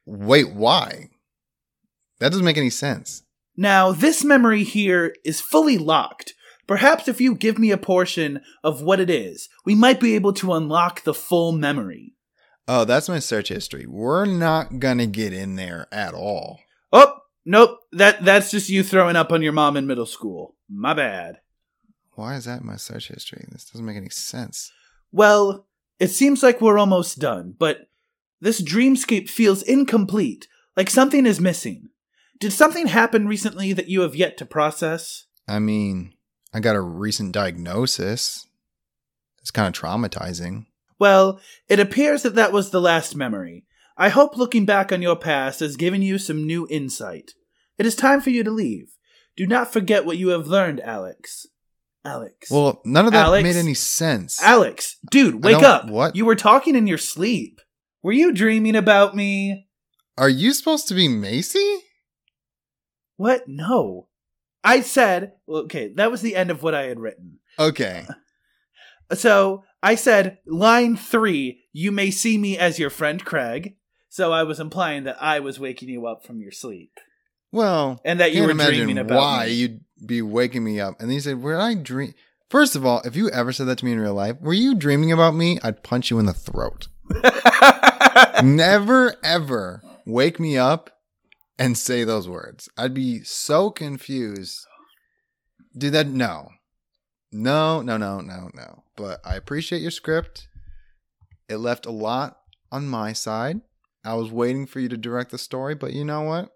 Wait, 0.06 0.52
why? 0.52 1.10
That 2.20 2.30
doesn't 2.30 2.44
make 2.44 2.56
any 2.56 2.70
sense. 2.70 3.24
Now, 3.56 3.92
this 3.92 4.24
memory 4.24 4.64
here 4.64 5.14
is 5.24 5.40
fully 5.40 5.76
locked. 5.76 6.34
Perhaps 6.66 7.08
if 7.08 7.20
you 7.20 7.34
give 7.34 7.58
me 7.58 7.70
a 7.70 7.78
portion 7.78 8.40
of 8.64 8.82
what 8.82 9.00
it 9.00 9.10
is, 9.10 9.48
we 9.64 9.74
might 9.74 10.00
be 10.00 10.14
able 10.14 10.32
to 10.34 10.52
unlock 10.52 11.02
the 11.02 11.14
full 11.14 11.52
memory. 11.52 12.14
Oh, 12.68 12.84
that's 12.84 13.08
my 13.08 13.20
search 13.20 13.48
history. 13.48 13.86
We're 13.86 14.24
not 14.24 14.80
gonna 14.80 15.06
get 15.06 15.32
in 15.32 15.54
there 15.54 15.86
at 15.92 16.14
all. 16.14 16.60
Oh, 16.92 17.18
nope. 17.44 17.78
That 17.92 18.24
that's 18.24 18.50
just 18.50 18.68
you 18.68 18.82
throwing 18.82 19.14
up 19.14 19.30
on 19.30 19.42
your 19.42 19.52
mom 19.52 19.76
in 19.76 19.86
middle 19.86 20.06
school. 20.06 20.56
My 20.68 20.92
bad. 20.92 21.38
Why 22.14 22.34
is 22.34 22.46
that 22.46 22.64
my 22.64 22.76
search 22.76 23.08
history? 23.08 23.46
This 23.52 23.66
doesn't 23.66 23.86
make 23.86 23.96
any 23.96 24.08
sense. 24.08 24.72
Well, 25.12 25.66
it 26.00 26.08
seems 26.08 26.42
like 26.42 26.60
we're 26.60 26.78
almost 26.78 27.20
done, 27.20 27.54
but 27.56 27.88
this 28.40 28.62
dreamscape 28.62 29.28
feels 29.28 29.62
incomplete, 29.62 30.46
like 30.76 30.90
something 30.90 31.26
is 31.26 31.40
missing. 31.40 31.88
Did 32.38 32.52
something 32.52 32.88
happen 32.88 33.26
recently 33.26 33.72
that 33.72 33.88
you 33.88 34.02
have 34.02 34.14
yet 34.14 34.36
to 34.38 34.46
process? 34.46 35.24
I 35.48 35.58
mean, 35.58 36.12
I 36.52 36.60
got 36.60 36.76
a 36.76 36.80
recent 36.80 37.32
diagnosis. 37.32 38.46
It's 39.40 39.50
kind 39.50 39.74
of 39.74 39.80
traumatizing. 39.80 40.66
Well, 40.98 41.40
it 41.68 41.80
appears 41.80 42.22
that 42.22 42.34
that 42.34 42.52
was 42.52 42.70
the 42.70 42.80
last 42.80 43.16
memory. 43.16 43.64
I 43.96 44.10
hope 44.10 44.36
looking 44.36 44.66
back 44.66 44.92
on 44.92 45.00
your 45.02 45.16
past 45.16 45.60
has 45.60 45.76
given 45.76 46.02
you 46.02 46.18
some 46.18 46.46
new 46.46 46.66
insight. 46.70 47.32
It 47.78 47.86
is 47.86 47.96
time 47.96 48.20
for 48.20 48.30
you 48.30 48.44
to 48.44 48.50
leave. 48.50 48.96
Do 49.36 49.46
not 49.46 49.72
forget 49.72 50.04
what 50.04 50.18
you 50.18 50.28
have 50.28 50.46
learned, 50.46 50.80
Alex. 50.80 51.46
Alex. 52.04 52.50
Well, 52.50 52.80
none 52.84 53.06
of 53.06 53.12
that 53.12 53.26
Alex? 53.26 53.42
made 53.42 53.56
any 53.56 53.74
sense. 53.74 54.42
Alex, 54.42 54.96
dude, 55.10 55.44
wake 55.44 55.62
up. 55.62 55.88
what? 55.88 56.14
You 56.16 56.24
were 56.24 56.36
talking 56.36 56.76
in 56.76 56.86
your 56.86 56.98
sleep. 56.98 57.60
Were 58.06 58.12
you 58.12 58.30
dreaming 58.30 58.76
about 58.76 59.16
me? 59.16 59.66
Are 60.16 60.28
you 60.28 60.52
supposed 60.52 60.86
to 60.86 60.94
be 60.94 61.08
Macy? 61.08 61.78
What? 63.16 63.48
No. 63.48 64.06
I 64.62 64.82
said, 64.82 65.32
okay, 65.48 65.92
that 65.96 66.12
was 66.12 66.22
the 66.22 66.36
end 66.36 66.52
of 66.52 66.62
what 66.62 66.72
I 66.72 66.82
had 66.84 67.00
written. 67.00 67.40
Okay. 67.58 68.06
So 69.14 69.64
I 69.84 69.94
said, 69.96 70.38
line 70.46 70.96
three, 70.96 71.60
you 71.72 71.90
may 71.92 72.10
see 72.10 72.38
me 72.38 72.58
as 72.58 72.78
your 72.78 72.90
friend 72.90 73.24
Craig. 73.24 73.76
So 74.08 74.32
I 74.32 74.42
was 74.42 74.58
implying 74.58 75.04
that 75.04 75.20
I 75.20 75.38
was 75.40 75.60
waking 75.60 75.88
you 75.88 76.06
up 76.06 76.24
from 76.24 76.40
your 76.40 76.50
sleep. 76.50 76.92
Well, 77.52 78.00
And 78.04 78.18
that 78.20 78.32
you 78.32 78.42
were 78.42 78.50
imagine 78.50 78.74
dreaming 78.74 78.98
about 78.98 79.18
why 79.18 79.46
me. 79.46 79.52
you'd 79.52 79.80
be 80.04 80.22
waking 80.22 80.64
me 80.64 80.80
up. 80.80 80.98
And 80.98 81.08
then 81.08 81.14
you 81.14 81.20
said, 81.20 81.40
"Were 81.40 81.56
I 81.56 81.74
dream?" 81.74 82.14
First 82.50 82.74
of 82.74 82.84
all, 82.84 83.00
if 83.04 83.14
you 83.14 83.30
ever 83.30 83.52
said 83.52 83.66
that 83.66 83.78
to 83.78 83.84
me 83.84 83.92
in 83.92 84.00
real 84.00 84.14
life, 84.14 84.40
were 84.40 84.52
you 84.52 84.74
dreaming 84.74 85.12
about 85.12 85.36
me? 85.36 85.60
I'd 85.62 85.84
punch 85.84 86.10
you 86.10 86.18
in 86.18 86.26
the 86.26 86.32
throat. 86.34 86.88
Never 88.42 89.14
ever 89.22 89.82
wake 90.06 90.38
me 90.40 90.56
up 90.56 90.90
and 91.58 91.76
say 91.76 92.04
those 92.04 92.28
words. 92.28 92.68
I'd 92.76 92.94
be 92.94 93.22
so 93.22 93.70
confused. 93.70 94.66
Do 95.76 95.90
that? 95.90 96.06
No, 96.08 96.50
no, 97.32 97.82
no, 97.82 97.96
no, 97.96 98.20
no, 98.20 98.50
no. 98.54 98.84
But 98.96 99.20
I 99.24 99.36
appreciate 99.36 99.82
your 99.82 99.90
script. 99.90 100.48
It 101.48 101.56
left 101.58 101.86
a 101.86 101.90
lot 101.90 102.38
on 102.72 102.88
my 102.88 103.12
side. 103.12 103.60
I 104.04 104.14
was 104.14 104.30
waiting 104.30 104.66
for 104.66 104.80
you 104.80 104.88
to 104.88 104.96
direct 104.96 105.30
the 105.30 105.38
story, 105.38 105.74
but 105.74 105.92
you 105.92 106.04
know 106.04 106.22
what? 106.22 106.50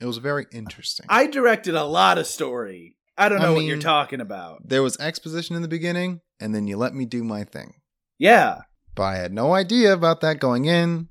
It 0.00 0.06
was 0.06 0.18
very 0.18 0.46
interesting. 0.52 1.06
I 1.08 1.26
directed 1.26 1.74
a 1.74 1.84
lot 1.84 2.18
of 2.18 2.26
story. 2.26 2.96
I 3.16 3.28
don't 3.28 3.40
I 3.40 3.44
know 3.44 3.54
what 3.54 3.64
you're 3.64 3.78
talking 3.78 4.20
about. 4.20 4.68
there 4.68 4.82
was 4.82 4.98
exposition 4.98 5.54
in 5.54 5.62
the 5.62 5.68
beginning, 5.68 6.20
and 6.40 6.54
then 6.54 6.66
you 6.66 6.76
let 6.76 6.94
me 6.94 7.04
do 7.04 7.22
my 7.22 7.44
thing. 7.44 7.74
Yeah. 8.18 8.62
But 8.94 9.02
I 9.04 9.16
had 9.16 9.32
no 9.32 9.54
idea 9.54 9.92
about 9.92 10.20
that 10.20 10.38
going 10.38 10.66
in. 10.66 11.08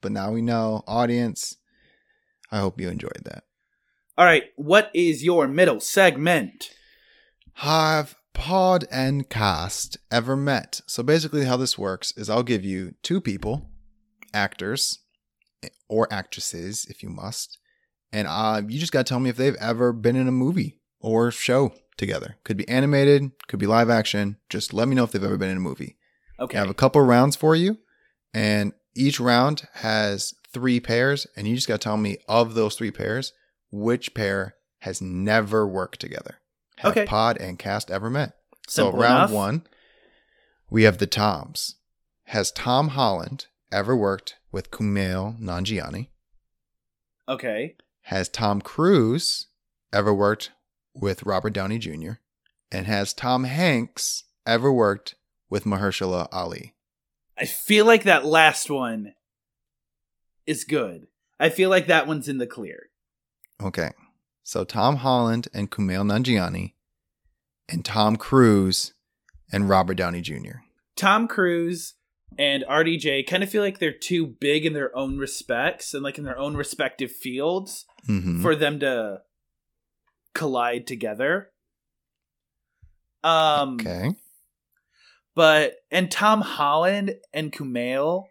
But 0.00 0.12
now 0.12 0.32
we 0.32 0.42
know, 0.42 0.82
audience. 0.86 1.56
I 2.50 2.60
hope 2.60 2.80
you 2.80 2.88
enjoyed 2.88 3.22
that. 3.24 3.44
All 4.16 4.24
right. 4.24 4.44
What 4.56 4.90
is 4.94 5.24
your 5.24 5.46
middle 5.48 5.80
segment? 5.80 6.70
Have 7.54 8.16
pod 8.32 8.84
and 8.90 9.28
cast 9.28 9.98
ever 10.10 10.36
met? 10.36 10.80
So 10.86 11.02
basically, 11.02 11.44
how 11.44 11.56
this 11.56 11.76
works 11.76 12.12
is 12.16 12.30
I'll 12.30 12.42
give 12.42 12.64
you 12.64 12.94
two 13.02 13.20
people, 13.20 13.68
actors 14.32 15.00
or 15.88 16.06
actresses, 16.12 16.86
if 16.88 17.02
you 17.02 17.08
must, 17.08 17.58
and 18.12 18.28
uh, 18.28 18.62
you 18.66 18.78
just 18.78 18.92
got 18.92 19.06
to 19.06 19.08
tell 19.08 19.20
me 19.20 19.30
if 19.30 19.36
they've 19.36 19.56
ever 19.56 19.92
been 19.92 20.16
in 20.16 20.28
a 20.28 20.32
movie 20.32 20.78
or 21.00 21.30
show 21.30 21.72
together. 21.96 22.36
Could 22.44 22.56
be 22.56 22.68
animated, 22.68 23.32
could 23.48 23.58
be 23.58 23.66
live 23.66 23.90
action. 23.90 24.36
Just 24.48 24.72
let 24.72 24.88
me 24.88 24.94
know 24.94 25.04
if 25.04 25.12
they've 25.12 25.22
ever 25.22 25.36
been 25.36 25.50
in 25.50 25.56
a 25.56 25.60
movie. 25.60 25.97
Okay. 26.40 26.56
I 26.56 26.60
have 26.60 26.70
a 26.70 26.74
couple 26.74 27.00
rounds 27.00 27.36
for 27.36 27.56
you, 27.56 27.78
and 28.32 28.72
each 28.94 29.18
round 29.20 29.66
has 29.74 30.34
three 30.52 30.80
pairs, 30.80 31.26
and 31.36 31.46
you 31.46 31.54
just 31.54 31.68
got 31.68 31.80
to 31.80 31.84
tell 31.84 31.96
me 31.96 32.18
of 32.28 32.54
those 32.54 32.74
three 32.76 32.90
pairs, 32.90 33.32
which 33.70 34.14
pair 34.14 34.54
has 34.80 35.00
never 35.02 35.66
worked 35.66 36.00
together. 36.00 36.38
Have 36.78 36.92
Okay. 36.92 37.06
Pod 37.06 37.36
and 37.38 37.58
Cast 37.58 37.90
ever 37.90 38.08
met? 38.08 38.34
Simple 38.68 38.92
so 38.92 38.98
round 38.98 39.16
enough. 39.18 39.30
one, 39.32 39.66
we 40.70 40.84
have 40.84 40.98
the 40.98 41.06
Toms. 41.06 41.76
Has 42.24 42.52
Tom 42.52 42.88
Holland 42.88 43.46
ever 43.72 43.96
worked 43.96 44.36
with 44.52 44.70
Kumail 44.70 45.40
Nanjiani? 45.40 46.08
Okay. 47.28 47.76
Has 48.02 48.28
Tom 48.28 48.60
Cruise 48.60 49.48
ever 49.92 50.14
worked 50.14 50.50
with 50.94 51.22
Robert 51.24 51.52
Downey 51.52 51.78
Jr.? 51.78 52.12
And 52.70 52.86
has 52.86 53.12
Tom 53.12 53.44
Hanks 53.44 54.24
ever 54.46 54.72
worked 54.72 55.14
with 55.50 55.64
Mahershala 55.64 56.28
Ali? 56.32 56.74
I 57.38 57.44
feel 57.44 57.84
like 57.86 58.02
that 58.04 58.24
last 58.24 58.68
one 58.70 59.14
is 60.46 60.64
good. 60.64 61.06
I 61.38 61.48
feel 61.50 61.70
like 61.70 61.86
that 61.86 62.06
one's 62.06 62.28
in 62.28 62.38
the 62.38 62.46
clear. 62.46 62.88
Okay. 63.62 63.90
So 64.42 64.64
Tom 64.64 64.96
Holland 64.96 65.48
and 65.54 65.70
Kumail 65.70 66.04
Nanjiani 66.04 66.72
and 67.68 67.84
Tom 67.84 68.16
Cruise 68.16 68.94
and 69.52 69.68
Robert 69.68 69.94
Downey 69.94 70.20
Jr. 70.20 70.60
Tom 70.96 71.28
Cruise 71.28 71.94
and 72.38 72.64
RDJ 72.68 73.26
kind 73.26 73.42
of 73.42 73.50
feel 73.50 73.62
like 73.62 73.78
they're 73.78 73.92
too 73.92 74.26
big 74.26 74.66
in 74.66 74.72
their 74.72 74.94
own 74.96 75.18
respects 75.18 75.94
and 75.94 76.02
like 76.02 76.18
in 76.18 76.24
their 76.24 76.38
own 76.38 76.56
respective 76.56 77.12
fields 77.12 77.84
Mhm. 78.08 78.42
for 78.42 78.54
them 78.56 78.80
to 78.80 79.22
collide 80.34 80.86
together. 80.86 81.50
Um 83.24 83.74
okay. 83.80 84.10
But 85.38 85.76
and 85.92 86.10
Tom 86.10 86.40
Holland 86.40 87.14
and 87.32 87.52
Kumail 87.52 88.24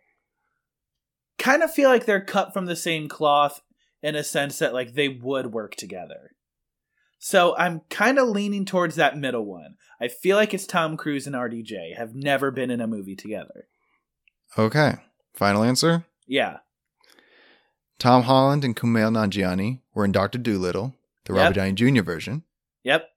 kind 1.39 1.63
of 1.63 1.73
feel 1.73 1.89
like 1.89 2.05
they're 2.05 2.19
cut 2.19 2.51
from 2.51 2.65
the 2.65 2.75
same 2.75 3.07
cloth 3.07 3.61
in 4.03 4.17
a 4.17 4.25
sense 4.25 4.59
that 4.59 4.73
like 4.73 4.93
they 4.93 5.07
would 5.07 5.53
work 5.53 5.75
together. 5.75 6.31
So 7.17 7.55
I'm 7.57 7.79
kind 7.89 8.19
of 8.19 8.27
leaning 8.27 8.65
towards 8.65 8.95
that 8.95 9.17
middle 9.17 9.45
one. 9.45 9.75
I 10.01 10.09
feel 10.09 10.35
like 10.35 10.53
it's 10.53 10.67
Tom 10.67 10.97
Cruise 10.97 11.25
and 11.25 11.33
RDJ 11.33 11.95
have 11.95 12.13
never 12.13 12.51
been 12.51 12.69
in 12.69 12.81
a 12.81 12.87
movie 12.87 13.15
together. 13.15 13.69
Okay. 14.57 14.95
Final 15.33 15.63
answer. 15.63 16.03
Yeah. 16.27 16.57
Tom 17.99 18.23
Holland 18.23 18.65
and 18.65 18.75
Kumail 18.75 19.13
Nanjiani 19.13 19.79
were 19.93 20.03
in 20.03 20.11
Doctor 20.11 20.39
Dolittle, 20.39 20.93
the 21.23 21.31
Yep. 21.33 21.41
Robert 21.41 21.55
Downey 21.55 21.71
Jr. 21.71 22.03
version. 22.03 22.43
Yep. 22.83 23.09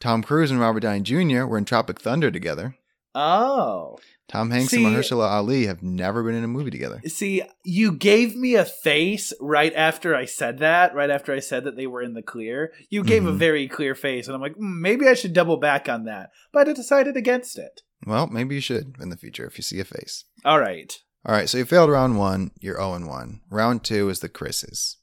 Tom 0.00 0.22
Cruise 0.22 0.50
and 0.50 0.58
Robert 0.60 0.80
Downey 0.80 1.00
Jr. 1.00 1.44
were 1.44 1.58
in 1.58 1.64
Tropic 1.64 2.00
Thunder 2.00 2.30
together. 2.30 2.76
Oh. 3.14 3.98
Tom 4.28 4.50
Hanks 4.50 4.70
See- 4.70 4.84
and 4.84 4.94
Mahershala 4.96 5.28
Ali 5.28 5.66
have 5.66 5.82
never 5.82 6.22
been 6.22 6.36
in 6.36 6.44
a 6.44 6.48
movie 6.48 6.70
together. 6.70 7.00
See, 7.06 7.42
you 7.64 7.92
gave 7.92 8.36
me 8.36 8.54
a 8.54 8.64
face 8.64 9.32
right 9.40 9.74
after 9.74 10.14
I 10.14 10.24
said 10.24 10.58
that, 10.58 10.94
right 10.94 11.10
after 11.10 11.32
I 11.32 11.40
said 11.40 11.64
that 11.64 11.76
they 11.76 11.88
were 11.88 12.00
in 12.02 12.14
the 12.14 12.22
clear. 12.22 12.72
You 12.88 13.02
gave 13.02 13.26
a 13.26 13.32
Mhm. 13.32 13.38
very 13.38 13.66
clear 13.68 13.94
face, 13.96 14.26
and 14.28 14.34
I'm 14.36 14.40
like, 14.40 14.54
"Hmm, 14.54 14.80
maybe 14.80 15.08
I 15.08 15.14
should 15.14 15.32
double 15.32 15.56
back 15.56 15.88
on 15.88 16.04
that. 16.04 16.30
But 16.52 16.68
I 16.68 16.72
decided 16.72 17.16
against 17.16 17.58
it. 17.58 17.82
Well, 18.06 18.28
maybe 18.28 18.54
you 18.54 18.60
should 18.60 18.94
in 19.00 19.08
the 19.08 19.16
future 19.16 19.46
if 19.46 19.58
you 19.58 19.62
see 19.62 19.80
a 19.80 19.84
face. 19.84 20.24
All 20.44 20.60
right. 20.60 20.96
All 21.26 21.34
right, 21.34 21.48
so 21.48 21.58
you 21.58 21.64
failed 21.64 21.90
round 21.90 22.16
one. 22.16 22.52
You're 22.60 22.76
0 22.76 22.94
and 22.94 23.08
1. 23.08 23.40
Round 23.50 23.82
two 23.84 24.08
is 24.08 24.20
the 24.20 24.28
Chris's. 24.28 24.96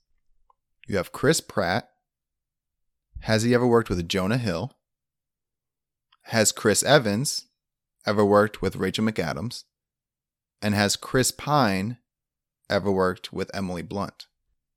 You 0.87 0.95
have 0.97 1.11
Chris 1.11 1.41
Pratt. 1.41 1.89
Has 3.21 3.43
he 3.43 3.53
ever 3.53 3.67
worked 3.67 3.89
with 3.89 4.07
Jonah 4.07 4.37
Hill? 4.37 4.71
Has 6.28 6.51
Chris 6.51 6.84
Evans 6.84 7.45
ever 8.05 8.25
worked 8.25 8.61
with 8.61 8.75
Rachel 8.75 9.05
McAdams? 9.05 9.63
And 10.61 10.75
has 10.75 10.97
Chris 10.97 11.32
Pine 11.32 11.99
ever 12.69 12.91
worked 12.91 13.32
with 13.32 13.49
Emily 13.53 13.82
Blunt? 13.82 14.28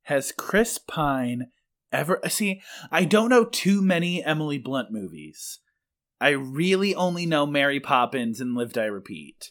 Has 0.03 0.31
Chris 0.31 0.79
Pine 0.79 1.49
ever 1.91 2.21
see? 2.29 2.63
I 2.93 3.05
don't 3.05 3.31
know 3.31 3.45
too 3.45 3.83
many 3.83 4.25
Emily 4.25 4.59
Blunt 4.59 4.93
movies. 4.93 5.59
I 6.21 6.31
really 6.31 6.95
only 6.95 7.27
know 7.27 7.47
Mary 7.47 7.81
Poppins 7.81 8.41
and 8.41 8.55
Live 8.55 8.73
Die 8.73 8.85
Repeat. 8.85 9.51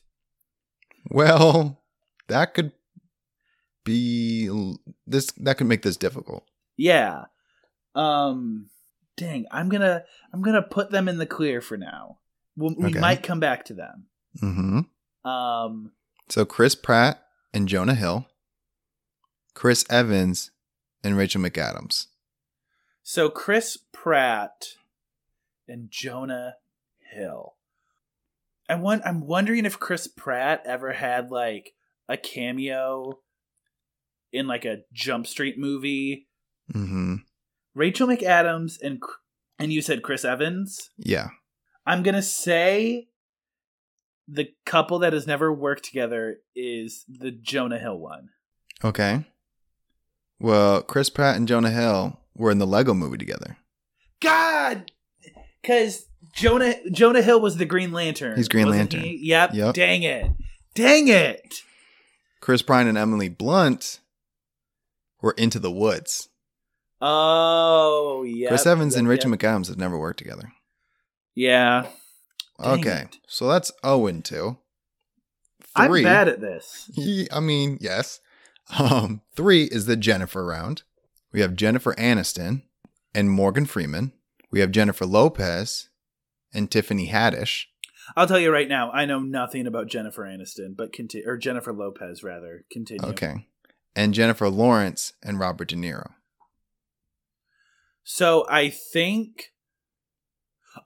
Well, 1.11 1.81
that 2.29 2.53
could 2.53 2.71
be 3.83 4.49
this 5.05 5.31
that 5.31 5.57
could 5.57 5.67
make 5.67 5.81
this 5.81 5.97
difficult. 5.97 6.45
Yeah. 6.77 7.25
Um 7.93 8.69
dang, 9.19 9.45
I'm 9.51 9.69
to 9.81 10.03
I'm 10.33 10.41
to 10.55 10.61
put 10.61 10.91
them 10.91 11.07
in 11.07 11.17
the 11.17 11.25
clear 11.25 11.61
for 11.61 11.77
now. 11.77 12.19
We'll, 12.55 12.75
we 12.77 12.89
Okay. 12.89 12.99
might 12.99 13.23
come 13.23 13.39
back 13.39 13.65
to 13.65 13.73
them. 13.73 14.05
Mm-hmm. 14.41 15.29
Um 15.29 15.91
So 16.29 16.45
Chris 16.45 16.75
Pratt 16.75 17.23
and 17.53 17.67
Jonah 17.67 17.95
Hill, 17.95 18.27
Chris 19.53 19.85
Evans 19.89 20.51
and 21.03 21.17
Rachel 21.17 21.41
McAdams. 21.41 22.07
so 23.03 23.29
Chris 23.29 23.77
Pratt 23.91 24.65
and 25.67 25.89
Jonah 25.91 26.55
Hill. 27.13 27.55
I 28.67 28.75
want 28.75 29.01
I'm 29.05 29.25
wondering 29.25 29.65
if 29.65 29.79
Chris 29.79 30.07
Pratt 30.07 30.61
ever 30.65 30.93
had 30.93 31.31
like 31.31 31.73
a 32.07 32.17
cameo 32.17 33.19
in 34.31 34.45
like 34.47 34.65
a 34.65 34.79
Jump 34.93 35.25
Street 35.27 35.57
movie. 35.57 36.27
Mhm. 36.73 37.23
Rachel 37.79 38.09
McAdams 38.09 38.77
and 38.81 39.01
and 39.57 39.71
you 39.71 39.81
said 39.81 40.03
Chris 40.03 40.25
Evans. 40.25 40.89
Yeah. 40.97 41.29
I'm 41.85 42.03
gonna 42.03 42.21
say 42.21 43.07
the 44.27 44.49
couple 44.65 44.99
that 44.99 45.13
has 45.13 45.25
never 45.25 45.51
worked 45.51 45.85
together 45.85 46.39
is 46.53 47.05
the 47.07 47.31
Jonah 47.31 47.79
Hill 47.79 47.97
one. 47.97 48.29
Okay. 48.83 49.25
Well, 50.41 50.81
Chris 50.81 51.09
Pratt 51.09 51.37
and 51.37 51.47
Jonah 51.47 51.71
Hill 51.71 52.19
were 52.35 52.51
in 52.51 52.59
the 52.59 52.67
Lego 52.67 52.93
movie 52.93 53.17
together. 53.17 53.55
God, 54.19 54.91
because 55.61 56.05
Jonah 56.33 56.75
Jonah 56.91 57.21
Hill 57.21 57.39
was 57.39 57.55
the 57.55 57.65
Green 57.65 57.93
Lantern. 57.93 58.35
He's 58.35 58.49
Green 58.49 58.69
Lantern. 58.69 59.01
he? 59.01 59.19
Yep. 59.23 59.53
Yep. 59.53 59.75
Dang 59.75 60.03
it. 60.03 60.31
Dang 60.75 61.07
it. 61.07 61.61
Chris 62.41 62.61
Pine 62.61 62.87
and 62.87 62.97
Emily 62.97 63.29
Blunt 63.29 63.99
were 65.21 65.33
into 65.37 65.59
the 65.59 65.71
woods. 65.71 66.28
Oh 67.01 68.23
yeah. 68.23 68.49
Chris 68.49 68.65
Evans 68.65 68.95
and 68.95 69.07
Rachel 69.07 69.31
McAdams 69.31 69.67
have 69.67 69.77
never 69.77 69.97
worked 69.97 70.19
together. 70.19 70.51
Yeah. 71.35 71.87
Dang 72.61 72.79
okay. 72.79 73.01
it. 73.03 73.17
So 73.27 73.47
that's 73.47 73.71
0 73.85 74.07
and 74.07 74.25
2. 74.25 74.57
I'm 75.75 76.03
bad 76.03 76.27
at 76.27 76.41
this. 76.41 76.91
I 77.31 77.39
mean, 77.39 77.77
yes. 77.79 78.19
Um, 78.77 79.21
three 79.35 79.63
is 79.63 79.85
the 79.85 79.95
Jennifer 79.95 80.45
round. 80.45 80.83
We 81.31 81.41
have 81.41 81.55
Jennifer 81.55 81.93
Aniston 81.95 82.63
and 83.15 83.31
Morgan 83.31 83.65
Freeman. 83.65 84.13
We 84.51 84.59
have 84.59 84.71
Jennifer 84.71 85.05
Lopez 85.05 85.89
and 86.53 86.69
Tiffany 86.69 87.07
Haddish. 87.07 87.65
I'll 88.15 88.27
tell 88.27 88.39
you 88.39 88.51
right 88.51 88.67
now, 88.67 88.91
I 88.91 89.05
know 89.05 89.19
nothing 89.19 89.67
about 89.67 89.87
Jennifer 89.87 90.23
Aniston, 90.23 90.75
but 90.75 90.91
continue 90.91 91.27
or 91.27 91.37
Jennifer 91.37 91.71
Lopez 91.71 92.23
rather. 92.23 92.65
Continue. 92.71 93.07
Okay. 93.07 93.47
And 93.95 94.13
Jennifer 94.13 94.49
Lawrence 94.49 95.13
and 95.23 95.39
Robert 95.39 95.69
De 95.69 95.75
Niro. 95.75 96.11
So 98.03 98.45
I 98.49 98.69
think 98.69 99.51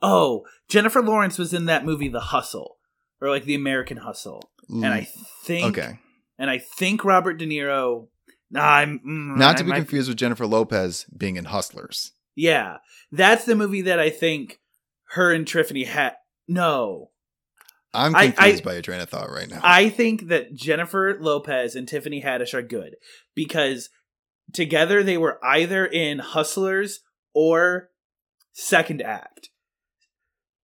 Oh, 0.01 0.45
Jennifer 0.69 1.01
Lawrence 1.01 1.37
was 1.37 1.53
in 1.53 1.65
that 1.65 1.85
movie 1.85 2.07
The 2.07 2.19
Hustle. 2.19 2.77
Or 3.21 3.29
like 3.29 3.45
The 3.45 3.55
American 3.55 3.97
Hustle. 3.97 4.41
And 4.69 4.85
I 4.87 5.07
think 5.43 5.65
Mm. 5.65 5.69
okay. 5.79 5.99
and 6.39 6.49
I 6.49 6.57
think 6.57 7.03
Robert 7.05 7.33
De 7.35 7.45
Niro 7.45 8.07
Nah, 8.49 8.61
I'm 8.75 8.99
mm, 8.99 9.35
Not 9.37 9.57
to 9.57 9.63
I 9.63 9.65
be 9.65 9.69
might- 9.71 9.77
confused 9.77 10.09
with 10.09 10.17
Jennifer 10.17 10.45
Lopez 10.45 11.05
being 11.17 11.37
in 11.37 11.45
Hustlers. 11.45 12.11
Yeah. 12.35 12.77
That's 13.11 13.45
the 13.45 13.55
movie 13.55 13.81
that 13.81 13.99
I 13.99 14.09
think 14.11 14.59
her 15.11 15.31
and 15.33 15.47
Tiffany 15.47 15.85
had 15.85 16.15
no. 16.47 17.09
I'm 17.95 18.15
I- 18.15 18.29
confused 18.29 18.61
I- 18.61 18.65
by 18.65 18.73
your 18.73 18.81
train 18.83 19.01
of 19.01 19.09
thought 19.09 19.29
right 19.31 19.49
now. 19.49 19.59
I 19.63 19.89
think 19.89 20.27
that 20.27 20.53
Jennifer 20.53 21.17
Lopez 21.19 21.75
and 21.75 21.87
Tiffany 21.87 22.21
Haddish 22.21 22.53
are 22.53 22.61
good 22.61 22.95
because 23.33 23.89
together 24.51 25.03
they 25.03 25.17
were 25.17 25.39
either 25.43 25.85
in 25.85 26.19
Hustlers 26.19 26.99
or 27.33 27.89
Second 28.51 29.01
Act. 29.01 29.49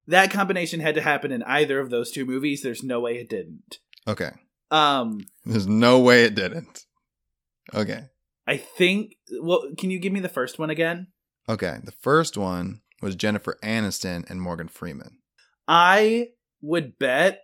That 0.07 0.31
combination 0.31 0.79
had 0.79 0.95
to 0.95 1.01
happen 1.01 1.31
in 1.31 1.43
either 1.43 1.79
of 1.79 1.89
those 1.89 2.11
two 2.11 2.25
movies. 2.25 2.61
There's 2.61 2.83
no 2.83 2.99
way 2.99 3.17
it 3.17 3.29
didn't. 3.29 3.77
okay. 4.07 4.31
Um, 4.71 5.25
There's 5.45 5.67
no 5.67 5.99
way 5.99 6.25
it 6.25 6.35
didn't. 6.35 6.85
Okay. 7.73 8.03
I 8.45 8.57
think. 8.57 9.15
Well, 9.41 9.63
can 9.77 9.89
you 9.89 9.97
give 9.99 10.13
me 10.13 10.19
the 10.19 10.29
first 10.29 10.59
one 10.59 10.69
again? 10.69 11.07
Okay. 11.47 11.77
The 11.83 11.91
first 11.91 12.37
one 12.37 12.81
was 13.01 13.15
Jennifer 13.15 13.57
Aniston 13.63 14.29
and 14.29 14.39
Morgan 14.41 14.67
Freeman. 14.67 15.17
I 15.67 16.29
would 16.61 16.99
bet 16.99 17.41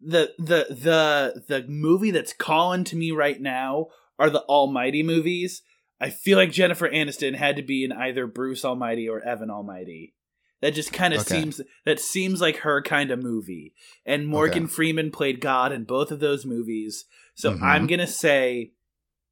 the 0.00 0.32
the 0.38 0.66
the 0.70 1.42
the 1.48 1.64
movie 1.68 2.10
that's 2.10 2.32
calling 2.32 2.84
to 2.84 2.96
me 2.96 3.12
right 3.12 3.40
now 3.40 3.86
are 4.20 4.30
the 4.30 4.42
Almighty 4.42 5.02
movies. 5.02 5.62
I 6.00 6.10
feel 6.10 6.38
like 6.38 6.52
Jennifer 6.52 6.88
Aniston 6.88 7.34
had 7.34 7.56
to 7.56 7.62
be 7.62 7.82
in 7.84 7.90
either 7.92 8.26
Bruce 8.28 8.64
Almighty 8.64 9.08
or 9.08 9.20
Evan 9.20 9.50
Almighty. 9.50 10.14
That 10.60 10.74
just 10.74 10.92
kind 10.92 11.12
of 11.14 11.20
Okay. 11.22 11.40
seems 11.40 11.60
that 11.86 11.98
seems 11.98 12.40
like 12.40 12.58
her 12.58 12.82
kind 12.82 13.10
of 13.10 13.22
movie. 13.22 13.74
And 14.06 14.26
Morgan 14.28 14.64
Okay. 14.64 14.72
Freeman 14.72 15.10
played 15.10 15.40
God 15.40 15.72
in 15.72 15.84
both 15.84 16.10
of 16.12 16.20
those 16.20 16.44
movies. 16.46 17.06
So 17.34 17.52
Mhm. 17.54 17.62
I'm 17.62 17.86
gonna 17.86 18.06
say, 18.06 18.72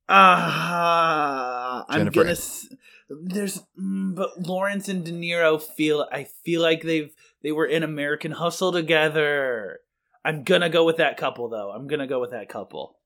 ah, 0.09 1.85
I'm 1.89 2.09
gonna. 2.11 2.31
s- 2.31 2.69
There's, 3.11 3.63
mm, 3.81 4.15
but 4.15 4.39
Lawrence 4.47 4.87
and 4.89 5.03
De 5.05 5.13
Niro 5.13 5.61
feel. 5.63 6.07
I 6.13 6.25
feel 6.25 6.61
like 6.61 6.83
they've 6.83 7.15
they 7.43 7.53
were 7.53 7.65
in 7.67 7.83
American 7.83 8.33
Hustle 8.33 8.71
together. 8.73 9.81
I'm 10.25 10.45
gonna 10.45 10.69
go 10.69 10.85
with 10.85 10.99
that 10.99 11.17
couple 11.17 11.49
though. 11.49 11.71
I'm 11.71 11.87
gonna 11.87 12.07
go 12.07 12.21
with 12.21 12.33
that 12.33 12.49
couple. 12.51 12.98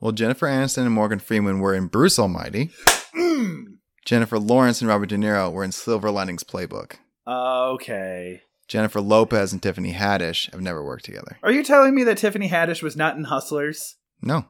Well, 0.00 0.12
Jennifer 0.12 0.46
Aniston 0.46 0.82
and 0.84 0.92
Morgan 0.92 1.18
Freeman 1.18 1.60
were 1.60 1.74
in 1.74 1.86
Bruce 1.86 2.18
Almighty. 2.18 2.70
Jennifer 4.04 4.38
Lawrence 4.38 4.80
and 4.80 4.88
Robert 4.88 5.08
De 5.08 5.16
Niro 5.16 5.50
were 5.50 5.64
in 5.64 5.72
Silver 5.72 6.10
Linings 6.10 6.44
Playbook. 6.44 6.96
Okay. 7.26 8.42
Jennifer 8.68 9.00
Lopez 9.00 9.52
and 9.52 9.62
Tiffany 9.62 9.92
Haddish 9.92 10.50
have 10.52 10.60
never 10.60 10.84
worked 10.84 11.04
together. 11.04 11.38
Are 11.42 11.52
you 11.52 11.62
telling 11.62 11.94
me 11.94 12.04
that 12.04 12.18
Tiffany 12.18 12.48
Haddish 12.48 12.82
was 12.82 12.96
not 12.96 13.16
in 13.16 13.24
Hustlers? 13.24 13.96
No. 14.20 14.46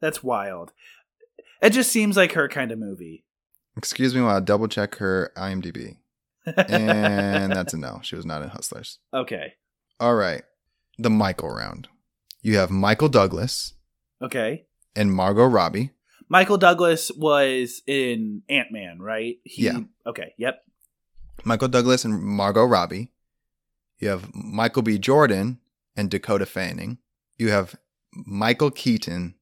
That's 0.00 0.22
wild. 0.22 0.72
It 1.62 1.70
just 1.70 1.90
seems 1.90 2.16
like 2.16 2.32
her 2.32 2.48
kind 2.48 2.70
of 2.70 2.78
movie. 2.78 3.24
Excuse 3.76 4.14
me 4.14 4.20
while 4.20 4.36
I 4.36 4.40
double 4.40 4.68
check 4.68 4.96
her 4.96 5.32
IMDb. 5.36 5.96
And 6.46 7.52
that's 7.56 7.74
a 7.74 7.78
no. 7.78 8.00
She 8.02 8.16
was 8.16 8.26
not 8.26 8.42
in 8.42 8.48
Hustlers. 8.50 8.98
okay. 9.12 9.54
All 9.98 10.14
right. 10.14 10.42
The 10.98 11.10
Michael 11.10 11.48
round. 11.50 11.88
You 12.42 12.58
have 12.58 12.70
Michael 12.70 13.08
Douglas 13.08 13.74
Okay. 14.22 14.66
And 14.96 15.12
Margot 15.12 15.46
Robbie. 15.46 15.90
Michael 16.28 16.58
Douglas 16.58 17.10
was 17.16 17.82
in 17.86 18.42
Ant 18.48 18.72
Man, 18.72 18.98
right? 19.00 19.36
He, 19.44 19.64
Yeah. 19.66 19.80
Okay. 20.06 20.34
Yep. 20.38 20.62
Michael 21.44 21.68
Douglas 21.68 22.04
and 22.04 22.22
Margot 22.22 22.64
Robbie. 22.64 23.12
You 23.98 24.08
have 24.08 24.34
Michael 24.34 24.82
B. 24.82 24.98
Jordan 24.98 25.58
and 25.96 26.10
Dakota 26.10 26.46
Fanning. 26.46 26.98
You 27.36 27.50
have 27.50 27.76
Michael 28.12 28.70
Keaton 28.70 29.34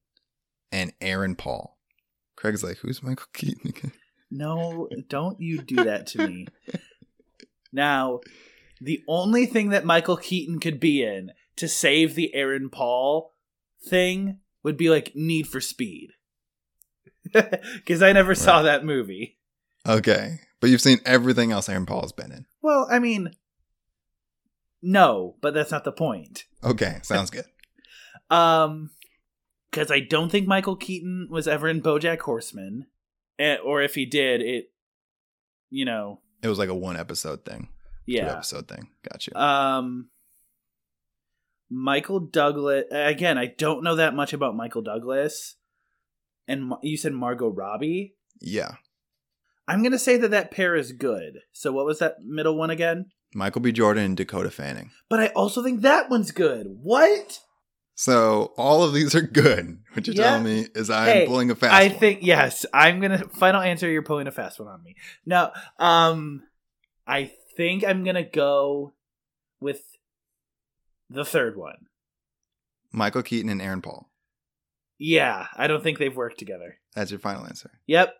and 0.71 0.93
Aaron 1.01 1.35
Paul. 1.35 1.77
Craig's 2.35 2.63
like, 2.63 2.77
who's 2.77 3.01
Michael 3.03 3.27
Keaton 3.33 3.69
again? 3.69 3.91
No, 4.35 4.89
don't 5.09 5.39
you 5.39 5.61
do 5.61 5.75
that 5.75 6.07
to 6.07 6.27
me. 6.27 6.47
Now, 7.71 8.21
the 8.81 9.03
only 9.07 9.45
thing 9.45 9.69
that 9.69 9.85
Michael 9.85 10.17
Keaton 10.17 10.59
could 10.59 10.79
be 10.79 11.03
in 11.03 11.33
to 11.57 11.67
save 11.67 12.15
the 12.15 12.33
Aaron 12.33 12.69
Paul 12.71 13.35
thing 13.87 14.39
would 14.63 14.77
be 14.77 14.89
like 14.89 15.15
Need 15.15 15.47
for 15.47 15.61
Speed. 15.61 16.11
Because 17.31 18.01
I 18.01 18.11
never 18.11 18.35
saw 18.35 18.61
that 18.63 18.83
movie. 18.85 19.37
Okay. 19.87 20.39
But 20.59 20.69
you've 20.69 20.81
seen 20.81 20.99
everything 21.05 21.51
else 21.51 21.67
Aaron 21.69 21.85
Paul's 21.85 22.11
been 22.11 22.31
in. 22.31 22.45
Well, 22.61 22.87
I 22.91 22.99
mean, 22.99 23.31
no, 24.81 25.35
but 25.41 25.53
that's 25.53 25.71
not 25.71 25.83
the 25.83 25.91
point. 25.91 26.45
Okay. 26.63 26.99
Sounds 27.01 27.29
good. 27.29 27.45
Um, 28.29 28.89
because 29.69 29.91
I 29.91 29.99
don't 29.99 30.29
think 30.29 30.47
Michael 30.47 30.75
Keaton 30.75 31.27
was 31.29 31.47
ever 31.47 31.67
in 31.67 31.81
BoJack 31.81 32.19
Horseman, 32.19 32.87
or 33.63 33.81
if 33.81 33.93
he 33.95 34.05
did, 34.05 34.41
it, 34.41 34.71
you 35.69 35.85
know, 35.85 36.21
It 36.41 36.47
was 36.47 36.57
like 36.57 36.69
a 36.69 36.75
one 36.75 36.97
episode 36.97 37.45
thing. 37.45 37.67
Two 38.07 38.13
yeah. 38.13 38.31
episode 38.31 38.67
thing. 38.67 38.89
Got 39.07 39.27
you. 39.27 39.33
Um, 39.35 40.09
Michael 41.73 42.19
Douglas. 42.19 42.85
Again, 42.91 43.37
I 43.37 43.47
don't 43.47 43.83
know 43.83 43.95
that 43.95 44.13
much 44.15 44.33
about 44.33 44.55
Michael 44.55 44.81
Douglas. 44.81 45.55
And 46.47 46.65
Ma- 46.65 46.79
you 46.83 46.97
said 46.97 47.13
Margot 47.13 47.47
Robbie. 47.49 48.15
Yeah. 48.41 48.73
I'm 49.67 49.81
gonna 49.81 49.97
say 49.99 50.17
that 50.17 50.31
that 50.31 50.51
pair 50.51 50.75
is 50.75 50.91
good. 50.91 51.39
So 51.53 51.71
what 51.71 51.85
was 51.85 51.99
that 51.99 52.17
middle 52.21 52.57
one 52.57 52.69
again? 52.69 53.07
Michael 53.33 53.61
B. 53.61 53.71
Jordan 53.71 54.03
and 54.03 54.17
Dakota 54.17 54.51
Fanning. 54.51 54.91
But 55.09 55.19
I 55.21 55.27
also 55.29 55.63
think 55.63 55.81
that 55.81 56.09
one's 56.09 56.31
good. 56.31 56.67
What? 56.81 57.39
So 57.95 58.53
all 58.57 58.83
of 58.83 58.93
these 58.93 59.15
are 59.15 59.21
good. 59.21 59.77
What 59.93 60.05
you're 60.05 60.15
Yeah. 60.15 60.23
telling 60.23 60.43
me 60.43 60.67
is 60.75 60.89
I'm 60.89 61.05
Hey, 61.07 61.25
pulling 61.27 61.49
a 61.49 61.55
fast 61.55 61.71
one. 61.71 61.81
I 61.81 61.87
one. 61.87 61.99
think 61.99 62.19
yes. 62.23 62.65
I'm 62.73 62.99
gonna 62.99 63.27
final 63.29 63.61
answer. 63.61 63.89
You're 63.89 64.01
pulling 64.03 64.27
a 64.27 64.31
fast 64.31 64.59
one 64.59 64.67
on 64.67 64.83
me. 64.83 64.95
No. 65.25 65.51
Um, 65.79 66.43
I 67.07 67.31
think 67.55 67.83
I'm 67.85 68.03
gonna 68.03 68.23
go 68.29 68.93
with 69.61 69.81
the 71.13 71.25
third 71.25 71.55
one. 71.55 71.87
Michael 72.91 73.23
Keaton 73.23 73.49
and 73.49 73.61
Aaron 73.61 73.81
Paul. 73.81 74.09
Yeah, 74.97 75.47
I 75.55 75.67
don't 75.67 75.83
think 75.83 75.97
they've 75.97 76.15
worked 76.15 76.39
together. 76.39 76.77
That's 76.95 77.11
your 77.11 77.19
final 77.19 77.45
answer. 77.45 77.71
Yep. 77.87 78.13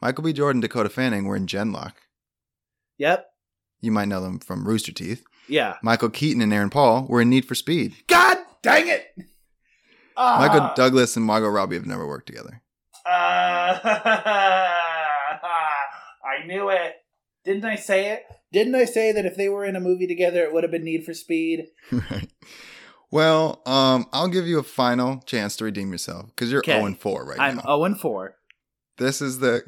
Michael 0.00 0.24
B. 0.24 0.32
Jordan, 0.32 0.60
Dakota 0.60 0.88
Fanning 0.88 1.24
were 1.24 1.36
in 1.36 1.46
Genlock. 1.46 1.92
Yep. 2.98 3.26
You 3.80 3.90
might 3.92 4.08
know 4.08 4.20
them 4.20 4.38
from 4.38 4.66
Rooster 4.66 4.92
Teeth. 4.92 5.24
Yeah. 5.48 5.76
Michael 5.82 6.10
Keaton 6.10 6.42
and 6.42 6.52
Aaron 6.52 6.70
Paul 6.70 7.06
were 7.08 7.20
in 7.20 7.30
Need 7.30 7.44
for 7.46 7.54
Speed. 7.54 7.94
God 8.06 8.38
dang 8.62 8.88
it! 8.88 9.06
Ah. 10.16 10.38
Michael 10.38 10.70
Douglas 10.74 11.16
and 11.16 11.24
Margot 11.24 11.48
Robbie 11.48 11.76
have 11.76 11.86
never 11.86 12.06
worked 12.06 12.26
together. 12.26 12.62
Uh, 13.04 13.10
I 16.24 16.46
knew 16.46 16.70
it. 16.70 16.94
Didn't 17.44 17.64
I 17.64 17.76
say 17.76 18.12
it? 18.12 18.22
Didn't 18.54 18.74
I 18.76 18.84
say 18.84 19.12
that 19.12 19.26
if 19.26 19.36
they 19.36 19.48
were 19.48 19.64
in 19.64 19.76
a 19.76 19.80
movie 19.80 20.06
together, 20.06 20.42
it 20.44 20.52
would 20.52 20.62
have 20.64 20.70
been 20.70 20.84
Need 20.84 21.04
for 21.04 21.12
Speed? 21.12 21.66
right. 21.92 22.30
Well, 23.10 23.62
um, 23.66 24.06
I'll 24.12 24.28
give 24.28 24.46
you 24.46 24.58
a 24.58 24.62
final 24.64 25.20
chance 25.26 25.56
to 25.56 25.64
redeem 25.64 25.92
yourself 25.92 26.26
because 26.28 26.50
you're 26.50 26.60
Okay. 26.60 26.80
0 26.80 26.94
4 26.94 27.24
right 27.26 27.38
now. 27.38 27.44
I'm 27.44 27.56
now. 27.56 27.62
0 27.62 27.84
and 27.84 28.00
4. 28.00 28.36
This 28.98 29.20
is 29.20 29.40
the. 29.40 29.64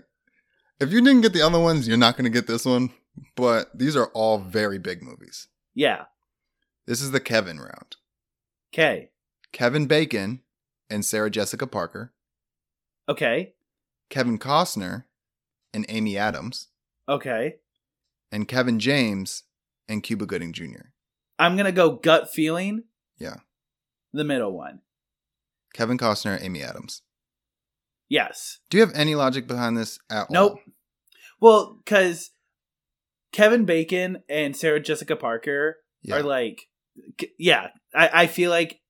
If 0.81 0.91
you 0.93 1.01
didn't 1.03 1.23
get 1.23 1.33
the 1.33 1.43
other 1.43 1.59
ones, 1.61 1.87
you're 1.89 1.97
not 1.97 2.17
going 2.17 2.25
to 2.25 2.31
get 2.31 2.47
this 2.47 2.65
one. 2.65 2.91
But 3.35 3.77
these 3.77 3.97
are 3.97 4.07
all 4.09 4.39
very 4.39 4.79
big 4.79 5.03
movies. 5.03 5.49
Yeah. 5.75 6.05
This 6.87 7.01
is 7.01 7.11
the 7.13 7.21
Kevin 7.21 7.59
round. 7.59 7.97
Okay. 8.73 9.11
Kevin 9.53 9.87
Bacon 9.87 10.43
and 10.91 11.05
Sarah 11.05 11.31
Jessica 11.31 11.67
Parker. 11.67 12.13
Okay. 13.09 13.55
Kevin 14.11 14.39
Costner 14.39 15.05
and 15.73 15.87
Amy 15.89 16.17
Adams. 16.19 16.69
Okay. 17.09 17.57
And 18.33 18.49
Kevin 18.49 18.79
James 18.79 19.45
and 19.89 20.03
Cuba 20.03 20.27
Gooding 20.27 20.53
Jr. 20.53 20.91
I'm 21.39 21.55
going 21.57 21.67
to 21.67 21.73
go 21.73 21.93
gut 21.97 22.31
feeling. 22.33 22.85
Yeah. 23.19 23.37
The 24.13 24.25
middle 24.25 24.57
one. 24.57 24.81
Kevin 25.75 25.99
Costner, 25.99 26.41
Amy 26.43 26.63
Adams. 26.63 27.03
Yes. 28.09 28.59
Do 28.71 28.79
you 28.79 28.85
have 28.87 28.95
any 28.95 29.15
logic 29.15 29.47
behind 29.47 29.77
this 29.77 29.99
at 30.11 30.31
Nope. 30.31 30.53
all? 30.53 30.61
Well, 31.41 31.81
because 31.85 32.31
Kevin 33.33 33.65
Bacon 33.65 34.23
and 34.29 34.57
Sarah 34.57 34.81
Jessica 34.81 35.17
Parker 35.17 35.77
Yeah. 36.03 36.17
are 36.17 36.23
like, 36.23 36.69
yeah, 37.39 37.69
I, 37.95 38.11
I 38.23 38.27
feel 38.27 38.51
like, 38.51 38.81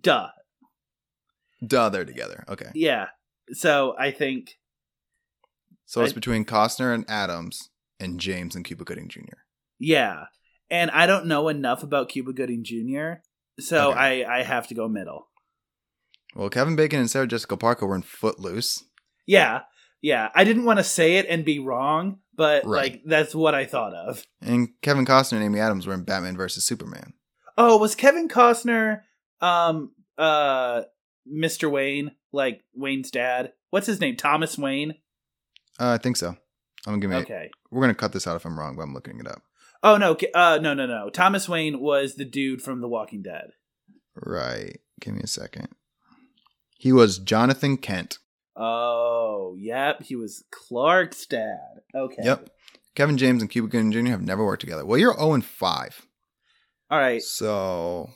duh. 0.00 0.28
Duh, 1.66 1.88
they're 1.88 2.04
together. 2.04 2.44
Okay. 2.48 2.70
Yeah. 2.74 3.06
So 3.52 3.94
I 3.98 4.10
think, 4.10 4.58
So 5.86 6.02
it's 6.02 6.12
I- 6.12 6.14
between 6.14 6.44
Costner 6.44 6.94
and 6.94 7.08
Adams 7.08 7.70
and 8.00 8.18
James 8.20 8.54
and 8.56 8.64
Cuba 8.64 8.84
Gooding 8.84 9.08
Jr. 9.08 9.38
yeah. 9.78 10.24
And 10.70 10.90
I 10.90 11.06
don't 11.06 11.24
know 11.26 11.48
enough 11.48 11.82
about 11.82 12.10
Cuba 12.10 12.32
Gooding 12.34 12.62
Jr., 12.62 13.20
so 13.58 13.90
Okay. 13.92 14.24
I, 14.24 14.40
I 14.40 14.42
have 14.42 14.68
to 14.68 14.74
go 14.74 14.86
middle. 14.86 15.28
Well, 16.36 16.50
Kevin 16.50 16.76
Bacon 16.76 17.00
and 17.00 17.10
Sarah 17.10 17.26
Jessica 17.26 17.56
Parker 17.56 17.86
were 17.86 17.94
in 17.96 18.02
Footloose. 18.02 18.84
Yeah. 19.26 19.62
Yeah. 20.02 20.28
I 20.34 20.44
didn't 20.44 20.66
want 20.66 20.78
to 20.78 20.84
say 20.84 21.16
it 21.16 21.26
and 21.28 21.42
be 21.44 21.58
wrong, 21.58 22.18
but 22.34 22.64
Right. 22.66 22.92
like 22.92 23.02
that's 23.06 23.34
what 23.34 23.54
I 23.54 23.64
thought 23.64 23.94
of. 23.94 24.22
And 24.42 24.68
Kevin 24.82 25.06
Costner 25.06 25.36
and 25.36 25.44
Amy 25.44 25.58
Adams 25.58 25.86
were 25.86 25.94
in 25.94 26.04
Batman 26.04 26.36
versus 26.36 26.64
Superman. 26.66 27.14
Oh, 27.56 27.78
was 27.78 27.94
Kevin 27.94 28.28
Costner 28.28 29.00
um 29.40 29.92
uh 30.18 30.82
Mr. 31.26 31.70
Wayne, 31.70 32.12
like 32.32 32.62
Wayne's 32.74 33.10
dad? 33.10 33.52
What's 33.70 33.86
his 33.86 34.00
name? 34.00 34.16
Thomas 34.16 34.56
Wayne? 34.58 34.92
Uh, 35.80 35.92
I 35.92 35.98
think 35.98 36.16
so. 36.18 36.36
I'm 36.88 36.98
gonna 36.98 37.00
give 37.00 37.10
me. 37.10 37.16
Okay. 37.36 37.50
We're 37.70 37.82
gonna 37.82 37.94
cut 37.94 38.12
this 38.12 38.26
out 38.26 38.36
if 38.36 38.44
I'm 38.44 38.58
wrong, 38.58 38.76
but 38.76 38.82
I'm 38.82 38.94
looking 38.94 39.20
it 39.20 39.28
up. 39.28 39.42
Oh 39.82 39.96
no, 39.96 40.16
uh 40.34 40.58
no 40.60 40.74
no 40.74 40.86
no. 40.86 41.10
Thomas 41.10 41.48
Wayne 41.48 41.80
was 41.80 42.14
the 42.16 42.24
dude 42.24 42.62
from 42.62 42.80
The 42.80 42.88
Walking 42.88 43.22
Dead. 43.22 43.50
Right. 44.16 44.80
Give 45.00 45.14
me 45.14 45.20
a 45.22 45.26
second. 45.28 45.68
He 46.78 46.92
was 46.92 47.18
Jonathan 47.18 47.76
Kent. 47.76 48.18
Oh, 48.56 49.54
yep, 49.58 50.02
he 50.02 50.16
was 50.16 50.42
Clark's 50.50 51.26
dad. 51.26 51.58
Okay. 51.94 52.22
Yep. 52.24 52.50
Kevin 52.96 53.16
James 53.18 53.40
and 53.42 53.50
Cuba 53.50 53.68
Gooding 53.68 53.92
Jr. 53.92 54.10
have 54.10 54.22
never 54.22 54.44
worked 54.44 54.60
together. 54.60 54.84
Well, 54.84 54.98
you're 54.98 55.14
0 55.14 55.34
and 55.34 55.44
5. 55.44 56.06
All 56.90 56.98
right. 56.98 57.22
So 57.22 58.10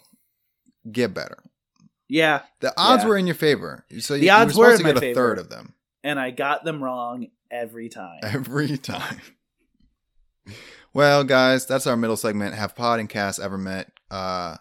get 0.91 1.15
better. 1.15 1.39
Yeah, 2.09 2.43
The 2.61 2.75
odds 2.77 3.05
Yeah. 3.05 3.09
were 3.11 3.17
in 3.17 3.27
your 3.29 3.37
favor. 3.37 3.87
So 4.01 4.15
The 4.19 4.25
you, 4.25 4.31
odds 4.33 4.57
were 4.57 4.67
were 4.67 4.77
supposed 4.77 4.81
in 4.81 4.87
to 4.87 4.93
get 4.95 4.97
a 4.97 5.01
favor. 5.01 5.15
third 5.15 5.39
of 5.39 5.49
them 5.51 5.75
and 6.05 6.19
I 6.21 6.31
got 6.31 6.65
them 6.65 6.83
wrong 6.83 7.29
every 7.51 7.89
time. 7.89 8.21
every 8.23 8.77
time. 8.79 9.21
well, 10.93 11.25
guys, 11.25 11.67
that's 11.67 11.87
our 11.87 11.97
middle 11.97 12.17
segment. 12.17 12.55
Have 12.55 12.75
Pod 12.75 13.01
and 13.01 13.09
Cast 13.09 13.41
ever 13.41 13.57
met? 13.59 13.91
Uh, 14.11 14.57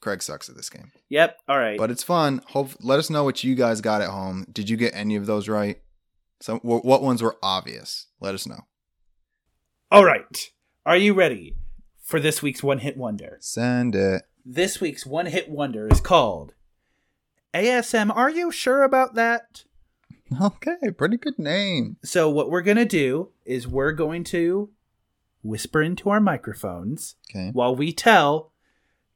Craig 0.00 0.22
sucks 0.22 0.48
at 0.48 0.54
this 0.56 0.70
game, 0.70 0.92
Yep. 1.08 1.38
All 1.48 1.58
right. 1.58 1.76
but 1.78 1.90
it's 1.90 2.04
fun. 2.04 2.40
Hope 2.48 2.70
let 2.80 2.98
us 3.00 3.10
know 3.10 3.24
what 3.24 3.42
you 3.42 3.54
guys 3.54 3.80
got 3.80 4.00
at 4.02 4.10
home. 4.10 4.46
Did 4.52 4.70
you 4.70 4.76
get 4.76 4.94
any 4.94 5.16
of 5.16 5.26
those 5.26 5.48
right? 5.48 5.80
So, 6.40 6.58
wh- 6.58 6.84
what 6.84 7.02
ones 7.02 7.20
were 7.20 7.36
obvious? 7.42 8.06
Let 8.20 8.34
us 8.34 8.46
know. 8.46 8.60
All 9.90 10.04
right. 10.04 10.50
Are 10.86 10.96
you 10.96 11.14
ready 11.14 11.56
for 12.04 12.20
this 12.20 12.42
week's 12.42 12.62
one 12.62 12.78
hit 12.78 12.96
wonder? 12.96 13.38
Send 13.40 13.96
it. 13.96 14.22
This 14.44 14.80
week's 14.80 15.04
one 15.04 15.26
hit 15.26 15.48
wonder 15.50 15.88
is 15.88 16.00
called 16.00 16.54
ASM. 17.52 18.14
Are 18.14 18.30
you 18.30 18.52
sure 18.52 18.82
about 18.84 19.14
that? 19.14 19.64
Okay, 20.40 20.90
pretty 20.96 21.16
good 21.16 21.38
name. 21.38 21.96
So, 22.02 22.28
what 22.28 22.50
we're 22.50 22.62
going 22.62 22.76
to 22.76 22.84
do 22.84 23.30
is 23.44 23.66
we're 23.66 23.92
going 23.92 24.24
to 24.24 24.70
whisper 25.42 25.80
into 25.82 26.10
our 26.10 26.20
microphones 26.20 27.16
Okay. 27.30 27.50
while 27.52 27.74
we 27.74 27.92
tell 27.92 28.52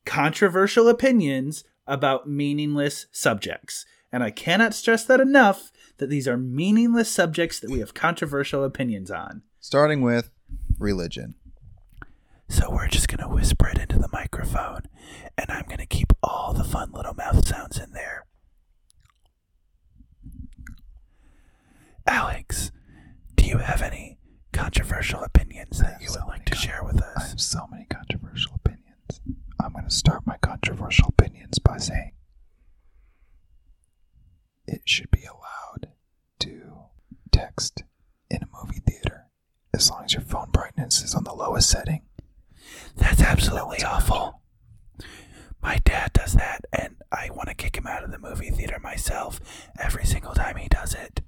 controversial 0.06 0.88
opinions 0.88 1.64
about 1.86 2.28
meaningless 2.28 3.06
subjects. 3.12 3.84
And 4.10 4.22
I 4.22 4.30
cannot 4.30 4.74
stress 4.74 5.04
that 5.06 5.20
enough 5.20 5.70
that 5.98 6.08
these 6.10 6.28
are 6.28 6.36
meaningless 6.36 7.10
subjects 7.10 7.60
that 7.60 7.70
we 7.70 7.78
have 7.80 7.94
controversial 7.94 8.64
opinions 8.64 9.10
on. 9.10 9.42
Starting 9.60 10.00
with 10.02 10.30
religion. 10.78 11.34
So 12.48 12.70
we're 12.70 12.88
just 12.88 13.08
going 13.08 13.26
to 13.26 13.34
whisper 13.34 13.68
it 13.68 13.78
into 13.78 13.98
the 13.98 14.08
microphone, 14.12 14.82
and 15.38 15.50
I'm 15.50 15.64
going 15.64 15.78
to 15.78 15.86
keep 15.86 16.12
all 16.22 16.52
the 16.52 16.64
fun 16.64 16.92
little 16.92 17.14
mouth 17.14 17.46
sounds 17.46 17.78
in 17.78 17.92
there. 17.92 18.26
Alex, 22.06 22.70
do 23.36 23.44
you 23.44 23.58
have 23.58 23.82
any 23.82 24.18
controversial 24.52 25.22
opinions 25.22 25.78
that 25.80 26.00
you 26.00 26.08
would 26.10 26.26
like 26.26 26.44
to 26.46 26.54
share 26.56 26.82
with 26.84 27.00
us? 27.02 27.24
I 27.24 27.28
have 27.28 27.40
so 27.40 27.66
many 27.70 27.86
controversial 27.86 28.52
opinions. 28.54 29.20
I'm 29.60 29.72
going 29.72 29.84
to 29.84 29.90
start 29.90 30.26
my 30.26 30.36
controversial 30.38 31.08
opinions 31.08 31.58
by 31.58 31.78
saying 31.78 32.12
it 34.66 34.82
should 34.84 35.10
be 35.10 35.24
allowed 35.24 35.92
to 36.40 36.72
text 37.30 37.84
in 38.30 38.40
a 38.42 38.64
movie 38.64 38.80
theater 38.86 39.26
as 39.74 39.90
long 39.90 40.04
as 40.04 40.12
your 40.14 40.22
phone 40.22 40.50
brightness 40.50 41.02
is 41.02 41.14
on 41.14 41.24
the 41.24 41.32
lowest 41.32 41.70
setting. 41.70 42.02
That's 42.96 43.22
absolutely 43.22 43.82
awful. 43.84 44.40
My 45.62 45.78
dad 45.84 46.12
does 46.12 46.32
that, 46.34 46.64
and 46.72 46.96
I 47.12 47.30
want 47.30 47.48
to 47.48 47.54
kick 47.54 47.76
him 47.76 47.86
out 47.86 48.02
of 48.04 48.10
the 48.10 48.18
movie 48.18 48.50
theater 48.50 48.78
myself 48.82 49.40
every 49.78 50.04
single 50.04 50.34
time 50.34 50.56
he 50.56 50.68
does 50.68 50.94
it. 50.94 51.20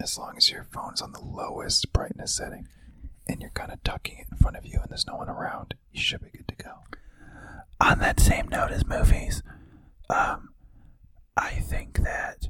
As 0.00 0.16
long 0.18 0.36
as 0.36 0.50
your 0.50 0.64
phone 0.64 0.94
is 0.94 1.02
on 1.02 1.12
the 1.12 1.20
lowest 1.20 1.92
brightness 1.92 2.34
setting 2.34 2.66
and 3.28 3.40
you're 3.40 3.50
kind 3.50 3.70
of 3.72 3.82
tucking 3.84 4.18
it 4.18 4.26
in 4.30 4.38
front 4.38 4.56
of 4.56 4.64
you 4.66 4.78
and 4.80 4.90
there's 4.90 5.06
no 5.06 5.16
one 5.16 5.28
around, 5.28 5.74
you 5.92 6.00
should 6.00 6.20
be 6.22 6.30
good 6.30 6.48
to 6.48 6.54
go. 6.56 6.72
on 7.80 7.98
that 7.98 8.20
same 8.20 8.48
note 8.48 8.70
as 8.70 8.86
movies, 8.86 9.42
um, 10.10 10.50
I 11.36 11.50
think 11.50 11.98
that 12.02 12.48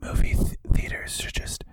movie 0.00 0.34
th- 0.34 0.56
theaters 0.72 1.16
should 1.20 1.34
just 1.34 1.64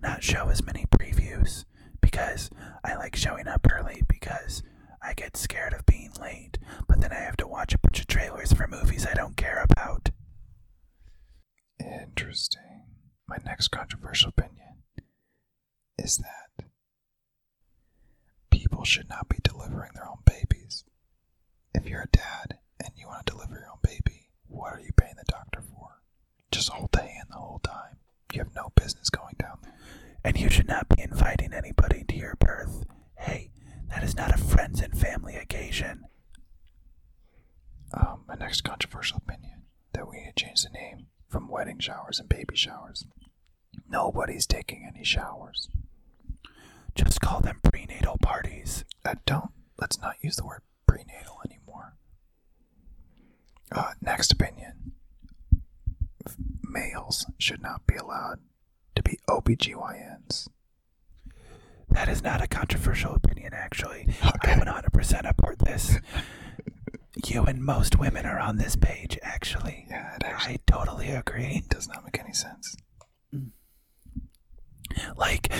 not 0.00 0.22
show 0.22 0.48
as 0.48 0.64
many 0.64 0.84
previews 0.86 1.64
because 2.00 2.50
I 2.84 2.94
like 2.96 3.14
showing 3.16 3.46
up 3.48 3.66
early 3.70 4.02
because 4.08 4.62
I 5.02 5.14
get 5.14 5.36
scared 5.36 5.72
of 5.74 5.86
being 5.86 6.12
late, 6.20 6.58
but 6.88 7.00
then 7.00 7.12
I 7.12 7.16
have 7.20 7.36
to 7.38 7.46
watch 7.46 7.74
a 7.74 7.78
bunch 7.78 8.00
of 8.00 8.06
trailers 8.08 8.52
for 8.52 8.66
movies 8.66 9.06
I 9.06 9.14
don't 9.14 9.36
care 9.36 9.64
about. 9.70 10.10
Interesting. 11.80 12.62
My 13.38 13.52
next 13.52 13.68
controversial 13.68 14.30
opinion 14.30 14.82
is 15.96 16.16
that 16.18 16.64
people 18.50 18.84
should 18.84 19.08
not 19.08 19.28
be 19.28 19.38
delivering 19.44 19.92
their 19.94 20.08
own 20.08 20.18
babies. 20.24 20.84
If 21.72 21.86
you're 21.86 22.02
a 22.02 22.08
dad 22.08 22.58
and 22.82 22.90
you 22.96 23.06
want 23.06 23.26
to 23.26 23.32
deliver 23.32 23.54
your 23.54 23.70
own 23.70 23.78
baby, 23.82 24.30
what 24.48 24.72
are 24.72 24.80
you 24.80 24.90
paying 24.96 25.14
the 25.16 25.24
doctor 25.28 25.60
for? 25.62 26.00
Just 26.50 26.70
hold 26.70 26.90
the 26.90 27.02
hand 27.02 27.28
the 27.30 27.36
whole 27.36 27.60
time. 27.60 27.98
You 28.32 28.40
have 28.40 28.54
no 28.56 28.72
business 28.74 29.08
going 29.08 29.36
down 29.38 29.58
there. 29.62 29.78
And 30.24 30.36
you 30.38 30.48
should 30.50 30.66
not 30.68 30.88
be 30.88 31.00
inviting 31.00 31.52
anybody 31.52 32.04
to 32.08 32.16
your 32.16 32.34
birth. 32.40 32.86
Hey, 33.18 33.52
that 33.90 34.02
is 34.02 34.16
not 34.16 34.34
a 34.34 34.38
friends 34.38 34.80
and 34.80 34.98
family 34.98 35.36
occasion. 35.36 36.06
Um, 37.94 38.24
my 38.26 38.34
next 38.34 38.62
controversial 38.62 39.18
opinion 39.18 39.62
that 39.92 40.08
we 40.08 40.16
need 40.16 40.32
to 40.36 40.44
change 40.44 40.62
the 40.64 40.70
name 40.70 41.06
from 41.28 41.48
wedding 41.48 41.78
showers 41.78 42.18
and 42.18 42.28
baby 42.28 42.56
showers. 42.56 43.04
Nobody's 43.88 44.46
taking 44.46 44.84
any 44.86 45.04
showers. 45.04 45.68
Just 46.94 47.20
call 47.20 47.40
them 47.40 47.60
prenatal 47.62 48.18
parties. 48.20 48.84
Uh, 49.04 49.14
don't. 49.24 49.50
Let's 49.80 50.00
not 50.00 50.16
use 50.20 50.36
the 50.36 50.44
word 50.46 50.62
prenatal 50.86 51.38
anymore. 51.48 51.96
Uh, 53.70 53.92
next 54.00 54.32
opinion. 54.32 54.92
Males 56.62 57.26
should 57.38 57.62
not 57.62 57.86
be 57.86 57.94
allowed 57.96 58.40
to 58.96 59.02
be 59.02 59.18
OBGYNs. 59.28 60.48
That 61.88 62.08
is 62.08 62.22
not 62.22 62.42
a 62.42 62.48
controversial 62.48 63.14
opinion, 63.14 63.54
actually. 63.54 64.08
Okay. 64.22 64.52
I 64.52 64.56
100% 64.56 65.26
support 65.26 65.58
this. 65.60 65.98
you 67.26 67.44
and 67.44 67.62
most 67.64 67.98
women 67.98 68.26
are 68.26 68.38
on 68.38 68.56
this 68.58 68.76
page, 68.76 69.18
actually. 69.22 69.86
Yeah, 69.88 70.16
it 70.16 70.24
actually 70.24 70.54
I 70.54 70.58
totally 70.66 71.08
agree. 71.08 71.62
does 71.70 71.88
not 71.88 72.04
make 72.04 72.18
any 72.18 72.32
sense. 72.34 72.76
Like, 75.16 75.52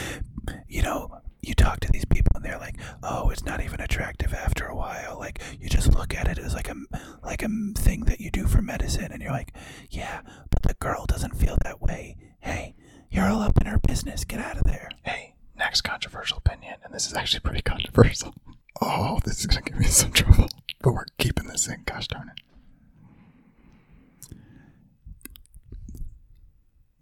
you 0.68 0.82
know, 0.82 1.20
you 1.40 1.54
talk 1.54 1.80
to 1.80 1.92
these 1.92 2.04
people 2.04 2.32
and 2.34 2.44
they're 2.44 2.58
like, 2.58 2.76
"Oh, 3.02 3.30
it's 3.30 3.44
not 3.44 3.62
even 3.62 3.80
attractive 3.80 4.34
after 4.34 4.66
a 4.66 4.74
while." 4.76 5.18
Like, 5.18 5.40
you 5.60 5.68
just 5.68 5.94
look 5.94 6.14
at 6.14 6.28
it 6.28 6.38
as 6.38 6.54
like 6.54 6.68
a 6.68 6.74
like 7.22 7.42
a 7.42 7.48
thing 7.76 8.04
that 8.04 8.20
you 8.20 8.30
do 8.30 8.46
for 8.46 8.60
medicine, 8.62 9.12
and 9.12 9.22
you're 9.22 9.32
like, 9.32 9.52
"Yeah, 9.90 10.20
but 10.50 10.62
the 10.62 10.74
girl 10.74 11.06
doesn't 11.06 11.36
feel 11.36 11.56
that 11.64 11.80
way." 11.80 12.16
Hey, 12.40 12.74
you're 13.10 13.26
all 13.28 13.40
up 13.42 13.60
in 13.60 13.66
her 13.66 13.78
business. 13.78 14.24
Get 14.24 14.40
out 14.40 14.56
of 14.58 14.64
there. 14.64 14.90
Hey, 15.02 15.34
next 15.56 15.82
controversial 15.82 16.38
opinion, 16.38 16.76
and 16.84 16.92
this 16.94 17.06
is 17.06 17.14
actually 17.14 17.40
pretty 17.40 17.62
controversial. 17.62 18.34
Oh, 18.80 19.18
this 19.24 19.40
is 19.40 19.46
gonna 19.46 19.62
give 19.62 19.76
me 19.76 19.86
some 19.86 20.12
trouble, 20.12 20.46
but 20.80 20.92
we're 20.92 21.04
keeping 21.18 21.48
this 21.48 21.66
in. 21.66 21.82
Gosh 21.84 22.06
darn 22.06 22.30
it. 22.30 22.40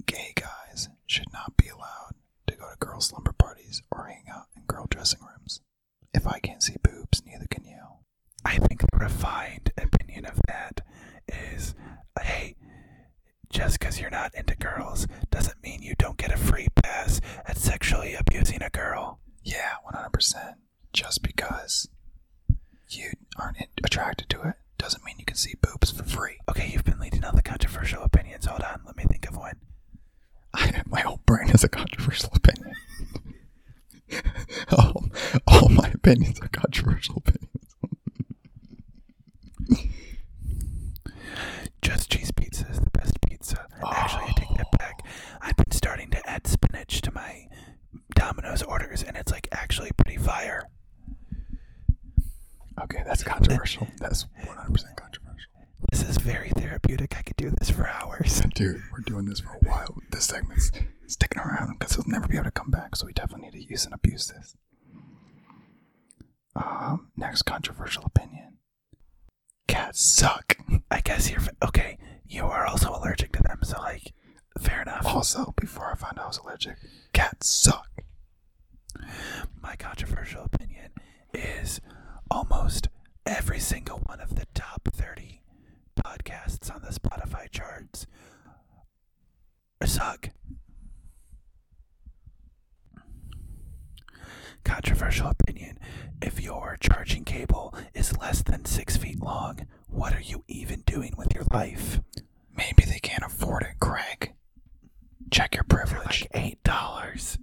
Gay 0.06 0.32
guys 0.34 0.88
should 1.06 1.30
not 1.34 1.54
be 1.58 1.68
allowed 1.68 1.95
to 2.76 2.86
girl 2.86 3.00
slumber 3.00 3.32
parties 3.32 3.82
or 3.90 4.06
hang 4.06 4.24
out 4.32 4.46
in 4.56 4.62
girl 4.66 4.86
dressing 4.90 5.20
rooms. 5.20 5.60
If 6.14 6.26
I 6.26 6.38
can't 6.38 6.62
see 6.62 6.76
boobs, 6.82 7.22
neither 7.26 7.46
can 7.50 7.64
you. 7.64 7.76
I 8.44 8.58
think 8.58 8.80
the 8.80 8.98
refined 8.98 9.72
opinion 9.76 10.24
of 10.24 10.40
that 10.46 10.80
is, 11.28 11.74
hey, 12.22 12.56
just 13.50 13.78
because 13.78 14.00
you're 14.00 14.10
not 14.10 14.34
into 14.34 14.56
girls 14.56 15.06
doesn't 15.30 15.62
mean 15.62 15.82
you 15.82 15.94
don't 15.98 16.16
get 16.18 16.32
a 16.32 16.36
free 16.36 16.68
pass 16.74 17.20
at 17.46 17.58
sexually 17.58 18.14
abusing 18.14 18.62
a 18.62 18.70
girl. 18.70 19.20
Yeah, 19.42 19.74
100%. 19.92 20.54
Just 20.92 21.22
because 21.22 21.88
you 22.88 23.10
aren't 23.38 23.58
in- 23.58 23.66
attracted 23.84 24.28
to 24.30 24.42
it 24.42 24.54
doesn't 24.78 25.04
mean 25.04 25.16
you 25.18 25.24
can 25.24 25.36
see 25.36 25.54
boobs 25.60 25.90
for 25.90 26.04
free. 26.04 26.38
Okay, 26.48 26.68
you've 26.72 26.84
been 26.84 26.98
leading 27.00 27.24
all 27.24 27.32
the 27.32 27.42
controversial 27.42 28.02
opinions. 28.02 28.46
Hold 28.46 28.62
on, 28.62 28.82
let 28.86 28.96
me 28.96 29.04
think 29.04 29.28
of 29.28 29.36
one. 29.36 29.56
I, 30.54 30.82
my 30.86 31.00
whole 31.00 31.20
brain 31.26 31.50
is 31.50 31.64
a 31.64 31.68
controversial 31.68 32.30
opinion. 32.34 32.74
all, 34.76 35.04
all 36.06 36.12
my 36.12 36.12
opinions 36.12 36.40
are 36.40 36.48
controversial 36.48 37.16
opinions. 37.16 37.52
Just 41.82 42.10
cheese 42.10 42.30
pizza 42.32 42.66
is 42.68 42.80
the 42.80 42.90
best 42.90 43.20
pizza. 43.22 43.66
Actually, 43.84 44.24
I 44.24 44.32
take 44.36 44.56
that 44.56 44.70
back. 44.78 45.06
I've 45.40 45.56
been 45.56 45.70
starting 45.70 46.10
to 46.10 46.28
add 46.30 46.46
spinach 46.46 47.00
to 47.02 47.12
my 47.12 47.46
Domino's 48.14 48.62
orders, 48.62 49.02
and 49.02 49.16
it's 49.16 49.32
like 49.32 49.48
actually 49.52 49.90
pretty 49.96 50.18
fire. 50.18 50.64
Okay, 52.82 53.02
that's 53.06 53.22
controversial. 53.22 53.86
That's 53.98 54.26
100% 54.44 54.96
controversial. 54.96 55.50
This 55.90 56.02
is 56.08 56.18
very 56.18 56.50
therapeutic. 56.50 57.16
I 57.16 57.22
could 57.22 57.36
do 57.36 57.50
this 57.50 57.70
for 57.70 57.88
hours. 57.88 58.40
Dude, 58.54 58.82
we're 58.92 59.00
doing 59.00 59.26
this 59.26 59.40
for 59.40 59.50
a 59.54 59.68
while. 59.68 59.96
This 60.10 60.24
segment's 60.24 60.70
sticking 61.06 61.40
around 61.40 61.78
because 61.78 61.94
he'll 61.94 62.04
never 62.06 62.26
be 62.26 62.36
able 62.36 62.44
to 62.44 62.50
come 62.50 62.70
back, 62.70 62.96
so 62.96 63.06
we 63.06 63.12
definitely 63.12 63.50
need 63.50 63.64
to 63.64 63.70
use 63.70 63.84
and 63.84 63.94
abuse 63.94 64.26
this. 64.28 64.56
Um, 66.54 67.08
next 67.16 67.42
controversial 67.42 68.04
opinion. 68.04 68.58
Cats 69.68 70.00
suck. 70.00 70.56
I 70.90 71.00
guess 71.00 71.30
you're 71.30 71.40
okay. 71.62 71.98
You 72.26 72.44
are 72.46 72.66
also 72.66 72.90
allergic 72.90 73.32
to 73.32 73.42
them, 73.42 73.60
so 73.62 73.78
like, 73.80 74.12
fair 74.58 74.82
enough. 74.82 75.06
Also, 75.06 75.52
before 75.60 75.90
I 75.92 75.94
found 75.96 76.18
out 76.18 76.24
I 76.24 76.28
was 76.28 76.38
allergic, 76.38 76.76
cats 77.12 77.48
suck. 77.48 77.88
My 79.62 79.76
controversial 79.76 80.44
opinion 80.44 80.90
is 81.34 81.80
almost 82.30 82.88
every 83.26 83.60
single 83.60 83.98
one 83.98 84.20
of 84.20 84.34
the 84.34 84.46
top 84.54 84.88
30 84.92 85.42
podcasts 85.96 86.74
on 86.74 86.82
the 86.82 86.88
Spotify 86.88 87.50
charts 87.50 88.06
suck. 89.84 90.30
Controversial 95.26 95.36
opinion. 95.46 95.78
If 96.22 96.40
your 96.40 96.76
charging 96.80 97.24
cable 97.24 97.74
is 97.94 98.16
less 98.18 98.42
than 98.42 98.64
six 98.64 98.96
feet 98.96 99.20
long, 99.20 99.66
what 99.88 100.14
are 100.14 100.20
you 100.20 100.44
even 100.48 100.82
doing 100.86 101.14
with 101.16 101.34
your 101.34 101.44
life? 101.52 102.00
Maybe 102.56 102.84
they 102.86 102.98
can't 103.00 103.24
afford 103.24 103.62
it, 103.62 103.78
Craig. 103.80 104.32
Check 105.30 105.54
your 105.56 105.64
For 105.68 105.76
privilege. 105.84 106.22
like 106.22 106.30
eight 106.34 106.62
dollars. 106.64 107.38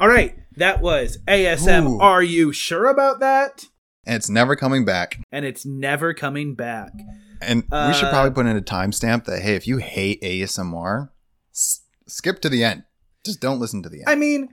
All 0.00 0.08
right, 0.08 0.36
that 0.56 0.80
was 0.80 1.18
ASM. 1.26 1.86
Ooh. 1.88 2.00
Are 2.00 2.22
you 2.22 2.52
sure 2.52 2.86
about 2.86 3.20
that? 3.20 3.64
And 4.06 4.14
it's 4.16 4.30
never 4.30 4.54
coming 4.54 4.84
back. 4.84 5.18
And 5.32 5.44
it's 5.44 5.66
never 5.66 6.14
coming 6.14 6.54
back. 6.54 6.92
And 7.42 7.62
we 7.64 7.92
should 7.94 8.04
Uh, 8.06 8.10
probably 8.10 8.30
put 8.30 8.46
in 8.46 8.56
a 8.56 8.62
timestamp 8.62 9.24
that 9.24 9.42
hey, 9.42 9.56
if 9.56 9.66
you 9.66 9.78
hate 9.78 10.22
ASMR, 10.22 11.10
s- 11.52 11.80
skip 12.06 12.40
to 12.42 12.48
the 12.48 12.62
end. 12.64 12.84
Just 13.24 13.40
don't 13.40 13.58
listen 13.58 13.82
to 13.82 13.88
the 13.88 13.98
end. 13.98 14.08
I 14.08 14.14
mean, 14.14 14.48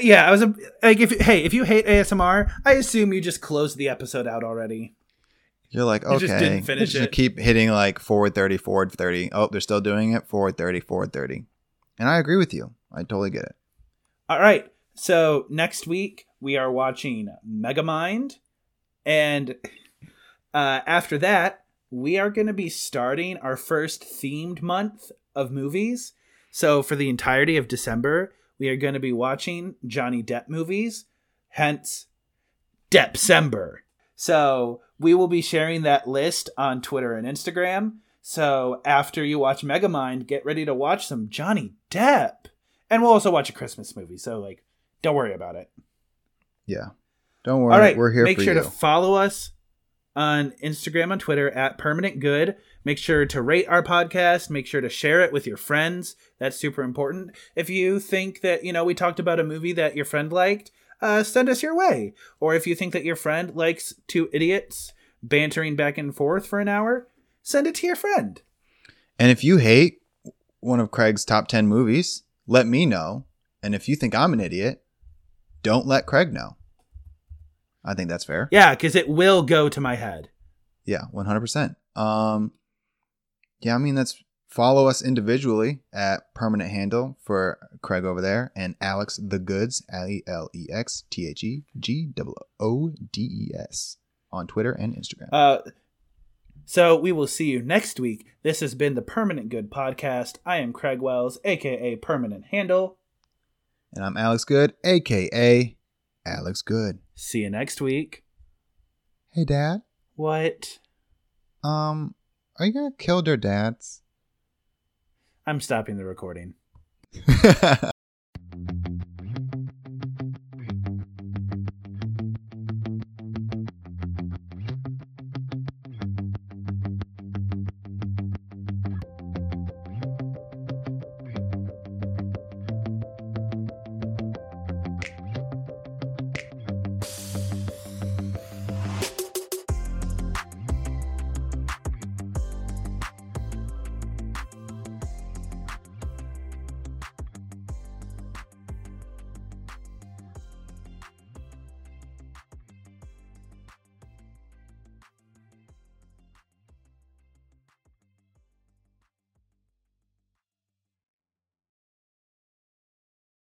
yeah, 0.00 0.26
I 0.26 0.30
was 0.30 0.42
a, 0.42 0.54
like, 0.82 1.00
if 1.00 1.18
hey, 1.20 1.42
if 1.44 1.52
you 1.52 1.64
hate 1.64 1.86
ASMR, 1.86 2.50
I 2.64 2.72
assume 2.74 3.12
you 3.12 3.20
just 3.20 3.40
closed 3.40 3.76
the 3.76 3.88
episode 3.88 4.26
out 4.26 4.44
already. 4.44 4.94
You're 5.70 5.84
like, 5.84 6.02
You 6.02 6.10
okay, 6.10 6.26
just 6.26 6.38
didn't 6.38 6.62
finish 6.64 6.92
just 6.92 7.06
it. 7.06 7.12
keep 7.12 7.38
hitting 7.38 7.70
like 7.70 7.98
forward 7.98 8.34
30, 8.34 8.56
forward 8.56 8.92
30. 8.92 9.30
Oh, 9.32 9.48
they're 9.50 9.60
still 9.60 9.80
doing 9.80 10.12
it. 10.12 10.26
Forward 10.26 10.56
30, 10.56 10.80
forward 10.80 11.12
30. 11.12 11.44
And 11.98 12.08
I 12.08 12.18
agree 12.18 12.36
with 12.36 12.52
you. 12.52 12.74
I 12.92 13.02
totally 13.02 13.30
get 13.30 13.44
it. 13.44 13.56
All 14.28 14.40
right, 14.40 14.66
so 14.94 15.46
next 15.48 15.86
week 15.86 16.26
we 16.40 16.56
are 16.56 16.70
watching 16.70 17.28
Megamind, 17.48 18.36
and 19.04 19.56
uh, 20.54 20.80
after 20.86 21.18
that 21.18 21.64
we 21.90 22.18
are 22.18 22.30
going 22.30 22.46
to 22.46 22.52
be 22.52 22.68
starting 22.68 23.36
our 23.38 23.56
first 23.56 24.02
themed 24.04 24.62
month 24.62 25.10
of 25.34 25.50
movies. 25.50 26.12
So 26.50 26.82
for 26.82 26.96
the 26.96 27.08
entirety 27.08 27.56
of 27.56 27.68
December, 27.68 28.32
we 28.60 28.68
are 28.68 28.76
going 28.76 28.94
to 28.94 29.00
be 29.00 29.12
watching 29.12 29.74
Johnny 29.86 30.22
Depp 30.22 30.48
movies, 30.48 31.06
hence 31.48 32.06
Deppcember. 32.90 33.76
So 34.14 34.82
we 34.98 35.14
will 35.14 35.28
be 35.28 35.40
sharing 35.40 35.82
that 35.82 36.06
list 36.06 36.50
on 36.58 36.82
Twitter 36.82 37.14
and 37.14 37.26
Instagram. 37.26 37.94
So 38.20 38.82
after 38.84 39.24
you 39.24 39.38
watch 39.38 39.62
Megamind, 39.62 40.26
get 40.26 40.44
ready 40.44 40.66
to 40.66 40.74
watch 40.74 41.06
some 41.06 41.30
Johnny 41.30 41.72
Depp. 41.90 42.46
And 42.90 43.02
we'll 43.02 43.12
also 43.12 43.30
watch 43.30 43.48
a 43.48 43.54
Christmas 43.54 43.96
movie. 43.96 44.18
So 44.18 44.38
like 44.38 44.62
don't 45.02 45.14
worry 45.16 45.32
about 45.32 45.56
it. 45.56 45.70
Yeah. 46.66 46.90
Don't 47.42 47.62
worry. 47.62 47.72
All 47.72 47.80
right, 47.80 47.96
We're 47.96 48.12
here 48.12 48.24
Make 48.24 48.40
sure 48.40 48.52
you. 48.52 48.62
to 48.62 48.70
follow 48.70 49.14
us 49.14 49.52
on 50.14 50.50
Instagram 50.62 51.12
and 51.12 51.20
Twitter 51.20 51.50
at 51.50 51.78
Permanent 51.78 52.20
Good. 52.20 52.56
Make 52.84 52.98
sure 52.98 53.26
to 53.26 53.42
rate 53.42 53.66
our 53.68 53.82
podcast. 53.82 54.48
Make 54.50 54.66
sure 54.66 54.80
to 54.80 54.88
share 54.88 55.20
it 55.20 55.32
with 55.32 55.46
your 55.46 55.56
friends. 55.58 56.16
That's 56.38 56.56
super 56.56 56.82
important. 56.82 57.36
If 57.54 57.68
you 57.68 58.00
think 58.00 58.40
that 58.40 58.64
you 58.64 58.72
know 58.72 58.84
we 58.84 58.94
talked 58.94 59.20
about 59.20 59.40
a 59.40 59.44
movie 59.44 59.72
that 59.74 59.96
your 59.96 60.04
friend 60.06 60.32
liked, 60.32 60.70
uh, 61.02 61.22
send 61.22 61.48
us 61.48 61.62
your 61.62 61.76
way. 61.76 62.14
Or 62.40 62.54
if 62.54 62.66
you 62.66 62.74
think 62.74 62.92
that 62.92 63.04
your 63.04 63.16
friend 63.16 63.54
likes 63.54 63.94
two 64.06 64.30
idiots 64.32 64.92
bantering 65.22 65.76
back 65.76 65.98
and 65.98 66.14
forth 66.14 66.46
for 66.46 66.60
an 66.60 66.68
hour, 66.68 67.06
send 67.42 67.66
it 67.66 67.74
to 67.76 67.86
your 67.86 67.96
friend. 67.96 68.40
and 69.18 69.30
if 69.30 69.44
you 69.44 69.58
hate 69.58 70.00
one 70.60 70.80
of 70.80 70.90
Craig's 70.90 71.24
top 71.24 71.48
10 71.48 71.66
movies, 71.66 72.22
let 72.46 72.66
me 72.66 72.86
know. 72.86 73.24
And 73.62 73.74
if 73.74 73.88
you 73.88 73.96
think 73.96 74.14
I'm 74.14 74.32
an 74.32 74.40
idiot, 74.40 74.82
don't 75.62 75.86
let 75.86 76.06
Craig 76.06 76.32
know. 76.32 76.56
I 77.84 77.94
think 77.94 78.08
that's 78.08 78.24
fair. 78.24 78.48
Yeah, 78.50 78.74
because 78.74 78.94
it 78.94 79.08
will 79.08 79.42
go 79.42 79.68
to 79.68 79.80
my 79.80 79.96
head. 79.96 80.30
Yeah, 80.86 81.04
100%. 81.14 81.76
Um 81.96 82.52
yeah, 83.60 83.74
I 83.74 83.78
mean 83.78 83.94
that's 83.94 84.22
follow 84.48 84.88
us 84.88 85.00
individually 85.02 85.80
at 85.92 86.34
permanent 86.34 86.70
handle 86.70 87.16
for 87.22 87.58
Craig 87.82 88.04
over 88.04 88.20
there 88.20 88.52
and 88.56 88.74
Alex 88.80 89.18
the 89.22 89.38
Goods, 89.38 89.84
L 89.92 90.08
E 90.08 90.22
L 90.26 90.50
E 90.54 90.66
X 90.70 91.04
T 91.10 91.28
H 91.28 91.44
E 91.44 91.64
G 91.78 92.12
O 92.18 92.34
O 92.58 92.92
D 93.12 93.22
E 93.22 93.54
S 93.56 93.96
on 94.32 94.46
Twitter 94.46 94.72
and 94.72 94.94
Instagram. 94.94 95.28
Uh, 95.32 95.58
So 96.66 96.96
we 96.96 97.10
will 97.10 97.26
see 97.26 97.46
you 97.50 97.62
next 97.62 97.98
week. 97.98 98.26
This 98.42 98.60
has 98.60 98.74
been 98.76 98.94
the 98.94 99.02
Permanent 99.02 99.48
Good 99.48 99.70
Podcast. 99.70 100.36
I 100.46 100.58
am 100.58 100.72
Craig 100.72 101.00
Wells, 101.00 101.38
aka 101.44 101.96
Permanent 101.96 102.44
Handle. 102.50 102.96
And 103.94 104.04
I'm 104.04 104.16
Alex 104.16 104.44
Good, 104.44 104.74
aka 104.84 105.76
Alex 106.24 106.62
Good. 106.62 107.00
See 107.16 107.40
you 107.40 107.50
next 107.50 107.80
week. 107.80 108.22
Hey, 109.32 109.44
Dad. 109.44 109.82
What? 110.14 110.78
Um, 111.64 112.14
are 112.60 112.66
you 112.66 112.72
gonna 112.72 112.90
kill 112.98 113.22
their 113.22 113.38
dads? 113.38 114.02
I'm 115.46 115.60
stopping 115.60 115.96
the 115.96 116.04
recording. 116.04 116.54